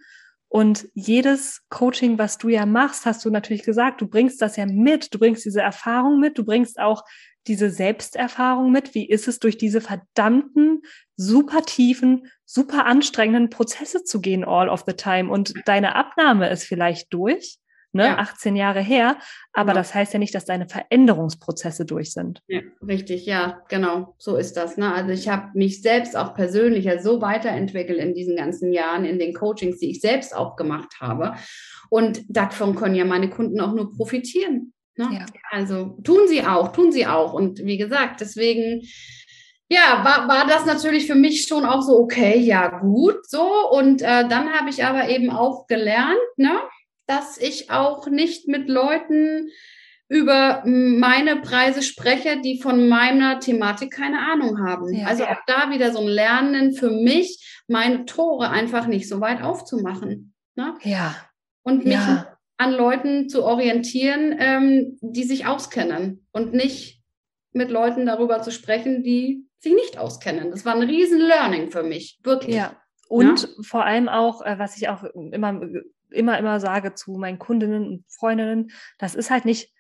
Und 0.48 0.88
jedes 0.94 1.62
Coaching, 1.68 2.18
was 2.18 2.38
du 2.38 2.48
ja 2.48 2.64
machst, 2.64 3.04
hast 3.04 3.24
du 3.24 3.30
natürlich 3.30 3.64
gesagt, 3.64 4.00
du 4.00 4.08
bringst 4.08 4.40
das 4.40 4.56
ja 4.56 4.64
mit, 4.64 5.12
du 5.12 5.18
bringst 5.18 5.44
diese 5.44 5.60
Erfahrung 5.60 6.20
mit, 6.20 6.38
du 6.38 6.44
bringst 6.44 6.78
auch 6.78 7.04
diese 7.46 7.70
Selbsterfahrung 7.70 8.72
mit. 8.72 8.94
Wie 8.94 9.08
ist 9.08 9.28
es, 9.28 9.38
durch 9.40 9.58
diese 9.58 9.80
verdammten, 9.80 10.82
super 11.16 11.62
tiefen, 11.62 12.28
super 12.46 12.86
anstrengenden 12.86 13.50
Prozesse 13.50 14.04
zu 14.04 14.20
gehen 14.20 14.44
all 14.44 14.70
of 14.70 14.84
the 14.86 14.94
time? 14.94 15.30
Und 15.30 15.52
deine 15.66 15.94
Abnahme 15.96 16.48
ist 16.48 16.64
vielleicht 16.64 17.12
durch 17.12 17.58
ne? 17.92 18.04
Ja. 18.04 18.18
18 18.18 18.56
Jahre 18.56 18.80
her. 18.80 19.18
Aber 19.52 19.72
genau. 19.72 19.80
das 19.80 19.94
heißt 19.94 20.12
ja 20.12 20.18
nicht, 20.18 20.34
dass 20.34 20.44
deine 20.44 20.68
Veränderungsprozesse 20.68 21.84
durch 21.84 22.12
sind. 22.12 22.40
Ja, 22.46 22.60
richtig, 22.86 23.26
ja, 23.26 23.62
genau. 23.68 24.14
So 24.18 24.36
ist 24.36 24.56
das. 24.56 24.76
Ne? 24.76 24.92
Also 24.92 25.10
ich 25.10 25.28
habe 25.28 25.50
mich 25.54 25.82
selbst 25.82 26.16
auch 26.16 26.34
persönlich 26.34 26.84
ja 26.84 27.00
so 27.00 27.20
weiterentwickelt 27.20 27.98
in 27.98 28.14
diesen 28.14 28.36
ganzen 28.36 28.72
Jahren, 28.72 29.04
in 29.04 29.18
den 29.18 29.34
Coachings, 29.34 29.78
die 29.78 29.90
ich 29.90 30.00
selbst 30.00 30.34
auch 30.34 30.56
gemacht 30.56 30.96
habe. 31.00 31.34
Und 31.90 32.22
davon 32.28 32.74
können 32.74 32.94
ja 32.94 33.04
meine 33.04 33.30
Kunden 33.30 33.60
auch 33.60 33.72
nur 33.72 33.90
profitieren. 33.92 34.72
Ne? 34.96 35.08
Ja. 35.12 35.26
Also 35.50 35.98
tun 36.02 36.28
sie 36.28 36.44
auch, 36.44 36.72
tun 36.72 36.92
sie 36.92 37.06
auch. 37.06 37.32
Und 37.32 37.64
wie 37.64 37.78
gesagt, 37.78 38.20
deswegen 38.20 38.82
ja, 39.70 40.02
war, 40.02 40.28
war 40.28 40.46
das 40.46 40.64
natürlich 40.64 41.06
für 41.06 41.14
mich 41.14 41.46
schon 41.46 41.66
auch 41.66 41.82
so, 41.82 41.98
okay, 41.98 42.38
ja, 42.38 42.68
gut, 42.78 43.28
so. 43.28 43.68
Und 43.70 44.00
äh, 44.00 44.26
dann 44.26 44.52
habe 44.54 44.70
ich 44.70 44.84
aber 44.84 45.08
eben 45.10 45.30
auch 45.30 45.66
gelernt, 45.66 46.16
ne, 46.36 46.58
dass 47.08 47.38
ich 47.38 47.70
auch 47.70 48.06
nicht 48.06 48.46
mit 48.46 48.68
Leuten 48.68 49.48
über 50.08 50.62
meine 50.64 51.36
Preise 51.36 51.82
spreche, 51.82 52.40
die 52.40 52.60
von 52.60 52.88
meiner 52.88 53.40
Thematik 53.40 53.92
keine 53.92 54.20
Ahnung 54.20 54.58
haben. 54.66 54.92
Ja, 54.94 55.06
also 55.06 55.24
auch 55.24 55.40
da 55.46 55.70
wieder 55.70 55.92
so 55.92 56.00
ein 56.00 56.06
Lernen 56.06 56.72
für 56.72 56.90
mich, 56.90 57.62
meine 57.66 58.04
Tore 58.04 58.50
einfach 58.50 58.86
nicht 58.86 59.08
so 59.08 59.20
weit 59.20 59.42
aufzumachen. 59.42 60.34
Ne? 60.54 60.74
Ja. 60.82 61.14
Und 61.62 61.84
mich 61.84 61.94
ja. 61.94 62.38
an 62.56 62.72
Leuten 62.72 63.28
zu 63.28 63.44
orientieren, 63.44 64.34
ähm, 64.38 64.98
die 65.02 65.24
sich 65.24 65.46
auskennen 65.46 66.26
und 66.32 66.54
nicht 66.54 67.02
mit 67.52 67.70
Leuten 67.70 68.06
darüber 68.06 68.40
zu 68.40 68.50
sprechen, 68.50 69.02
die 69.02 69.46
sich 69.58 69.74
nicht 69.74 69.98
auskennen. 69.98 70.50
Das 70.50 70.64
war 70.64 70.74
ein 70.74 70.82
riesen 70.82 71.20
Learning 71.20 71.70
für 71.70 71.82
mich, 71.82 72.18
wirklich. 72.22 72.56
Ja. 72.56 72.76
Und 73.08 73.42
ja? 73.42 73.48
vor 73.62 73.84
allem 73.84 74.08
auch, 74.08 74.42
äh, 74.42 74.58
was 74.58 74.76
ich 74.76 74.88
auch 74.88 75.04
immer 75.04 75.60
immer, 76.10 76.38
immer 76.38 76.60
sage 76.60 76.94
zu 76.94 77.12
meinen 77.12 77.38
Kundinnen 77.38 77.86
und 77.86 78.04
Freundinnen, 78.08 78.70
das 78.98 79.14
ist 79.14 79.30
halt 79.30 79.44
nicht, 79.44 79.72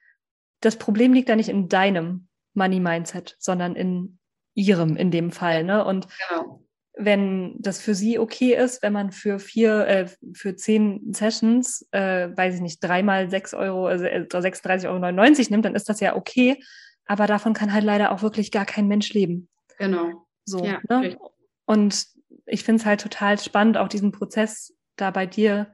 das 0.60 0.76
Problem 0.76 1.12
liegt 1.12 1.28
da 1.28 1.36
nicht 1.36 1.48
in 1.48 1.68
deinem 1.68 2.28
Money-Mindset, 2.54 3.36
sondern 3.38 3.76
in 3.76 4.18
ihrem 4.54 4.96
in 4.96 5.10
dem 5.10 5.30
Fall. 5.30 5.62
Ne? 5.62 5.84
Und 5.84 6.08
genau. 6.28 6.64
wenn 6.94 7.54
das 7.60 7.80
für 7.80 7.94
sie 7.94 8.18
okay 8.18 8.54
ist, 8.54 8.82
wenn 8.82 8.92
man 8.92 9.12
für 9.12 9.38
vier, 9.38 9.86
äh, 9.86 10.08
für 10.34 10.56
zehn 10.56 11.12
Sessions, 11.12 11.86
äh, 11.92 12.28
weiß 12.36 12.56
ich 12.56 12.60
nicht, 12.60 12.82
dreimal 12.82 13.30
sechs 13.30 13.54
Euro, 13.54 13.86
also 13.86 14.04
36,99 14.04 14.88
Euro 14.88 15.50
nimmt, 15.50 15.64
dann 15.64 15.76
ist 15.76 15.88
das 15.88 16.00
ja 16.00 16.16
okay. 16.16 16.60
Aber 17.06 17.26
davon 17.26 17.54
kann 17.54 17.72
halt 17.72 17.84
leider 17.84 18.10
auch 18.12 18.22
wirklich 18.22 18.50
gar 18.50 18.66
kein 18.66 18.88
Mensch 18.88 19.12
leben. 19.12 19.48
Genau. 19.78 20.26
So, 20.44 20.64
ja, 20.64 20.80
ne? 20.88 21.16
Und 21.64 22.06
ich 22.46 22.64
finde 22.64 22.80
es 22.80 22.86
halt 22.86 23.00
total 23.00 23.38
spannend, 23.38 23.76
auch 23.76 23.88
diesen 23.88 24.10
Prozess 24.10 24.74
da 24.96 25.10
bei 25.10 25.26
dir 25.26 25.72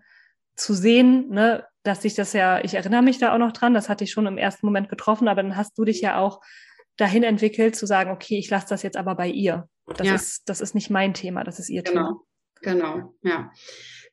zu 0.56 0.74
sehen, 0.74 1.28
ne, 1.30 1.64
dass 1.82 2.02
sich 2.02 2.14
das 2.14 2.32
ja, 2.32 2.62
ich 2.64 2.74
erinnere 2.74 3.02
mich 3.02 3.18
da 3.18 3.34
auch 3.34 3.38
noch 3.38 3.52
dran, 3.52 3.74
das 3.74 3.88
hatte 3.88 4.04
ich 4.04 4.12
schon 4.12 4.26
im 4.26 4.38
ersten 4.38 4.66
Moment 4.66 4.88
getroffen, 4.88 5.28
aber 5.28 5.42
dann 5.42 5.56
hast 5.56 5.76
du 5.76 5.84
dich 5.84 6.00
ja 6.00 6.18
auch 6.18 6.40
dahin 6.96 7.22
entwickelt, 7.22 7.76
zu 7.76 7.86
sagen, 7.86 8.10
okay, 8.10 8.38
ich 8.38 8.50
lasse 8.50 8.68
das 8.68 8.82
jetzt 8.82 8.96
aber 8.96 9.14
bei 9.14 9.28
ihr. 9.28 9.68
Das 9.86 10.06
ja. 10.06 10.14
ist, 10.14 10.48
das 10.48 10.60
ist 10.60 10.74
nicht 10.74 10.90
mein 10.90 11.12
Thema, 11.12 11.44
das 11.44 11.58
ist 11.58 11.68
ihr 11.68 11.82
genau. 11.82 12.02
Thema. 12.02 12.20
Genau, 12.62 13.14
ja. 13.22 13.52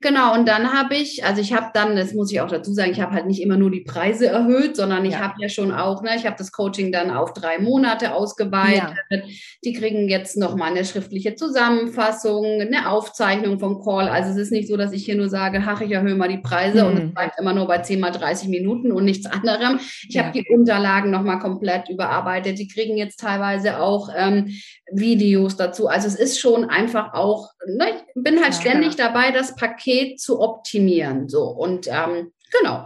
Genau, 0.02 0.34
und 0.34 0.48
dann 0.48 0.74
habe 0.74 0.96
ich, 0.96 1.24
also 1.24 1.42
ich 1.42 1.54
habe 1.54 1.68
dann, 1.76 1.96
das 1.96 2.14
muss 2.14 2.32
ich 2.32 2.42
auch 2.42 2.48
dazu 2.48 2.74
sagen, 2.74 2.92
ich 2.92 3.00
habe 3.00 3.14
halt 3.14 3.28
nicht 3.28 3.40
immer 3.40 3.56
nur 3.56 3.70
die 3.70 3.82
Preise 3.82 4.28
erhöht, 4.28 4.76
sondern 4.76 5.06
ich 5.06 5.14
ja. 5.14 5.20
habe 5.20 5.36
ja 5.38 5.48
schon 5.48 5.72
auch, 5.72 6.02
ne, 6.02 6.16
ich 6.16 6.26
habe 6.26 6.36
das 6.40 6.52
Coaching 6.52 6.92
dann 6.92 7.12
auf 7.12 7.34
drei 7.34 7.60
Monate 7.60 8.16
ausgeweitet. 8.16 8.96
Ja. 9.12 9.20
Die 9.64 9.74
kriegen 9.74 10.10
jetzt 10.10 10.38
nochmal 10.38 10.72
eine 10.72 10.86
schriftliche 10.86 11.36
Zusammenfassung, 11.36 12.44
eine 12.62 12.90
Aufzeichnung 12.90 13.60
vom 13.60 13.84
Call. 13.84 14.10
Also 14.10 14.32
es 14.32 14.38
ist 14.38 14.52
nicht 14.52 14.68
so, 14.68 14.76
dass 14.76 14.92
ich 14.92 15.06
hier 15.06 15.16
nur 15.16 15.30
sage, 15.30 15.64
ach, 15.64 15.82
ich 15.82 15.92
erhöhe 15.92 16.16
mal 16.16 16.30
die 16.30 16.40
Preise 16.40 16.84
mhm. 16.84 16.90
und 16.90 16.98
es 16.98 17.14
bleibt 17.14 17.40
immer 17.40 17.54
nur 17.54 17.68
bei 17.68 17.78
10 17.78 18.00
mal 18.00 18.10
30 18.10 18.48
Minuten 18.48 18.92
und 18.92 19.06
nichts 19.06 19.28
anderem. 19.28 19.80
Ich 20.10 20.16
ja. 20.16 20.24
habe 20.24 20.34
die 20.34 20.48
Unterlagen 20.50 21.12
nochmal 21.12 21.38
komplett 21.38 21.90
überarbeitet. 21.90 22.58
Die 22.58 22.68
kriegen 22.68 22.98
jetzt 22.98 23.20
teilweise 23.20 23.80
auch 23.80 24.10
ähm, 24.18 24.48
Videos 24.92 25.58
dazu. 25.58 25.88
Also 25.88 26.08
es 26.08 26.16
ist 26.16 26.40
schon 26.40 26.66
einfach 26.66 27.14
auch, 27.14 27.52
ne, 27.68 27.86
ich 27.90 28.24
bin 28.24 28.42
halt 28.42 28.56
ständig 28.56 28.96
dabei, 28.96 29.30
das 29.30 29.56
Paket 29.56 29.91
Paket 29.92 30.20
zu 30.20 30.40
optimieren. 30.40 31.30
So 31.30 31.44
und 31.44 31.88
ähm, 31.88 32.32
genau. 32.52 32.86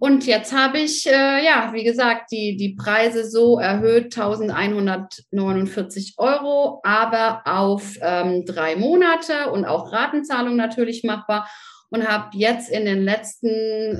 Und 0.00 0.26
jetzt 0.26 0.52
habe 0.52 0.78
ich, 0.78 1.06
äh, 1.06 1.44
ja, 1.44 1.70
wie 1.72 1.84
gesagt, 1.84 2.32
die, 2.32 2.56
die 2.56 2.74
Preise 2.74 3.30
so 3.30 3.60
erhöht, 3.60 4.06
1149 4.18 6.14
Euro, 6.18 6.80
aber 6.82 7.42
auf 7.44 7.96
ähm, 8.00 8.44
drei 8.44 8.74
Monate 8.74 9.52
und 9.52 9.64
auch 9.64 9.92
Ratenzahlung 9.92 10.56
natürlich 10.56 11.04
machbar. 11.04 11.48
Und 11.90 12.08
habe 12.08 12.30
jetzt 12.32 12.70
in 12.70 12.86
den 12.86 13.04
letzten 13.04 13.46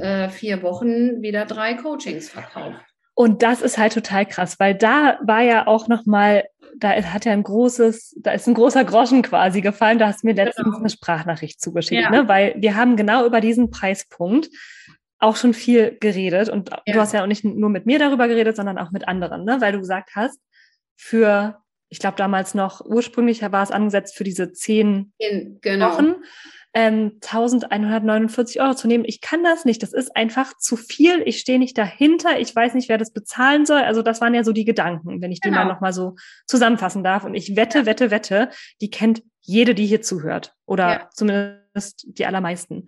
äh, 0.01 0.29
vier 0.29 0.65
Wochen 0.65 1.23
wieder 1.23 1.45
drei 1.45 1.75
Coachings 1.75 2.29
verkauft. 2.29 2.81
Und 3.15 3.45
das 3.45 3.63
ist 3.63 3.79
halt 3.79 3.93
total 3.95 4.27
krass, 4.27 4.59
weil 4.59 4.75
da 4.75 5.21
war 5.23 5.43
ja 5.43 5.69
auch 5.69 5.87
noch 5.87 6.05
mal 6.05 6.43
da 6.77 6.91
hat 6.91 7.25
ja 7.25 7.33
ein 7.33 7.43
großes, 7.43 8.17
da 8.21 8.33
ist 8.33 8.47
ein 8.47 8.55
großer 8.55 8.85
Groschen 8.85 9.23
quasi 9.23 9.61
gefallen. 9.61 9.99
Da 9.99 10.09
hast 10.09 10.23
du 10.23 10.27
mir 10.27 10.35
letztens 10.35 10.65
genau. 10.65 10.79
eine 10.79 10.91
Sprachnachricht 10.91 11.61
zugeschickt, 11.61 12.03
ja. 12.03 12.11
ne? 12.11 12.29
weil 12.29 12.55
wir 12.59 12.77
haben 12.77 12.97
genau 12.97 13.27
über 13.27 13.41
diesen 13.41 13.71
Preispunkt 13.71 14.49
auch 15.19 15.37
schon 15.37 15.55
viel 15.55 15.97
geredet 16.01 16.49
und 16.49 16.71
ja. 16.87 16.95
du 16.95 17.01
hast 17.01 17.13
ja 17.13 17.23
auch 17.23 17.27
nicht 17.27 17.45
nur 17.45 17.71
mit 17.71 17.87
mir 17.87 17.99
darüber 17.99 18.29
geredet, 18.29 18.57
sondern 18.57 18.79
auch 18.79 18.91
mit 18.91 19.09
anderen, 19.09 19.45
ne? 19.45 19.61
weil 19.61 19.73
du 19.73 19.79
gesagt 19.79 20.11
hast, 20.15 20.39
für, 20.97 21.63
ich 21.89 21.99
glaube 21.99 22.17
damals 22.17 22.55
noch, 22.55 22.85
ursprünglich 22.85 23.41
war 23.41 23.63
es 23.63 23.71
angesetzt 23.71 24.17
für 24.17 24.25
diese 24.25 24.53
zehn 24.53 25.13
genau. 25.61 25.91
Wochen 25.91 26.17
ähm, 26.75 27.13
1149 27.23 28.61
Euro 28.61 28.75
zu 28.75 28.89
nehmen. 28.89 29.05
Ich 29.07 29.21
kann 29.21 29.45
das 29.45 29.65
nicht. 29.65 29.83
Das 29.83 29.93
ist 29.93 30.15
einfach 30.17 30.57
zu 30.59 30.77
viel. 30.77 31.23
Ich 31.25 31.39
stehe 31.39 31.61
nicht 31.61 31.79
dahinter. 31.79 32.41
Ich 32.41 32.55
weiß 32.55 32.75
nicht, 32.75 32.89
wer 32.89 32.99
das 32.99 33.13
bezahlen 33.13 33.65
soll. 33.65 33.83
Also 33.83 34.03
das 34.03 34.21
waren 34.21 34.35
ja 34.35 34.43
so 34.43 34.53
die 34.53 34.65
Gedanken, 34.65 35.23
wenn 35.23 35.31
ich 35.31 35.41
genau. 35.41 35.59
die 35.59 35.65
mal 35.65 35.73
nochmal 35.73 35.93
so 35.93 36.17
zusammenfassen 36.47 37.05
darf. 37.05 37.25
Und 37.25 37.35
ich 37.35 37.55
wette, 37.55 37.87
wette, 37.87 38.11
wette, 38.11 38.51
die 38.81 38.91
kennt 38.91 39.23
jede, 39.41 39.75
die 39.75 39.87
hier 39.87 40.03
zuhört. 40.03 40.53
Oder 40.67 40.89
ja. 40.91 41.11
zumindest 41.13 42.07
die 42.09 42.27
allermeisten. 42.27 42.87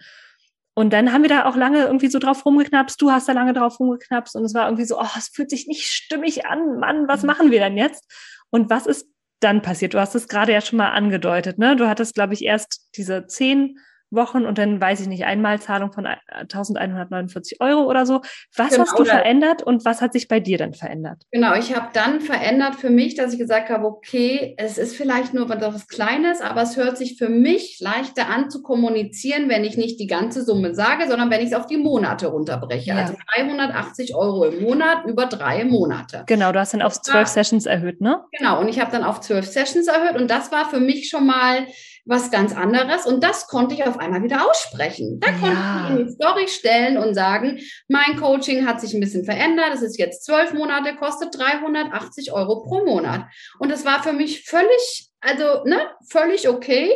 Und 0.75 0.93
dann 0.93 1.13
haben 1.13 1.23
wir 1.23 1.31
da 1.31 1.47
auch 1.47 1.57
lange 1.57 1.85
irgendwie 1.85 2.09
so 2.09 2.19
drauf 2.19 2.45
rumgeknapst. 2.45 3.01
Du 3.01 3.13
hast 3.13 3.29
da 3.29 3.33
lange 3.33 3.55
drauf 3.55 3.79
rumgeknapst 3.79 4.35
und 4.37 4.45
es 4.45 4.53
war 4.53 4.67
irgendwie 4.67 4.85
so, 4.85 5.01
oh, 5.01 5.07
es 5.17 5.29
fühlt 5.29 5.49
sich 5.49 5.69
nicht 5.69 5.87
stimmig 5.87 6.45
an. 6.45 6.81
Mann, 6.81 7.09
was 7.09 7.23
mhm. 7.23 7.29
machen 7.29 7.51
wir 7.51 7.61
denn 7.61 7.79
jetzt? 7.79 8.05
Und 8.51 8.69
was 8.69 8.87
ist 8.87 9.09
dann 9.41 9.63
passiert? 9.63 9.95
Du 9.95 10.01
hast 10.01 10.15
es 10.15 10.29
gerade 10.29 10.53
ja 10.53 10.61
schon 10.61 10.79
mal 10.79 10.91
angedeutet, 10.91 11.59
ne? 11.59 11.77
Du 11.77 11.89
hattest, 11.89 12.15
glaube 12.15 12.35
ich, 12.35 12.45
erst 12.45 12.89
diese 12.97 13.27
zehn 13.27 13.79
Wochen 14.11 14.45
und 14.45 14.59
dann 14.59 14.81
weiß 14.81 15.01
ich 15.01 15.09
nicht, 15.09 15.25
Einmalzahlung 15.25 15.93
von 15.93 16.07
1149 16.07 17.61
Euro 17.61 17.85
oder 17.85 18.07
so. 18.07 18.21
Was 18.57 18.71
genau, 18.71 18.83
hast 18.83 18.99
du 18.99 19.05
verändert 19.05 19.63
und 19.63 19.85
was 19.85 20.01
hat 20.01 20.13
sich 20.13 20.29
bei 20.29 20.41
dir 20.41 20.59
dann 20.59 20.75
verändert? 20.75 21.23
Genau, 21.33 21.55
ich 21.55 21.75
habe 21.75 21.89
dann 21.93 22.21
verändert 22.21 22.77
für 22.77 22.91
mich, 22.91 23.15
dass 23.15 23.33
ich 23.33 23.39
gesagt 23.39 23.69
habe, 23.69 23.85
okay, 23.87 24.55
es 24.59 24.79
ist 24.79 24.97
vielleicht 24.97 25.35
nur 25.35 25.49
was 25.49 25.89
Kleines, 25.89 26.41
aber 26.41 26.63
es 26.63 26.77
hört 26.77 26.99
sich 26.99 27.19
für 27.19 27.29
mich 27.29 27.79
leichter 27.81 28.29
an 28.29 28.51
zu 28.51 28.63
kommunizieren, 28.63 29.49
wenn 29.49 29.65
ich 29.65 29.77
nicht 29.77 29.99
die 29.99 30.07
ganze 30.07 30.43
Summe 30.43 30.75
sage, 30.75 31.09
sondern 31.09 31.31
wenn 31.31 31.41
ich 31.41 31.49
es 31.49 31.55
auf 31.55 31.67
die 31.67 31.77
Monate 31.77 32.29
runterbreche. 32.29 32.91
Ja. 32.91 32.97
Also 32.97 33.15
380 33.37 34.15
Euro 34.15 34.45
im 34.45 34.63
Monat 34.63 35.05
über 35.07 35.27
drei 35.27 35.65
Monate. 35.65 36.25
Genau, 36.27 36.53
du 36.53 36.61
hast 36.61 36.75
dann 36.75 36.83
auf 36.83 37.01
zwölf 37.03 37.29
Sessions 37.29 37.67
erhöht, 37.67 38.01
ne? 38.01 38.23
Genau, 38.39 38.61
und 38.61 38.69
ich 38.69 38.81
habe 38.81 38.91
dann 38.91 39.05
auf 39.05 39.21
zwölf 39.21 39.47
Sessions 39.47 39.89
erhöht 39.89 40.21
und 40.21 40.31
das 40.31 40.53
war 40.53 40.69
für 40.69 40.81
mich 40.81 41.09
schon 41.09 41.27
mal 41.27 41.67
was 42.07 42.31
ganz 42.31 42.55
anderes. 42.55 43.05
Und 43.05 43.23
das 43.23 43.49
konnte 43.49 43.75
ich 43.75 43.85
auf 43.85 43.99
einmal 43.99 44.23
wieder 44.23 44.49
aussprechen. 44.49 45.19
Da 45.21 45.33
konnte 45.33 45.47
ja. 45.47 45.85
ich 45.85 45.91
in 45.91 46.07
die 46.07 46.13
Story 46.13 46.49
stellen 46.49 46.97
und 46.97 47.15
sagen, 47.15 47.59
mein 47.89 48.17
Coaching 48.17 48.67
hat 48.67 48.81
sich 48.81 48.95
ein 48.95 49.01
bisschen 49.01 49.25
verändert. 49.25 49.71
Es 49.75 49.83
ist 49.83 49.99
jetzt 49.99 50.25
zwölf 50.25 50.55
Monate, 50.55 50.95
kostet 50.95 51.37
380 51.37 52.33
Euro 52.33 52.63
pro 52.63 52.85
Monat. 52.85 53.27
Und 53.59 53.71
das 53.71 53.85
war 53.85 54.03
für 54.03 54.13
mich 54.13 54.45
völlig, 54.45 55.11
also 55.21 55.65
ne, 55.65 55.81
völlig 56.09 56.49
okay. 56.49 56.93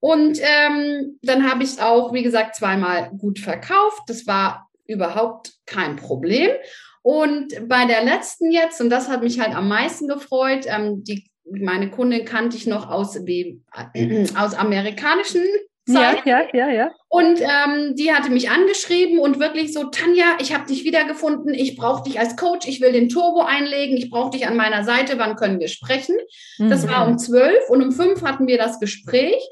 Und 0.00 0.38
ähm, 0.40 1.18
dann 1.22 1.48
habe 1.48 1.62
ich 1.62 1.70
es 1.70 1.78
auch, 1.78 2.12
wie 2.12 2.22
gesagt, 2.22 2.56
zweimal 2.56 3.10
gut 3.10 3.38
verkauft. 3.38 4.02
Das 4.06 4.26
war 4.26 4.68
überhaupt 4.86 5.52
kein 5.66 5.96
Problem. 5.96 6.50
Und 7.02 7.68
bei 7.68 7.84
der 7.84 8.02
letzten 8.02 8.50
jetzt, 8.50 8.80
und 8.80 8.88
das 8.88 9.08
hat 9.08 9.22
mich 9.22 9.38
halt 9.40 9.54
am 9.54 9.68
meisten 9.68 10.08
gefreut, 10.08 10.64
ähm, 10.66 11.04
die 11.04 11.30
meine 11.50 11.90
Kundin 11.90 12.24
kannte 12.24 12.56
ich 12.56 12.66
noch 12.66 12.88
aus, 12.88 13.26
wie, 13.26 13.60
aus 14.36 14.54
amerikanischen 14.54 15.44
Zeiten. 15.86 16.26
Ja, 16.28 16.44
ja, 16.52 16.68
ja, 16.68 16.70
ja. 16.70 16.90
Und 17.08 17.40
ähm, 17.40 17.94
die 17.94 18.12
hatte 18.12 18.30
mich 18.30 18.50
angeschrieben 18.50 19.18
und 19.18 19.38
wirklich 19.38 19.72
so, 19.72 19.84
Tanja, 19.84 20.24
ich 20.40 20.54
habe 20.54 20.66
dich 20.66 20.84
wiedergefunden, 20.84 21.52
ich 21.52 21.76
brauche 21.76 22.02
dich 22.04 22.18
als 22.18 22.36
Coach, 22.36 22.66
ich 22.66 22.80
will 22.80 22.92
den 22.92 23.10
Turbo 23.10 23.42
einlegen, 23.42 23.96
ich 23.96 24.10
brauche 24.10 24.30
dich 24.30 24.46
an 24.46 24.56
meiner 24.56 24.84
Seite, 24.84 25.18
wann 25.18 25.36
können 25.36 25.60
wir 25.60 25.68
sprechen? 25.68 26.16
Mhm. 26.58 26.70
Das 26.70 26.88
war 26.88 27.06
um 27.06 27.18
zwölf 27.18 27.68
und 27.68 27.82
um 27.82 27.92
fünf 27.92 28.22
hatten 28.22 28.46
wir 28.46 28.56
das 28.56 28.80
Gespräch. 28.80 29.42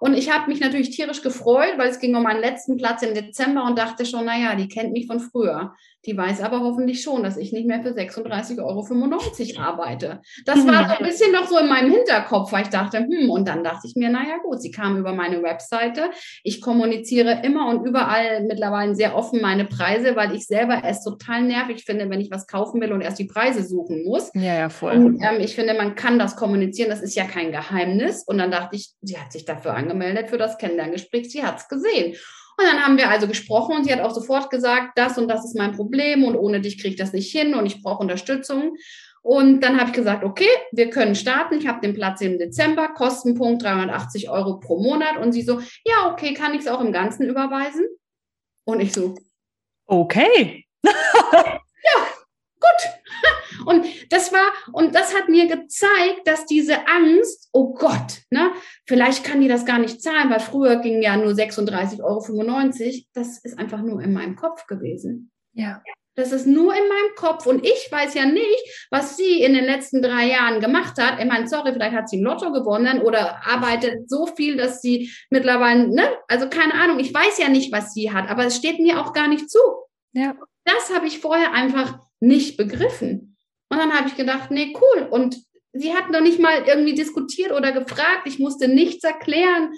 Und 0.00 0.14
ich 0.14 0.32
habe 0.32 0.48
mich 0.48 0.60
natürlich 0.60 0.90
tierisch 0.90 1.22
gefreut, 1.22 1.74
weil 1.76 1.88
es 1.88 1.98
ging 1.98 2.14
um 2.14 2.22
meinen 2.22 2.40
letzten 2.40 2.76
Platz 2.76 3.02
im 3.02 3.14
Dezember 3.14 3.64
und 3.64 3.78
dachte 3.78 4.06
schon, 4.06 4.26
naja, 4.26 4.54
die 4.54 4.68
kennt 4.68 4.92
mich 4.92 5.06
von 5.06 5.18
früher. 5.18 5.74
Die 6.06 6.16
weiß 6.16 6.42
aber 6.42 6.60
hoffentlich 6.60 7.02
schon, 7.02 7.22
dass 7.22 7.36
ich 7.36 7.52
nicht 7.52 7.66
mehr 7.66 7.82
für 7.82 7.90
36,95 7.90 8.58
Euro 8.60 9.60
arbeite. 9.62 10.20
Das 10.46 10.64
war 10.66 10.88
so 10.88 10.94
ein 10.98 11.04
bisschen 11.04 11.32
noch 11.32 11.46
so 11.48 11.58
in 11.58 11.68
meinem 11.68 11.90
Hinterkopf, 11.90 12.52
weil 12.52 12.62
ich 12.62 12.68
dachte, 12.68 12.98
hm, 12.98 13.28
und 13.30 13.48
dann 13.48 13.64
dachte 13.64 13.86
ich 13.86 13.96
mir, 13.96 14.08
naja 14.08 14.38
gut, 14.42 14.62
sie 14.62 14.70
kam 14.70 14.96
über 14.98 15.12
meine 15.12 15.42
Webseite. 15.42 16.10
Ich 16.44 16.60
kommuniziere 16.60 17.42
immer 17.42 17.68
und 17.68 17.84
überall 17.84 18.44
mittlerweile 18.44 18.94
sehr 18.94 19.16
offen 19.16 19.40
meine 19.40 19.64
Preise, 19.64 20.14
weil 20.14 20.34
ich 20.34 20.46
selber 20.46 20.82
es 20.84 21.02
total 21.02 21.42
nervig 21.42 21.84
finde, 21.84 22.08
wenn 22.10 22.20
ich 22.20 22.30
was 22.30 22.46
kaufen 22.46 22.80
will 22.80 22.92
und 22.92 23.00
erst 23.00 23.18
die 23.18 23.24
Preise 23.24 23.64
suchen 23.64 24.04
muss. 24.04 24.30
Ja, 24.34 24.54
ja, 24.54 24.68
voll. 24.68 24.92
Und 24.92 25.22
ähm, 25.22 25.40
ich 25.40 25.54
finde, 25.54 25.74
man 25.74 25.94
kann 25.94 26.18
das 26.18 26.36
kommunizieren, 26.36 26.90
das 26.90 27.02
ist 27.02 27.16
ja 27.16 27.24
kein 27.24 27.50
Geheimnis. 27.50 28.22
Und 28.24 28.38
dann 28.38 28.50
dachte 28.50 28.76
ich, 28.76 28.92
sie 29.02 29.18
hat 29.18 29.32
sich 29.32 29.44
dafür 29.44 29.74
angemeldet 29.74 30.30
für 30.30 30.38
das 30.38 30.58
Kennenlerngespräch, 30.58 31.30
sie 31.30 31.42
hat 31.42 31.58
es 31.58 31.68
gesehen. 31.68 32.14
Und 32.58 32.64
dann 32.64 32.84
haben 32.84 32.98
wir 32.98 33.08
also 33.08 33.28
gesprochen 33.28 33.76
und 33.76 33.84
sie 33.84 33.92
hat 33.92 34.00
auch 34.00 34.12
sofort 34.12 34.50
gesagt, 34.50 34.98
das 34.98 35.16
und 35.16 35.28
das 35.28 35.44
ist 35.44 35.56
mein 35.56 35.72
Problem 35.72 36.24
und 36.24 36.34
ohne 36.34 36.60
dich 36.60 36.76
kriege 36.76 36.94
ich 36.94 36.96
das 36.96 37.12
nicht 37.12 37.30
hin 37.30 37.54
und 37.54 37.66
ich 37.66 37.82
brauche 37.82 38.02
Unterstützung. 38.02 38.76
Und 39.22 39.60
dann 39.60 39.78
habe 39.78 39.90
ich 39.90 39.96
gesagt, 39.96 40.24
okay, 40.24 40.48
wir 40.72 40.90
können 40.90 41.14
starten. 41.14 41.58
Ich 41.58 41.68
habe 41.68 41.80
den 41.80 41.94
Platz 41.94 42.20
im 42.20 42.38
Dezember, 42.38 42.88
Kostenpunkt 42.88 43.62
380 43.62 44.28
Euro 44.30 44.58
pro 44.58 44.80
Monat. 44.82 45.18
Und 45.18 45.32
sie 45.32 45.42
so, 45.42 45.60
ja, 45.84 46.10
okay, 46.10 46.34
kann 46.34 46.54
ich 46.54 46.60
es 46.60 46.68
auch 46.68 46.80
im 46.80 46.92
Ganzen 46.92 47.28
überweisen? 47.28 47.86
Und 48.64 48.80
ich 48.80 48.92
so, 48.92 49.16
okay. 49.86 50.64
ja, 50.84 52.06
gut. 52.60 52.97
Und 53.68 53.84
das 54.10 54.32
war, 54.32 54.52
und 54.72 54.94
das 54.94 55.14
hat 55.14 55.28
mir 55.28 55.46
gezeigt, 55.46 56.26
dass 56.26 56.46
diese 56.46 56.88
Angst, 56.88 57.50
oh 57.52 57.74
Gott, 57.74 58.22
ne, 58.30 58.50
vielleicht 58.86 59.24
kann 59.24 59.40
die 59.40 59.48
das 59.48 59.66
gar 59.66 59.78
nicht 59.78 60.02
zahlen, 60.02 60.30
weil 60.30 60.40
früher 60.40 60.76
ging 60.76 61.02
ja 61.02 61.16
nur 61.16 61.32
36,95 61.32 62.02
Euro, 62.02 63.04
das 63.12 63.38
ist 63.44 63.58
einfach 63.58 63.82
nur 63.82 64.00
in 64.00 64.14
meinem 64.14 64.36
Kopf 64.36 64.66
gewesen. 64.66 65.30
Ja. 65.52 65.82
Das 66.14 66.32
ist 66.32 66.46
nur 66.46 66.72
in 66.74 66.88
meinem 66.88 67.14
Kopf 67.14 67.46
und 67.46 67.64
ich 67.64 67.88
weiß 67.92 68.14
ja 68.14 68.26
nicht, 68.26 68.88
was 68.90 69.16
sie 69.16 69.40
in 69.40 69.52
den 69.52 69.64
letzten 69.64 70.02
drei 70.02 70.26
Jahren 70.26 70.60
gemacht 70.60 70.98
hat. 70.98 71.20
Ich 71.20 71.26
meine, 71.26 71.46
sorry, 71.46 71.72
vielleicht 71.72 71.94
hat 71.94 72.08
sie 72.08 72.16
ein 72.16 72.24
Lotto 72.24 72.50
gewonnen 72.50 73.02
oder 73.02 73.46
arbeitet 73.46 74.10
so 74.10 74.26
viel, 74.26 74.56
dass 74.56 74.80
sie 74.80 75.12
mittlerweile, 75.30 75.88
ne, 75.88 76.08
also 76.26 76.48
keine 76.48 76.74
Ahnung, 76.74 76.98
ich 76.98 77.14
weiß 77.14 77.38
ja 77.38 77.48
nicht, 77.48 77.70
was 77.70 77.94
sie 77.94 78.12
hat, 78.12 78.28
aber 78.30 78.46
es 78.46 78.56
steht 78.56 78.80
mir 78.80 79.00
auch 79.00 79.12
gar 79.12 79.28
nicht 79.28 79.48
zu. 79.48 79.60
Ja. 80.12 80.34
Das 80.64 80.92
habe 80.92 81.06
ich 81.06 81.20
vorher 81.20 81.52
einfach 81.52 82.00
nicht 82.20 82.56
begriffen. 82.56 83.27
Und 83.70 83.78
dann 83.78 83.92
habe 83.92 84.08
ich 84.08 84.16
gedacht, 84.16 84.50
nee, 84.50 84.74
cool. 84.80 85.08
Und 85.10 85.36
sie 85.72 85.94
hat 85.94 86.10
noch 86.10 86.20
nicht 86.20 86.40
mal 86.40 86.64
irgendwie 86.66 86.94
diskutiert 86.94 87.52
oder 87.52 87.72
gefragt. 87.72 88.22
Ich 88.26 88.38
musste 88.38 88.68
nichts 88.68 89.04
erklären. 89.04 89.72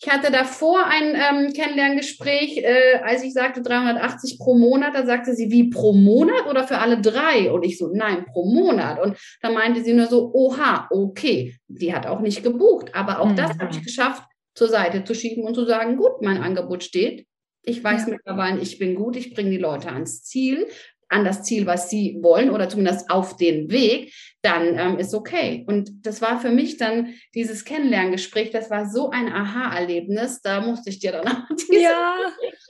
Ich 0.00 0.12
hatte 0.12 0.30
davor 0.30 0.86
ein 0.86 1.14
ähm, 1.14 1.52
Kennenlerngespräch, 1.52 2.58
äh, 2.58 3.00
als 3.02 3.22
ich 3.22 3.32
sagte 3.32 3.62
380 3.62 4.38
pro 4.38 4.54
Monat. 4.56 4.94
Da 4.94 5.06
sagte 5.06 5.34
sie, 5.34 5.50
wie 5.50 5.70
pro 5.70 5.92
Monat 5.92 6.46
oder 6.48 6.64
für 6.66 6.78
alle 6.78 7.00
drei? 7.00 7.50
Und 7.50 7.64
ich 7.64 7.78
so, 7.78 7.90
nein, 7.94 8.26
pro 8.26 8.44
Monat. 8.44 9.00
Und 9.00 9.16
da 9.40 9.50
meinte 9.50 9.82
sie 9.82 9.94
nur 9.94 10.06
so, 10.06 10.30
oha, 10.34 10.88
okay. 10.90 11.56
Die 11.68 11.94
hat 11.94 12.06
auch 12.06 12.20
nicht 12.20 12.42
gebucht. 12.42 12.94
Aber 12.94 13.20
auch 13.20 13.30
mhm. 13.30 13.36
das 13.36 13.58
habe 13.58 13.70
ich 13.70 13.82
geschafft, 13.82 14.24
zur 14.54 14.68
Seite 14.68 15.04
zu 15.04 15.14
schieben 15.14 15.44
und 15.44 15.54
zu 15.54 15.64
sagen, 15.64 15.96
gut, 15.96 16.20
mein 16.20 16.42
Angebot 16.42 16.84
steht. 16.84 17.26
Ich 17.62 17.82
weiß 17.82 18.02
ja. 18.02 18.14
mittlerweile, 18.14 18.60
ich 18.60 18.78
bin 18.78 18.94
gut, 18.94 19.16
ich 19.16 19.32
bringe 19.32 19.50
die 19.50 19.58
Leute 19.58 19.88
ans 19.88 20.22
Ziel 20.22 20.66
an 21.08 21.24
das 21.24 21.42
Ziel, 21.42 21.66
was 21.66 21.90
sie 21.90 22.18
wollen 22.20 22.50
oder 22.50 22.68
zumindest 22.68 23.10
auf 23.10 23.36
den 23.36 23.70
Weg, 23.70 24.12
dann 24.42 24.78
ähm, 24.78 24.98
ist 24.98 25.14
okay. 25.14 25.64
Und 25.66 26.06
das 26.06 26.20
war 26.20 26.40
für 26.40 26.50
mich 26.50 26.76
dann 26.76 27.14
dieses 27.34 27.64
Kennenlerngespräch, 27.64 28.50
das 28.50 28.70
war 28.70 28.88
so 28.88 29.10
ein 29.10 29.32
Aha-Erlebnis, 29.32 30.40
da 30.42 30.60
musste 30.60 30.90
ich 30.90 30.98
dir 30.98 31.12
dann 31.12 31.28
auch 31.28 31.48
ja. 31.70 32.16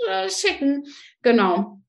Äh, 0.09 0.29
schicken. 0.31 0.85
Genau. 1.23 1.81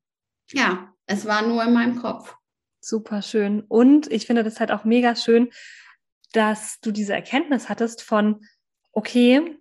Ja, 0.52 0.94
es 1.06 1.26
war 1.26 1.42
nur 1.48 1.64
in 1.64 1.74
meinem 1.74 2.02
Kopf. 2.02 2.36
Super 2.82 3.22
schön. 3.22 3.62
Und 3.62 4.12
ich 4.12 4.28
finde 4.28 4.44
das 4.44 4.60
halt 4.60 4.72
auch 4.72 4.86
mega 4.86 5.16
schön, 5.16 5.50
dass 6.34 6.80
du 6.82 6.92
diese 6.92 7.14
Erkenntnis 7.14 7.70
hattest 7.70 8.02
von, 8.02 8.46
okay, 8.92 9.58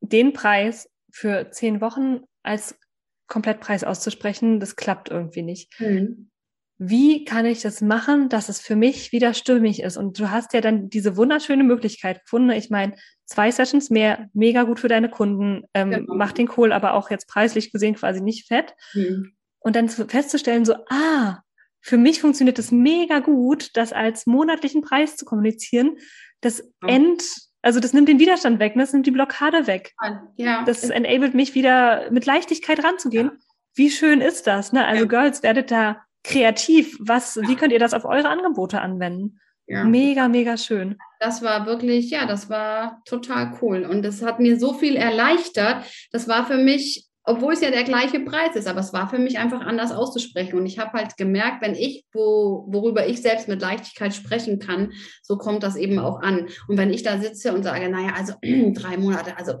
den 0.00 0.32
Preis 0.32 0.90
für 1.10 1.50
zehn 1.50 1.80
Wochen 1.80 2.20
als 2.42 2.78
Komplettpreis 3.26 3.84
auszusprechen, 3.84 4.60
das 4.60 4.76
klappt 4.76 5.10
irgendwie 5.10 5.42
nicht. 5.42 5.78
Mhm. 5.80 6.30
Wie 6.78 7.24
kann 7.24 7.46
ich 7.46 7.62
das 7.62 7.80
machen, 7.80 8.28
dass 8.28 8.50
es 8.50 8.60
für 8.60 8.76
mich 8.76 9.10
wieder 9.10 9.32
stimmig 9.32 9.82
ist? 9.82 9.96
Und 9.96 10.18
du 10.18 10.30
hast 10.30 10.52
ja 10.52 10.60
dann 10.60 10.90
diese 10.90 11.16
wunderschöne 11.16 11.64
Möglichkeit 11.64 12.22
gefunden. 12.22 12.50
Ich 12.50 12.68
meine, 12.68 12.94
zwei 13.24 13.50
Sessions 13.50 13.88
mehr, 13.88 14.28
mega 14.34 14.64
gut 14.64 14.80
für 14.80 14.88
deine 14.88 15.08
Kunden, 15.08 15.62
ähm, 15.72 15.90
genau. 15.90 16.14
macht 16.14 16.36
den 16.36 16.48
Kohl 16.48 16.72
aber 16.72 16.92
auch 16.92 17.10
jetzt 17.10 17.28
preislich 17.28 17.72
gesehen 17.72 17.94
quasi 17.94 18.20
nicht 18.20 18.46
fett. 18.46 18.74
Mhm. 18.92 19.32
Und 19.58 19.74
dann 19.74 19.88
festzustellen, 19.88 20.66
so, 20.66 20.74
ah, 20.90 21.40
für 21.80 21.96
mich 21.96 22.20
funktioniert 22.20 22.58
es 22.58 22.70
mega 22.70 23.20
gut, 23.20 23.70
das 23.74 23.92
als 23.92 24.26
monatlichen 24.26 24.82
Preis 24.82 25.16
zu 25.16 25.24
kommunizieren. 25.24 25.96
Das. 26.42 26.62
End, 26.86 27.22
also 27.66 27.80
das 27.80 27.92
nimmt 27.92 28.08
den 28.08 28.20
Widerstand 28.20 28.60
weg, 28.60 28.76
ne? 28.76 28.84
das 28.84 28.92
nimmt 28.92 29.06
die 29.06 29.10
Blockade 29.10 29.66
weg. 29.66 29.92
Ja. 30.36 30.62
Das 30.64 30.88
enabled 30.88 31.34
mich 31.34 31.56
wieder 31.56 32.08
mit 32.12 32.24
Leichtigkeit 32.24 32.84
ranzugehen. 32.84 33.32
Ja. 33.32 33.38
Wie 33.74 33.90
schön 33.90 34.20
ist 34.20 34.46
das? 34.46 34.72
Ne? 34.72 34.86
Also 34.86 35.02
ja. 35.02 35.08
Girls, 35.08 35.42
werdet 35.42 35.72
da 35.72 36.00
kreativ. 36.22 36.96
Was, 37.00 37.36
wie 37.36 37.56
könnt 37.56 37.72
ihr 37.72 37.80
das 37.80 37.92
auf 37.92 38.04
eure 38.04 38.28
Angebote 38.28 38.80
anwenden? 38.80 39.40
Ja. 39.66 39.82
Mega, 39.82 40.28
mega 40.28 40.56
schön. 40.56 40.96
Das 41.18 41.42
war 41.42 41.66
wirklich, 41.66 42.08
ja, 42.10 42.24
das 42.24 42.48
war 42.48 43.02
total 43.04 43.58
cool. 43.60 43.84
Und 43.84 44.02
das 44.02 44.22
hat 44.22 44.38
mir 44.38 44.60
so 44.60 44.72
viel 44.72 44.94
erleichtert. 44.94 45.84
Das 46.12 46.28
war 46.28 46.46
für 46.46 46.58
mich 46.58 47.08
obwohl 47.26 47.52
es 47.52 47.60
ja 47.60 47.70
der 47.70 47.84
gleiche 47.84 48.20
Preis 48.20 48.54
ist, 48.54 48.68
aber 48.68 48.80
es 48.80 48.92
war 48.92 49.10
für 49.10 49.18
mich 49.18 49.38
einfach 49.38 49.60
anders 49.60 49.90
auszusprechen. 49.90 50.58
Und 50.58 50.64
ich 50.64 50.78
habe 50.78 50.92
halt 50.92 51.16
gemerkt, 51.16 51.60
wenn 51.60 51.74
ich, 51.74 52.06
wo, 52.12 52.66
worüber 52.68 53.06
ich 53.06 53.20
selbst 53.20 53.48
mit 53.48 53.60
Leichtigkeit 53.60 54.14
sprechen 54.14 54.60
kann, 54.60 54.92
so 55.22 55.36
kommt 55.36 55.64
das 55.64 55.74
eben 55.74 55.98
auch 55.98 56.20
an. 56.20 56.48
Und 56.68 56.78
wenn 56.78 56.92
ich 56.92 57.02
da 57.02 57.18
sitze 57.18 57.52
und 57.52 57.64
sage, 57.64 57.88
naja, 57.88 58.12
also 58.16 58.34
drei 58.42 58.96
Monate, 58.96 59.36
also 59.36 59.54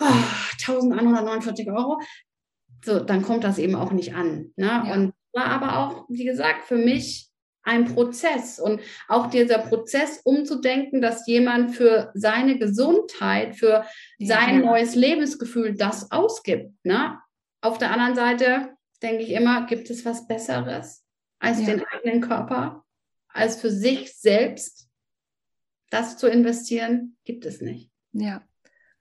oh, 0.00 0.04
1149 0.52 1.68
Euro, 1.70 1.98
so, 2.84 3.00
dann 3.00 3.22
kommt 3.22 3.44
das 3.44 3.58
eben 3.58 3.74
auch 3.74 3.92
nicht 3.92 4.14
an. 4.14 4.52
Ne? 4.56 4.66
Ja. 4.66 4.92
Und 4.92 5.12
war 5.32 5.46
aber 5.46 5.78
auch, 5.78 6.04
wie 6.08 6.24
gesagt, 6.24 6.64
für 6.66 6.76
mich 6.76 7.30
ein 7.66 7.84
Prozess 7.84 8.58
und 8.58 8.80
auch 9.08 9.28
dieser 9.28 9.58
Prozess 9.58 10.20
umzudenken, 10.24 11.02
dass 11.02 11.26
jemand 11.26 11.74
für 11.74 12.10
seine 12.14 12.58
Gesundheit, 12.58 13.56
für 13.56 13.84
sein 14.18 14.60
ja. 14.60 14.64
neues 14.64 14.94
Lebensgefühl 14.94 15.76
das 15.76 16.10
ausgibt. 16.10 16.72
Ne? 16.84 17.18
Auf 17.60 17.78
der 17.78 17.90
anderen 17.90 18.14
Seite 18.14 18.76
denke 19.02 19.24
ich 19.24 19.30
immer, 19.30 19.66
gibt 19.66 19.90
es 19.90 20.04
was 20.04 20.26
Besseres 20.28 21.04
als 21.38 21.60
ja. 21.60 21.66
den 21.66 21.84
eigenen 21.84 22.20
Körper, 22.20 22.84
als 23.28 23.60
für 23.60 23.70
sich 23.70 24.14
selbst 24.16 24.88
das 25.90 26.16
zu 26.16 26.28
investieren, 26.28 27.16
gibt 27.24 27.44
es 27.44 27.60
nicht. 27.60 27.90
Ja. 28.12 28.42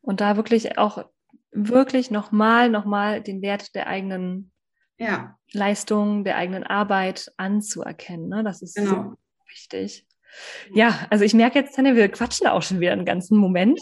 Und 0.01 0.21
da 0.21 0.35
wirklich 0.35 0.77
auch 0.77 1.05
wirklich 1.51 2.11
nochmal, 2.11 2.69
nochmal 2.69 3.21
den 3.21 3.41
Wert 3.41 3.75
der 3.75 3.87
eigenen 3.87 4.51
ja. 4.97 5.37
Leistung 5.51 6.23
der 6.23 6.37
eigenen 6.37 6.63
Arbeit 6.63 7.31
anzuerkennen. 7.37 8.29
Ne? 8.29 8.43
Das 8.43 8.61
ist 8.61 8.75
genau. 8.75 9.13
wichtig. 9.49 10.05
Ja, 10.73 11.07
also 11.09 11.23
ich 11.23 11.33
merke 11.33 11.59
jetzt, 11.59 11.75
Tanja, 11.75 11.95
wir 11.95 12.09
quatschen 12.09 12.47
auch 12.47 12.61
schon 12.61 12.79
wieder 12.79 12.91
einen 12.91 13.05
ganzen 13.05 13.37
Moment. 13.37 13.79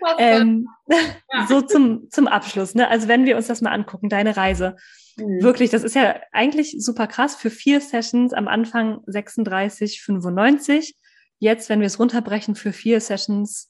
Ja, 0.00 0.16
ähm, 0.18 0.66
ja. 0.88 0.98
So 1.48 1.60
zum, 1.60 2.10
zum 2.10 2.26
Abschluss. 2.26 2.74
Ne? 2.74 2.88
Also 2.88 3.08
wenn 3.08 3.26
wir 3.26 3.36
uns 3.36 3.48
das 3.48 3.60
mal 3.60 3.72
angucken, 3.72 4.08
deine 4.08 4.36
Reise. 4.36 4.76
Mhm. 5.16 5.42
Wirklich, 5.42 5.70
das 5.70 5.84
ist 5.84 5.94
ja 5.94 6.20
eigentlich 6.32 6.76
super 6.78 7.06
krass. 7.06 7.36
Für 7.36 7.50
vier 7.50 7.80
Sessions 7.80 8.32
am 8.32 8.48
Anfang 8.48 9.00
36,95. 9.06 10.94
Jetzt, 11.38 11.68
wenn 11.68 11.80
wir 11.80 11.86
es 11.86 11.98
runterbrechen, 11.98 12.54
für 12.54 12.72
vier 12.72 13.00
Sessions 13.00 13.69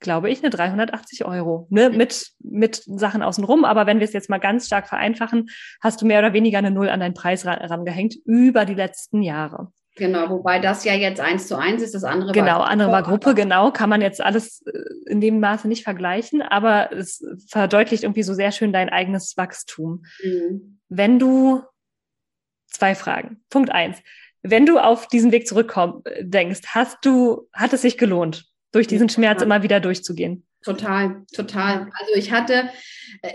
glaube 0.00 0.30
ich, 0.30 0.42
eine 0.42 0.50
380 0.50 1.24
Euro, 1.24 1.66
ne, 1.70 1.90
mit, 1.90 2.30
mit 2.40 2.82
Sachen 2.86 3.22
außenrum. 3.22 3.64
Aber 3.64 3.86
wenn 3.86 4.00
wir 4.00 4.04
es 4.04 4.12
jetzt 4.12 4.30
mal 4.30 4.38
ganz 4.38 4.66
stark 4.66 4.88
vereinfachen, 4.88 5.48
hast 5.80 6.02
du 6.02 6.06
mehr 6.06 6.18
oder 6.18 6.32
weniger 6.32 6.58
eine 6.58 6.70
Null 6.70 6.88
an 6.88 7.00
deinen 7.00 7.14
Preis 7.14 7.46
rangehängt 7.46 8.16
über 8.24 8.64
die 8.64 8.74
letzten 8.74 9.22
Jahre. 9.22 9.68
Genau, 9.96 10.30
wobei 10.30 10.60
das 10.60 10.84
ja 10.84 10.94
jetzt 10.94 11.20
eins 11.20 11.46
zu 11.46 11.58
eins 11.58 11.82
ist, 11.82 11.94
das 11.94 12.04
andere 12.04 12.32
genau, 12.32 12.60
war 12.60 12.70
andere 12.70 12.92
war 12.92 13.02
Gruppe, 13.02 13.34
genau, 13.34 13.70
kann 13.70 13.90
man 13.90 14.00
jetzt 14.00 14.20
alles 14.20 14.62
äh, 14.66 15.10
in 15.10 15.20
dem 15.20 15.40
Maße 15.40 15.68
nicht 15.68 15.84
vergleichen, 15.84 16.42
aber 16.42 16.92
es 16.92 17.22
verdeutlicht 17.48 18.04
irgendwie 18.04 18.22
so 18.22 18.32
sehr 18.32 18.52
schön 18.52 18.72
dein 18.72 18.88
eigenes 18.88 19.36
Wachstum. 19.36 20.04
Mhm. 20.22 20.78
Wenn 20.88 21.18
du 21.18 21.62
zwei 22.70 22.94
Fragen. 22.94 23.42
Punkt 23.50 23.70
eins. 23.70 23.98
Wenn 24.42 24.64
du 24.64 24.78
auf 24.78 25.06
diesen 25.06 25.32
Weg 25.32 25.46
zurückkommst, 25.46 26.08
denkst, 26.20 26.60
hast 26.68 26.98
du, 27.02 27.48
hat 27.52 27.72
es 27.72 27.82
sich 27.82 27.98
gelohnt? 27.98 28.49
Durch 28.72 28.86
diesen 28.86 29.08
Schmerz 29.08 29.42
immer 29.42 29.62
wieder 29.62 29.80
durchzugehen. 29.80 30.44
Total, 30.62 31.22
total. 31.34 31.88
Also 31.98 32.14
ich 32.16 32.32
hatte, 32.32 32.68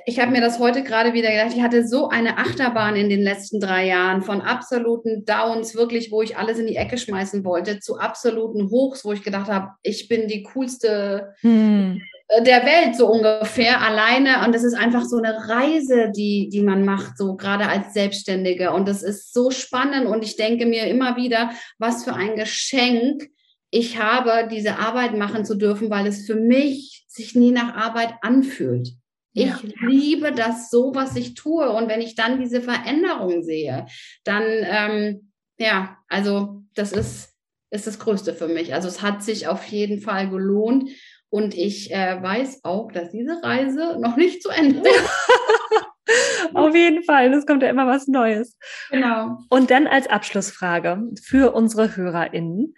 ich 0.06 0.20
habe 0.20 0.32
mir 0.32 0.42
das 0.42 0.60
heute 0.60 0.84
gerade 0.84 1.14
wieder 1.14 1.32
gedacht, 1.32 1.54
ich 1.56 1.64
hatte 1.64 1.88
so 1.88 2.08
eine 2.10 2.38
Achterbahn 2.38 2.96
in 2.96 3.10
den 3.10 3.22
letzten 3.22 3.60
drei 3.60 3.88
Jahren 3.88 4.22
von 4.22 4.42
absoluten 4.42 5.26
Downs, 5.26 5.74
wirklich, 5.74 6.12
wo 6.12 6.22
ich 6.22 6.38
alles 6.38 6.60
in 6.60 6.68
die 6.68 6.76
Ecke 6.76 7.00
schmeißen 7.00 7.44
wollte, 7.44 7.80
zu 7.80 7.98
absoluten 7.98 8.70
Hochs, 8.70 9.04
wo 9.04 9.12
ich 9.12 9.24
gedacht 9.24 9.50
habe, 9.50 9.70
ich 9.82 10.08
bin 10.08 10.28
die 10.28 10.44
coolste 10.44 11.34
hm. 11.40 12.00
der 12.42 12.64
Welt 12.64 12.96
so 12.96 13.08
ungefähr 13.08 13.82
alleine. 13.82 14.46
Und 14.46 14.54
das 14.54 14.64
ist 14.64 14.76
einfach 14.76 15.04
so 15.04 15.18
eine 15.18 15.50
Reise, 15.50 16.12
die, 16.16 16.50
die 16.54 16.62
man 16.62 16.86
macht, 16.86 17.18
so 17.18 17.36
gerade 17.36 17.68
als 17.68 17.92
Selbstständige. 17.96 18.72
Und 18.72 18.88
das 18.88 19.02
ist 19.02 19.34
so 19.34 19.50
spannend. 19.50 20.06
Und 20.06 20.24
ich 20.24 20.36
denke 20.36 20.68
mir 20.68 20.86
immer 20.86 21.18
wieder, 21.18 21.50
was 21.80 22.04
für 22.04 22.14
ein 22.14 22.36
Geschenk 22.36 23.30
ich 23.76 24.00
habe, 24.00 24.48
diese 24.50 24.80
Arbeit 24.80 25.16
machen 25.16 25.44
zu 25.44 25.56
dürfen, 25.56 25.90
weil 25.90 26.08
es 26.08 26.26
für 26.26 26.36
mich 26.36 27.06
sich 27.10 27.36
nie 27.36 27.52
nach 27.52 27.76
Arbeit 27.76 28.14
anfühlt. 28.22 28.90
Ich 29.34 29.48
ja. 29.48 29.60
liebe 29.82 30.32
das 30.32 30.70
so, 30.70 30.96
was 30.96 31.18
ich 31.18 31.34
tue. 31.34 31.70
Und 31.70 31.90
wenn 31.90 32.00
ich 32.00 32.16
dann 32.16 32.40
diese 32.40 32.62
Veränderung 32.62 33.44
sehe, 33.44 33.86
dann, 34.24 34.44
ähm, 34.48 35.32
ja, 35.58 35.98
also 36.08 36.64
das 36.74 36.94
ist, 36.94 37.34
ist 37.70 37.86
das 37.86 38.00
Größte 38.00 38.34
für 38.34 38.48
mich. 38.48 38.74
Also 38.74 38.88
es 38.88 39.02
hat 39.02 39.24
sich 39.24 39.50
auf 39.50 39.66
jeden 39.66 40.00
Fall 40.00 40.30
gelohnt. 40.30 40.90
Und 41.30 41.54
ich 41.54 41.92
äh, 41.92 42.22
weiß 42.22 42.62
auch, 42.64 42.94
dass 42.94 43.12
diese 43.12 43.44
Reise 43.44 43.98
noch 44.00 44.16
nicht 44.16 44.42
zu 44.42 44.50
Ende 44.50 44.80
ist. 44.80 45.10
Auf 46.54 46.76
jeden 46.76 47.04
Fall, 47.04 47.34
es 47.34 47.46
kommt 47.46 47.64
ja 47.64 47.70
immer 47.70 47.88
was 47.88 48.08
Neues. 48.08 48.58
Genau. 48.90 49.40
Und 49.50 49.72
dann 49.72 49.88
als 49.88 50.08
Abschlussfrage 50.08 51.02
für 51.22 51.54
unsere 51.54 51.96
HörerInnen. 51.96 52.76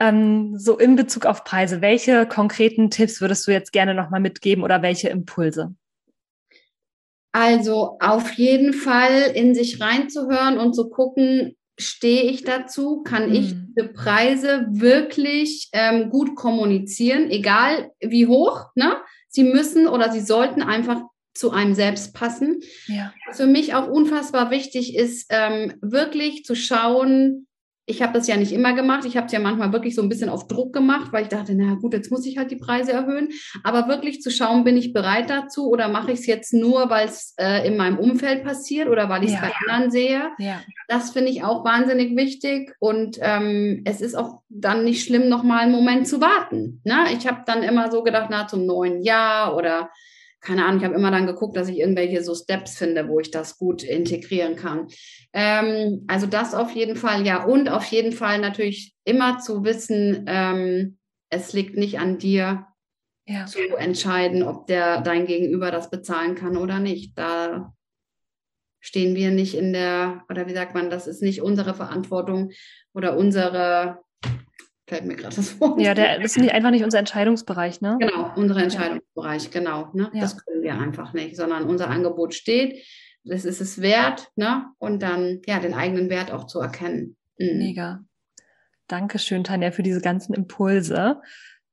Ähm, 0.00 0.58
so 0.58 0.78
in 0.78 0.96
Bezug 0.96 1.26
auf 1.26 1.44
Preise, 1.44 1.82
welche 1.82 2.26
konkreten 2.26 2.90
Tipps 2.90 3.20
würdest 3.20 3.46
du 3.46 3.52
jetzt 3.52 3.72
gerne 3.72 3.94
nochmal 3.94 4.20
mitgeben 4.20 4.64
oder 4.64 4.82
welche 4.82 5.10
Impulse? 5.10 5.74
Also 7.32 7.98
auf 8.00 8.32
jeden 8.32 8.72
Fall 8.72 9.30
in 9.34 9.54
sich 9.54 9.80
reinzuhören 9.80 10.58
und 10.58 10.74
zu 10.74 10.88
gucken, 10.88 11.54
stehe 11.78 12.22
ich 12.22 12.44
dazu? 12.44 13.02
Kann 13.02 13.28
mhm. 13.28 13.34
ich 13.34 13.54
diese 13.76 13.88
Preise 13.88 14.66
wirklich 14.70 15.68
ähm, 15.72 16.10
gut 16.10 16.34
kommunizieren, 16.34 17.30
egal 17.30 17.90
wie 18.00 18.26
hoch? 18.26 18.66
Ne? 18.74 18.96
Sie 19.28 19.44
müssen 19.44 19.86
oder 19.86 20.10
sie 20.10 20.20
sollten 20.20 20.62
einfach 20.62 21.02
zu 21.34 21.52
einem 21.52 21.74
selbst 21.74 22.14
passen. 22.14 22.60
Ja. 22.86 23.12
Was 23.26 23.36
für 23.36 23.46
mich 23.46 23.74
auch 23.74 23.86
unfassbar 23.86 24.50
wichtig 24.50 24.96
ist, 24.96 25.26
ähm, 25.30 25.74
wirklich 25.80 26.44
zu 26.44 26.54
schauen, 26.54 27.46
ich 27.90 28.02
habe 28.02 28.12
das 28.12 28.28
ja 28.28 28.36
nicht 28.36 28.52
immer 28.52 28.72
gemacht. 28.72 29.04
Ich 29.04 29.16
habe 29.16 29.26
es 29.26 29.32
ja 29.32 29.40
manchmal 29.40 29.72
wirklich 29.72 29.94
so 29.94 30.02
ein 30.02 30.08
bisschen 30.08 30.28
auf 30.28 30.46
Druck 30.46 30.72
gemacht, 30.72 31.12
weil 31.12 31.24
ich 31.24 31.28
dachte, 31.28 31.54
na 31.54 31.74
gut, 31.74 31.92
jetzt 31.92 32.10
muss 32.10 32.24
ich 32.24 32.38
halt 32.38 32.50
die 32.50 32.56
Preise 32.56 32.92
erhöhen. 32.92 33.28
Aber 33.64 33.88
wirklich 33.88 34.22
zu 34.22 34.30
schauen, 34.30 34.64
bin 34.64 34.76
ich 34.76 34.92
bereit 34.92 35.28
dazu 35.28 35.68
oder 35.68 35.88
mache 35.88 36.12
ich 36.12 36.20
es 36.20 36.26
jetzt 36.26 36.54
nur, 36.54 36.88
weil 36.88 37.08
es 37.08 37.34
äh, 37.36 37.66
in 37.66 37.76
meinem 37.76 37.98
Umfeld 37.98 38.44
passiert 38.44 38.88
oder 38.88 39.08
weil 39.08 39.24
ich 39.24 39.30
es 39.30 39.34
ja. 39.34 39.40
bei 39.40 39.52
anderen 39.66 39.90
sehe. 39.90 40.30
Ja. 40.38 40.60
Das 40.88 41.10
finde 41.10 41.30
ich 41.30 41.42
auch 41.42 41.64
wahnsinnig 41.64 42.16
wichtig. 42.16 42.72
Und 42.78 43.18
ähm, 43.20 43.82
es 43.84 44.00
ist 44.00 44.14
auch 44.14 44.42
dann 44.48 44.84
nicht 44.84 45.04
schlimm, 45.04 45.28
noch 45.28 45.42
mal 45.42 45.58
einen 45.58 45.72
Moment 45.72 46.06
zu 46.06 46.20
warten. 46.20 46.80
Ne? 46.84 47.06
Ich 47.18 47.26
habe 47.26 47.42
dann 47.44 47.62
immer 47.64 47.90
so 47.90 48.04
gedacht, 48.04 48.28
na, 48.30 48.46
zum 48.46 48.66
neuen 48.66 49.02
Jahr 49.02 49.56
oder 49.56 49.90
keine 50.40 50.64
Ahnung, 50.64 50.78
ich 50.78 50.84
habe 50.84 50.94
immer 50.94 51.10
dann 51.10 51.26
geguckt, 51.26 51.56
dass 51.56 51.68
ich 51.68 51.78
irgendwelche 51.78 52.22
so 52.22 52.34
Steps 52.34 52.78
finde, 52.78 53.08
wo 53.08 53.20
ich 53.20 53.30
das 53.30 53.58
gut 53.58 53.82
integrieren 53.82 54.56
kann. 54.56 54.88
Ähm, 55.32 56.04
also 56.08 56.26
das 56.26 56.54
auf 56.54 56.70
jeden 56.72 56.96
Fall, 56.96 57.26
ja. 57.26 57.44
Und 57.44 57.68
auf 57.68 57.84
jeden 57.86 58.12
Fall 58.12 58.38
natürlich 58.38 58.94
immer 59.04 59.38
zu 59.38 59.64
wissen, 59.64 60.24
ähm, 60.26 60.98
es 61.30 61.52
liegt 61.52 61.76
nicht 61.76 61.98
an 61.98 62.18
dir 62.18 62.66
ja. 63.26 63.46
zu 63.46 63.58
entscheiden, 63.76 64.42
ob 64.42 64.66
der 64.66 65.02
dein 65.02 65.26
Gegenüber 65.26 65.70
das 65.70 65.90
bezahlen 65.90 66.34
kann 66.34 66.56
oder 66.56 66.80
nicht. 66.80 67.16
Da 67.18 67.72
stehen 68.80 69.14
wir 69.14 69.30
nicht 69.30 69.54
in 69.54 69.72
der, 69.72 70.24
oder 70.30 70.46
wie 70.46 70.54
sagt 70.54 70.74
man, 70.74 70.90
das 70.90 71.06
ist 71.06 71.22
nicht 71.22 71.42
unsere 71.42 71.74
Verantwortung 71.74 72.50
oder 72.94 73.16
unsere 73.16 73.98
fällt 74.90 75.06
mir 75.06 75.16
gerade 75.16 75.36
das 75.36 75.58
Wort. 75.60 75.80
Ja, 75.80 75.94
der, 75.94 76.18
das 76.18 76.32
ist 76.32 76.38
nicht, 76.38 76.52
einfach 76.52 76.70
nicht 76.70 76.84
unser 76.84 76.98
Entscheidungsbereich, 76.98 77.80
ne? 77.80 77.96
Genau, 78.00 78.32
unser 78.36 78.56
Entscheidungsbereich, 78.56 79.44
ja. 79.44 79.50
genau. 79.50 79.90
Ne? 79.94 80.10
Ja. 80.12 80.20
Das 80.20 80.44
können 80.44 80.62
wir 80.62 80.78
einfach 80.78 81.14
nicht, 81.14 81.36
sondern 81.36 81.64
unser 81.64 81.88
Angebot 81.88 82.34
steht, 82.34 82.84
das 83.24 83.44
ist 83.44 83.60
es 83.60 83.80
wert, 83.80 84.30
ne? 84.36 84.66
Und 84.78 85.02
dann 85.02 85.40
ja, 85.46 85.60
den 85.60 85.74
eigenen 85.74 86.10
Wert 86.10 86.32
auch 86.32 86.46
zu 86.46 86.60
erkennen. 86.60 87.16
Mhm. 87.38 87.58
Mega. 87.58 88.04
Dankeschön, 88.88 89.44
Tanja, 89.44 89.70
für 89.70 89.84
diese 89.84 90.00
ganzen 90.00 90.34
Impulse. 90.34 91.20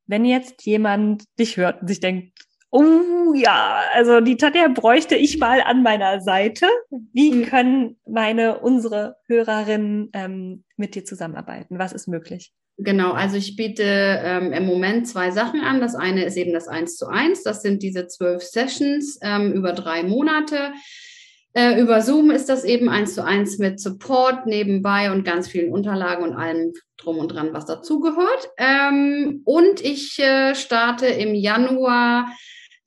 Wenn 0.05 0.24
jetzt 0.24 0.65
jemand 0.65 1.24
dich 1.39 1.57
hört 1.57 1.82
und 1.82 1.88
sich 1.88 1.99
denkt, 1.99 2.38
oh 2.70 3.34
ja, 3.34 3.82
also 3.93 4.22
die 4.22 4.38
Tanja 4.38 4.68
bräuchte 4.68 5.15
ich 5.15 5.39
mal 5.39 5.61
an 5.61 5.82
meiner 5.82 6.22
Seite. 6.22 6.68
Wie 7.13 7.32
mhm. 7.32 7.45
können 7.45 7.99
meine, 8.05 8.59
unsere 8.59 9.18
Hörerinnen 9.26 10.11
ähm, 10.13 10.63
mit 10.76 10.93
dir 10.93 11.03
zusammenarbeiten? 11.03 11.80
Was 11.80 11.93
ist 11.93 12.07
möglich? 12.07 12.53
Genau, 12.80 13.14
also 13.14 13.38
ich 13.38 13.56
biete 13.56 13.84
ähm, 13.84 14.54
im 14.54 14.66
Moment 14.68 15.08
zwei 15.08 15.32
Sachen 15.32 15.62
an. 15.62 15.82
Das 15.82 15.96
eine 15.96 16.24
ist 16.26 16.38
eben 16.38 16.54
das 16.54 16.68
1 16.68 16.96
zu 16.96 17.08
1. 17.08 17.42
Das 17.42 17.64
sind 17.64 17.82
diese 17.82 18.08
zwölf 18.08 18.44
Sessions 18.44 19.18
ähm, 19.24 19.52
über 19.54 19.74
drei 19.74 20.04
Monate. 20.04 20.74
Äh, 21.54 21.82
über 21.82 22.02
Zoom 22.02 22.30
ist 22.30 22.50
das 22.50 22.64
eben 22.64 22.88
1 22.88 23.16
zu 23.16 23.26
1 23.26 23.58
mit 23.58 23.80
Support 23.80 24.46
nebenbei 24.46 25.12
und 25.12 25.26
ganz 25.26 25.48
vielen 25.48 25.74
Unterlagen 25.74 26.24
und 26.24 26.36
allem 26.36 26.72
drum 26.98 27.18
und 27.18 27.30
dran, 27.30 27.50
was 27.52 27.66
dazugehört. 27.66 28.52
Ähm, 28.58 29.42
und 29.44 29.84
ich 29.84 30.20
äh, 30.20 30.54
starte 30.54 31.08
im 31.08 31.34
Januar 31.34 32.28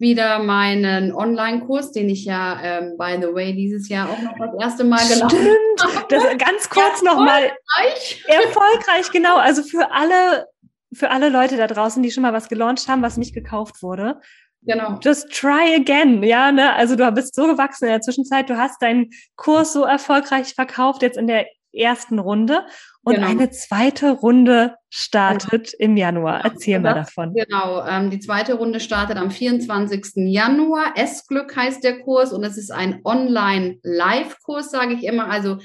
wieder 0.00 0.38
meinen 0.38 1.12
Online-Kurs, 1.12 1.92
den 1.92 2.08
ich 2.08 2.24
ja, 2.24 2.58
ähm, 2.62 2.96
by 2.96 3.18
the 3.20 3.32
way, 3.34 3.54
dieses 3.54 3.88
Jahr 3.88 4.08
auch 4.08 4.18
noch 4.18 4.34
das 4.38 4.50
erste 4.58 4.84
Mal 4.84 5.06
gelaufen 5.06 5.38
habe. 5.38 6.06
Das 6.08 6.24
ganz 6.38 6.68
kurz 6.68 7.02
nochmal. 7.02 7.44
Erfolgreich. 7.44 8.24
erfolgreich, 8.26 9.10
genau. 9.12 9.36
Also 9.36 9.62
für 9.62 9.92
alle, 9.92 10.46
für 10.92 11.10
alle 11.10 11.28
Leute 11.28 11.56
da 11.56 11.66
draußen, 11.66 12.02
die 12.02 12.10
schon 12.10 12.22
mal 12.22 12.32
was 12.32 12.48
gelauncht 12.48 12.88
haben, 12.88 13.02
was 13.02 13.16
nicht 13.16 13.34
gekauft 13.34 13.82
wurde. 13.82 14.20
Genau. 14.62 14.98
Just 15.02 15.30
try 15.32 15.74
again, 15.76 16.22
ja, 16.22 16.50
ne? 16.52 16.74
Also 16.74 16.96
du 16.96 17.10
bist 17.12 17.34
so 17.34 17.46
gewachsen 17.46 17.84
in 17.84 17.90
der 17.92 18.00
Zwischenzeit, 18.00 18.50
du 18.50 18.58
hast 18.58 18.82
deinen 18.82 19.10
Kurs 19.36 19.72
so 19.72 19.84
erfolgreich 19.84 20.54
verkauft 20.54 21.02
jetzt 21.02 21.16
in 21.16 21.26
der 21.26 21.46
ersten 21.72 22.18
Runde 22.18 22.66
und 23.02 23.14
genau. 23.14 23.28
eine 23.28 23.50
zweite 23.50 24.10
Runde 24.10 24.74
startet 24.90 25.72
genau. 25.72 25.90
im 25.90 25.96
Januar. 25.96 26.44
Erzähl 26.44 26.74
das, 26.74 26.82
mal 26.82 26.94
davon. 26.94 27.34
Genau, 27.34 27.86
ähm, 27.86 28.10
die 28.10 28.20
zweite 28.20 28.54
Runde 28.54 28.80
startet 28.80 29.16
am 29.16 29.30
24. 29.30 30.12
Januar. 30.16 30.92
S-Glück 30.96 31.56
heißt 31.56 31.82
der 31.82 32.00
Kurs 32.00 32.32
und 32.32 32.44
es 32.44 32.58
ist 32.58 32.70
ein 32.70 33.00
Online-Live-Kurs, 33.04 34.70
sage 34.70 34.94
ich 34.94 35.04
immer. 35.04 35.30
Also 35.30 35.58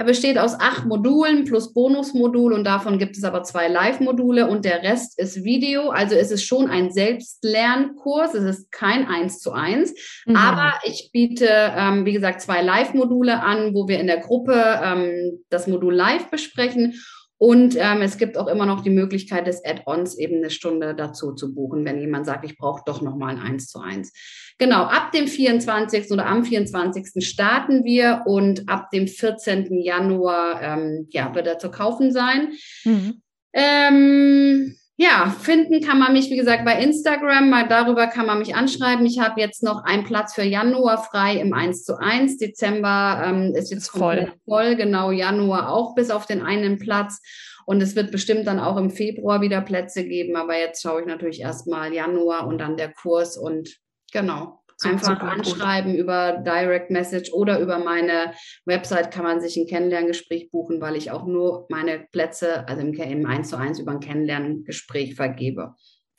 er 0.00 0.06
besteht 0.06 0.38
aus 0.38 0.58
acht 0.58 0.86
Modulen 0.86 1.44
plus 1.44 1.74
Bonusmodul 1.74 2.54
und 2.54 2.64
davon 2.64 2.98
gibt 2.98 3.18
es 3.18 3.24
aber 3.24 3.42
zwei 3.42 3.68
Live-Module 3.68 4.48
und 4.48 4.64
der 4.64 4.82
Rest 4.82 5.18
ist 5.18 5.44
Video. 5.44 5.90
Also 5.90 6.14
es 6.14 6.30
ist 6.30 6.42
schon 6.42 6.70
ein 6.70 6.90
Selbstlernkurs. 6.90 8.32
Es 8.32 8.44
ist 8.44 8.72
kein 8.72 9.06
eins 9.06 9.40
zu 9.40 9.52
eins, 9.52 9.92
mhm. 10.24 10.36
aber 10.36 10.72
ich 10.84 11.10
biete, 11.12 11.50
ähm, 11.50 12.06
wie 12.06 12.14
gesagt, 12.14 12.40
zwei 12.40 12.62
Live-Module 12.62 13.42
an, 13.42 13.74
wo 13.74 13.88
wir 13.88 14.00
in 14.00 14.06
der 14.06 14.20
Gruppe 14.20 14.80
ähm, 14.82 15.44
das 15.50 15.66
Modul 15.66 15.94
live 15.94 16.30
besprechen 16.30 16.94
und 17.42 17.74
ähm, 17.78 18.02
es 18.02 18.18
gibt 18.18 18.36
auch 18.36 18.48
immer 18.48 18.66
noch 18.66 18.82
die 18.82 18.90
Möglichkeit 18.90 19.46
des 19.46 19.64
Add-ons 19.64 20.18
eben 20.18 20.36
eine 20.36 20.50
Stunde 20.50 20.94
dazu 20.94 21.32
zu 21.32 21.54
buchen, 21.54 21.86
wenn 21.86 21.98
jemand 21.98 22.26
sagt, 22.26 22.44
ich 22.44 22.58
brauche 22.58 22.82
doch 22.84 23.00
noch 23.00 23.16
mal 23.16 23.30
ein 23.34 23.40
1 23.40 23.68
zu 23.68 23.80
1. 23.80 24.12
Genau, 24.58 24.82
ab 24.82 25.10
dem 25.12 25.26
24. 25.26 26.10
oder 26.10 26.26
am 26.26 26.44
24. 26.44 27.26
starten 27.26 27.82
wir 27.82 28.24
und 28.26 28.68
ab 28.68 28.90
dem 28.90 29.08
14. 29.08 29.72
Januar 29.80 30.60
ähm, 30.60 31.08
ja, 31.12 31.34
wird 31.34 31.46
er 31.46 31.58
zu 31.58 31.70
kaufen 31.70 32.12
sein. 32.12 32.52
Mhm. 32.84 33.22
Ähm, 33.54 34.76
ja, 35.00 35.34
finden 35.40 35.80
kann 35.80 35.98
man 35.98 36.12
mich, 36.12 36.28
wie 36.28 36.36
gesagt, 36.36 36.66
bei 36.66 36.78
Instagram. 36.78 37.48
Mal 37.48 37.66
darüber 37.66 38.06
kann 38.06 38.26
man 38.26 38.38
mich 38.38 38.54
anschreiben. 38.54 39.06
Ich 39.06 39.18
habe 39.18 39.40
jetzt 39.40 39.62
noch 39.62 39.82
einen 39.82 40.04
Platz 40.04 40.34
für 40.34 40.42
Januar 40.42 41.02
frei 41.02 41.36
im 41.36 41.54
1 41.54 41.86
zu 41.86 41.98
1. 41.98 42.36
Dezember 42.36 43.22
ähm, 43.24 43.54
ist 43.54 43.70
jetzt 43.70 43.88
voll. 43.88 44.30
voll. 44.44 44.76
Genau, 44.76 45.10
Januar 45.10 45.72
auch 45.72 45.94
bis 45.94 46.10
auf 46.10 46.26
den 46.26 46.42
einen 46.42 46.78
Platz. 46.78 47.22
Und 47.64 47.80
es 47.80 47.96
wird 47.96 48.12
bestimmt 48.12 48.46
dann 48.46 48.60
auch 48.60 48.76
im 48.76 48.90
Februar 48.90 49.40
wieder 49.40 49.62
Plätze 49.62 50.04
geben. 50.04 50.36
Aber 50.36 50.58
jetzt 50.58 50.82
schaue 50.82 51.00
ich 51.00 51.06
natürlich 51.06 51.40
erstmal 51.40 51.94
Januar 51.94 52.46
und 52.46 52.58
dann 52.58 52.76
der 52.76 52.92
Kurs 52.92 53.38
und 53.38 53.78
genau. 54.12 54.59
Einfach 54.84 55.20
anschreiben 55.20 55.92
gut. 55.92 56.00
über 56.00 56.42
Direct 56.44 56.90
Message 56.90 57.32
oder 57.32 57.60
über 57.60 57.78
meine 57.78 58.32
Website 58.64 59.10
kann 59.10 59.24
man 59.24 59.40
sich 59.40 59.56
ein 59.56 59.66
Kennenlerngespräch 59.66 60.50
buchen, 60.50 60.80
weil 60.80 60.96
ich 60.96 61.10
auch 61.10 61.26
nur 61.26 61.66
meine 61.68 62.06
Plätze, 62.12 62.66
also 62.68 62.82
im, 62.82 62.94
im 62.94 63.26
1 63.26 63.48
zu 63.48 63.56
1 63.56 63.78
über 63.78 63.92
ein 63.92 64.00
Kennenlerngespräch 64.00 65.14
vergebe. 65.14 65.74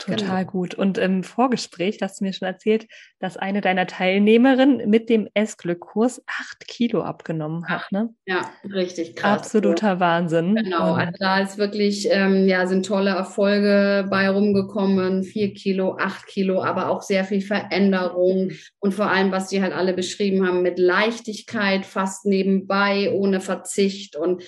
Total 0.05 0.41
genau. 0.41 0.51
gut. 0.51 0.73
Und 0.75 0.97
im 0.97 1.23
Vorgespräch 1.23 1.99
hast 2.01 2.19
du 2.19 2.25
mir 2.25 2.33
schon 2.33 2.47
erzählt, 2.47 2.87
dass 3.19 3.37
eine 3.37 3.61
deiner 3.61 3.87
Teilnehmerinnen 3.87 4.89
mit 4.89 5.09
dem 5.09 5.27
Essglück-Kurs 5.33 6.23
acht 6.27 6.67
Kilo 6.67 7.01
abgenommen 7.03 7.67
hat. 7.67 7.91
Ne? 7.91 8.09
Ja, 8.25 8.49
richtig 8.63 9.15
krass. 9.15 9.39
Absoluter 9.39 9.99
Wahnsinn. 9.99 10.55
Genau, 10.55 10.93
also 10.93 11.13
da 11.19 11.39
ist 11.39 11.57
wirklich, 11.57 12.07
ähm, 12.09 12.47
ja, 12.47 12.65
sind 12.67 12.85
tolle 12.85 13.11
Erfolge 13.11 14.07
bei 14.09 14.29
rumgekommen. 14.29 15.23
Vier 15.23 15.53
Kilo, 15.53 15.97
acht 15.99 16.27
Kilo, 16.27 16.63
aber 16.63 16.89
auch 16.89 17.01
sehr 17.01 17.23
viel 17.23 17.41
Veränderung. 17.41 18.51
Und 18.79 18.93
vor 18.93 19.09
allem, 19.09 19.31
was 19.31 19.49
die 19.49 19.61
halt 19.61 19.73
alle 19.73 19.93
beschrieben 19.93 20.47
haben, 20.47 20.61
mit 20.61 20.79
Leichtigkeit, 20.79 21.85
fast 21.85 22.25
nebenbei, 22.25 23.11
ohne 23.13 23.41
Verzicht. 23.41 24.15
Und 24.15 24.43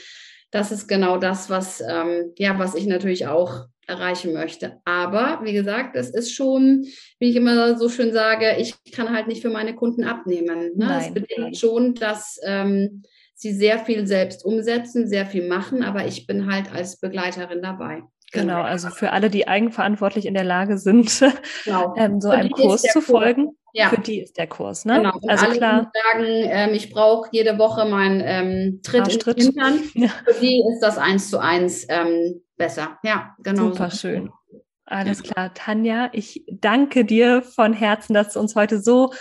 das 0.51 0.72
ist 0.72 0.88
genau 0.88 1.18
das, 1.18 1.49
was, 1.49 1.82
ähm, 1.82 2.34
ja, 2.38 2.60
was 2.60 2.76
ich 2.76 2.86
natürlich 2.86 3.28
auch 3.28 3.66
erreichen 3.88 4.34
möchte. 4.34 4.79
Aber 4.86 5.39
wie 5.43 5.53
gesagt, 5.53 5.95
es 5.95 6.09
ist 6.09 6.34
schon, 6.34 6.86
wie 7.19 7.29
ich 7.29 7.36
immer 7.36 7.77
so 7.77 7.89
schön 7.89 8.13
sage, 8.13 8.55
ich 8.57 8.75
kann 8.91 9.13
halt 9.13 9.27
nicht 9.27 9.41
für 9.41 9.49
meine 9.49 9.75
Kunden 9.75 10.03
abnehmen. 10.03 10.71
Ne? 10.75 10.88
Das 10.88 11.13
bedingt 11.13 11.57
schon, 11.57 11.95
dass 11.95 12.39
ähm, 12.45 13.03
sie 13.36 13.53
sehr 13.53 13.79
viel 13.79 14.07
selbst 14.07 14.45
umsetzen, 14.45 15.07
sehr 15.07 15.25
viel 15.25 15.47
machen, 15.47 15.84
aber 15.84 16.05
ich 16.05 16.27
bin 16.27 16.51
halt 16.51 16.73
als 16.73 16.99
Begleiterin 16.99 17.61
dabei. 17.61 18.03
Genau, 18.31 18.61
also 18.61 18.89
für 18.89 19.11
alle, 19.11 19.29
die 19.29 19.47
eigenverantwortlich 19.47 20.25
in 20.25 20.34
der 20.34 20.43
Lage 20.43 20.79
sind, 20.79 21.23
genau. 21.65 21.93
ähm, 21.97 22.19
so 22.19 22.29
einem 22.29 22.49
Kurs 22.49 22.81
zu 22.81 22.99
folgen. 22.99 23.55
Ja. 23.73 23.89
Für 23.89 23.99
die 23.99 24.21
ist 24.21 24.38
der 24.38 24.47
Kurs, 24.47 24.86
ne? 24.86 24.97
Genau. 24.97 25.15
Und 25.19 25.29
also 25.29 25.45
alle, 25.45 25.55
klar. 25.55 25.91
Die 25.95 25.99
sagen, 25.99 26.49
ähm, 26.51 26.73
ich 26.75 26.91
brauche 26.91 27.29
jede 27.31 27.57
Woche 27.57 27.86
meinen 27.86 28.21
ähm, 28.23 28.81
Tritt 28.84 29.07
in 29.07 29.19
den 29.19 29.43
Hintern. 29.43 29.79
Ja. 29.95 30.09
Für 30.25 30.39
die 30.39 30.63
ist 30.71 30.79
das 30.81 30.97
eins 30.97 31.29
zu 31.29 31.39
eins 31.39 31.86
ähm, 31.89 32.42
besser. 32.58 32.99
Ja, 33.04 33.36
genau. 33.39 33.70
Super 33.70 33.89
so. 33.89 33.97
schön. 33.97 34.32
Alles 34.86 35.24
klar, 35.24 35.54
Tanja, 35.54 36.10
ich 36.12 36.43
danke 36.51 37.06
dir 37.06 37.41
von 37.41 37.74
Herzen, 37.74 38.14
dass 38.14 38.34
du 38.34 38.39
uns 38.39 38.56
heute 38.56 38.82
so 38.82 39.14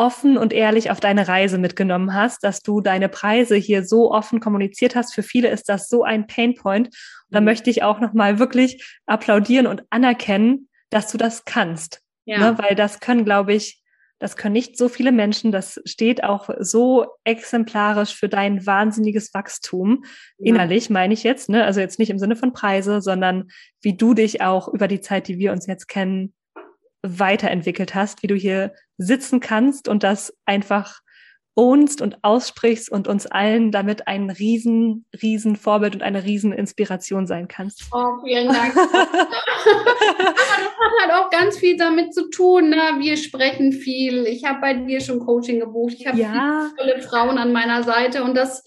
offen 0.00 0.38
und 0.38 0.54
ehrlich 0.54 0.90
auf 0.90 0.98
deine 0.98 1.28
Reise 1.28 1.58
mitgenommen 1.58 2.14
hast, 2.14 2.42
dass 2.42 2.62
du 2.62 2.80
deine 2.80 3.10
Preise 3.10 3.54
hier 3.56 3.84
so 3.84 4.10
offen 4.12 4.40
kommuniziert 4.40 4.96
hast. 4.96 5.14
Für 5.14 5.22
viele 5.22 5.50
ist 5.50 5.68
das 5.68 5.88
so 5.90 6.04
ein 6.04 6.26
Painpoint. 6.26 6.86
Und 6.88 6.94
da 7.28 7.40
mhm. 7.40 7.44
möchte 7.44 7.68
ich 7.68 7.82
auch 7.82 8.00
nochmal 8.00 8.38
wirklich 8.38 8.98
applaudieren 9.04 9.66
und 9.66 9.82
anerkennen, 9.90 10.68
dass 10.88 11.12
du 11.12 11.18
das 11.18 11.44
kannst. 11.44 12.00
Ja. 12.24 12.38
Ne? 12.38 12.58
Weil 12.58 12.74
das 12.74 13.00
können, 13.00 13.26
glaube 13.26 13.52
ich, 13.52 13.79
das 14.20 14.36
können 14.36 14.52
nicht 14.52 14.76
so 14.76 14.88
viele 14.88 15.12
Menschen. 15.12 15.50
Das 15.50 15.80
steht 15.86 16.22
auch 16.22 16.50
so 16.60 17.06
exemplarisch 17.24 18.14
für 18.14 18.28
dein 18.28 18.64
wahnsinniges 18.66 19.32
Wachstum. 19.34 20.04
Innerlich 20.38 20.90
meine 20.90 21.14
ich 21.14 21.24
jetzt, 21.24 21.48
ne? 21.48 21.64
Also 21.64 21.80
jetzt 21.80 21.98
nicht 21.98 22.10
im 22.10 22.18
Sinne 22.18 22.36
von 22.36 22.52
Preise, 22.52 23.00
sondern 23.00 23.48
wie 23.80 23.96
du 23.96 24.12
dich 24.12 24.42
auch 24.42 24.68
über 24.68 24.88
die 24.88 25.00
Zeit, 25.00 25.26
die 25.26 25.38
wir 25.38 25.52
uns 25.52 25.66
jetzt 25.66 25.88
kennen, 25.88 26.34
weiterentwickelt 27.02 27.94
hast, 27.94 28.22
wie 28.22 28.26
du 28.26 28.34
hier 28.34 28.74
sitzen 28.98 29.40
kannst 29.40 29.88
und 29.88 30.02
das 30.02 30.36
einfach 30.44 31.00
ownst 31.54 32.00
und 32.00 32.18
aussprichst 32.22 32.90
und 32.90 33.08
uns 33.08 33.26
allen 33.26 33.70
damit 33.72 34.06
ein 34.06 34.30
riesen, 34.30 35.04
riesen 35.22 35.56
Vorbild 35.56 35.94
und 35.94 36.02
eine 36.02 36.24
riesen 36.24 36.52
Inspiration 36.52 37.26
sein 37.26 37.48
kannst. 37.48 37.84
Oh, 37.92 38.22
vielen 38.24 38.48
Dank. 38.48 38.76
Aber 38.76 39.04
das 40.34 40.48
hat 40.48 40.92
halt 41.02 41.12
auch 41.12 41.30
ganz 41.30 41.58
viel 41.58 41.76
damit 41.76 42.14
zu 42.14 42.30
tun. 42.30 42.70
Ne? 42.70 42.96
Wir 42.98 43.16
sprechen 43.16 43.72
viel. 43.72 44.26
Ich 44.26 44.44
habe 44.44 44.60
bei 44.60 44.74
dir 44.74 45.00
schon 45.00 45.20
Coaching 45.20 45.60
gebucht. 45.60 45.94
Ich 45.98 46.06
habe 46.06 46.18
ja. 46.18 46.70
viele 46.78 47.02
Frauen 47.02 47.36
an 47.38 47.52
meiner 47.52 47.82
Seite 47.82 48.22
und 48.22 48.36
das 48.36 48.62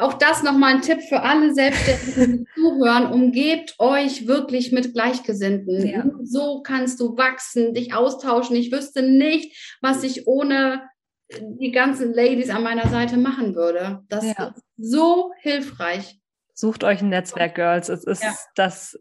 auch 0.00 0.14
das 0.14 0.44
nochmal 0.44 0.74
ein 0.74 0.82
Tipp 0.82 1.02
für 1.02 1.22
alle 1.22 1.52
Selbstständigen, 1.52 2.46
die 2.46 2.46
zuhören. 2.60 3.12
Umgebt 3.12 3.74
euch 3.80 4.28
wirklich 4.28 4.70
mit 4.70 4.94
Gleichgesinnten. 4.94 5.86
Ja. 5.86 6.04
So 6.22 6.62
kannst 6.62 7.00
du 7.00 7.16
wachsen, 7.16 7.74
dich 7.74 7.94
austauschen. 7.94 8.54
Ich 8.54 8.70
wüsste 8.70 9.02
nicht, 9.02 9.76
was 9.80 10.04
ich 10.04 10.28
ohne 10.28 10.82
die 11.30 11.72
ganzen 11.72 12.14
Ladies 12.14 12.50
an 12.50 12.62
meiner 12.62 12.88
Seite 12.88 13.16
machen 13.16 13.54
würde. 13.54 14.04
Das 14.08 14.24
ja. 14.24 14.48
ist 14.48 14.62
so 14.76 15.32
hilfreich. 15.40 16.18
Sucht 16.54 16.84
euch 16.84 17.02
ein 17.02 17.10
Netzwerk, 17.10 17.54
Girls. 17.54 17.88
Es 17.88 18.04
ist 18.04 18.22
ja. 18.22 18.34
das, 18.54 18.98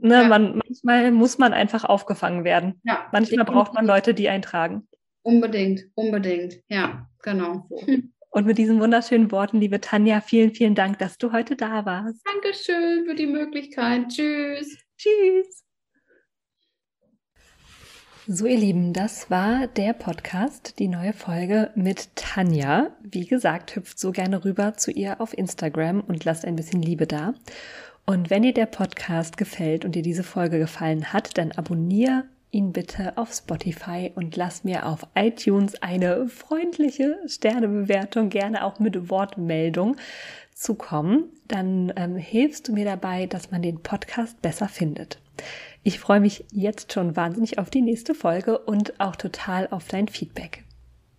ne, 0.00 0.22
ja. 0.22 0.28
man, 0.28 0.62
manchmal 0.64 1.10
muss 1.10 1.38
man 1.38 1.52
einfach 1.52 1.84
aufgefangen 1.84 2.44
werden. 2.44 2.80
Manchmal 3.12 3.44
braucht 3.44 3.74
man 3.74 3.86
Leute, 3.86 4.14
die 4.14 4.28
eintragen. 4.28 4.88
Unbedingt, 5.22 5.84
unbedingt. 5.94 6.60
Ja, 6.68 7.08
genau. 7.22 7.68
Und 8.30 8.46
mit 8.46 8.58
diesen 8.58 8.80
wunderschönen 8.80 9.32
Worten, 9.32 9.60
liebe 9.60 9.80
Tanja, 9.80 10.20
vielen, 10.20 10.54
vielen 10.54 10.74
Dank, 10.74 10.98
dass 10.98 11.16
du 11.16 11.32
heute 11.32 11.56
da 11.56 11.86
warst. 11.86 12.20
Dankeschön 12.26 13.06
für 13.06 13.14
die 13.14 13.26
Möglichkeit. 13.26 14.08
Tschüss. 14.08 14.76
Tschüss. 14.98 15.65
So, 18.28 18.46
ihr 18.46 18.58
Lieben, 18.58 18.92
das 18.92 19.30
war 19.30 19.68
der 19.68 19.92
Podcast, 19.92 20.80
die 20.80 20.88
neue 20.88 21.12
Folge 21.12 21.70
mit 21.76 22.08
Tanja. 22.16 22.88
Wie 23.00 23.24
gesagt, 23.24 23.76
hüpft 23.76 24.00
so 24.00 24.10
gerne 24.10 24.44
rüber 24.44 24.74
zu 24.74 24.90
ihr 24.90 25.20
auf 25.20 25.32
Instagram 25.38 26.00
und 26.00 26.24
lasst 26.24 26.44
ein 26.44 26.56
bisschen 26.56 26.82
Liebe 26.82 27.06
da. 27.06 27.34
Und 28.04 28.28
wenn 28.28 28.42
dir 28.42 28.52
der 28.52 28.66
Podcast 28.66 29.36
gefällt 29.36 29.84
und 29.84 29.94
dir 29.94 30.02
diese 30.02 30.24
Folge 30.24 30.58
gefallen 30.58 31.12
hat, 31.12 31.38
dann 31.38 31.52
abonniere 31.52 32.24
ihn 32.50 32.72
bitte 32.72 33.16
auf 33.16 33.32
Spotify 33.32 34.10
und 34.16 34.34
lass 34.34 34.64
mir 34.64 34.86
auf 34.86 35.06
iTunes 35.14 35.80
eine 35.80 36.28
freundliche 36.28 37.18
Sternebewertung, 37.28 38.28
gerne 38.28 38.64
auch 38.64 38.80
mit 38.80 39.08
Wortmeldung 39.08 39.94
zukommen. 40.52 41.26
Dann 41.46 41.92
ähm, 41.94 42.16
hilfst 42.16 42.66
du 42.66 42.72
mir 42.72 42.86
dabei, 42.86 43.26
dass 43.26 43.52
man 43.52 43.62
den 43.62 43.84
Podcast 43.84 44.42
besser 44.42 44.66
findet. 44.66 45.20
Ich 45.86 46.00
freue 46.00 46.18
mich 46.18 46.44
jetzt 46.50 46.92
schon 46.92 47.14
wahnsinnig 47.14 47.60
auf 47.60 47.70
die 47.70 47.80
nächste 47.80 48.16
Folge 48.16 48.58
und 48.58 48.98
auch 48.98 49.14
total 49.14 49.68
auf 49.70 49.86
dein 49.86 50.08
Feedback. 50.08 50.64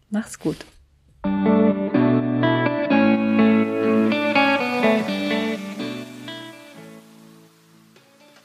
Mach's 0.10 0.40
gut. 0.40 0.58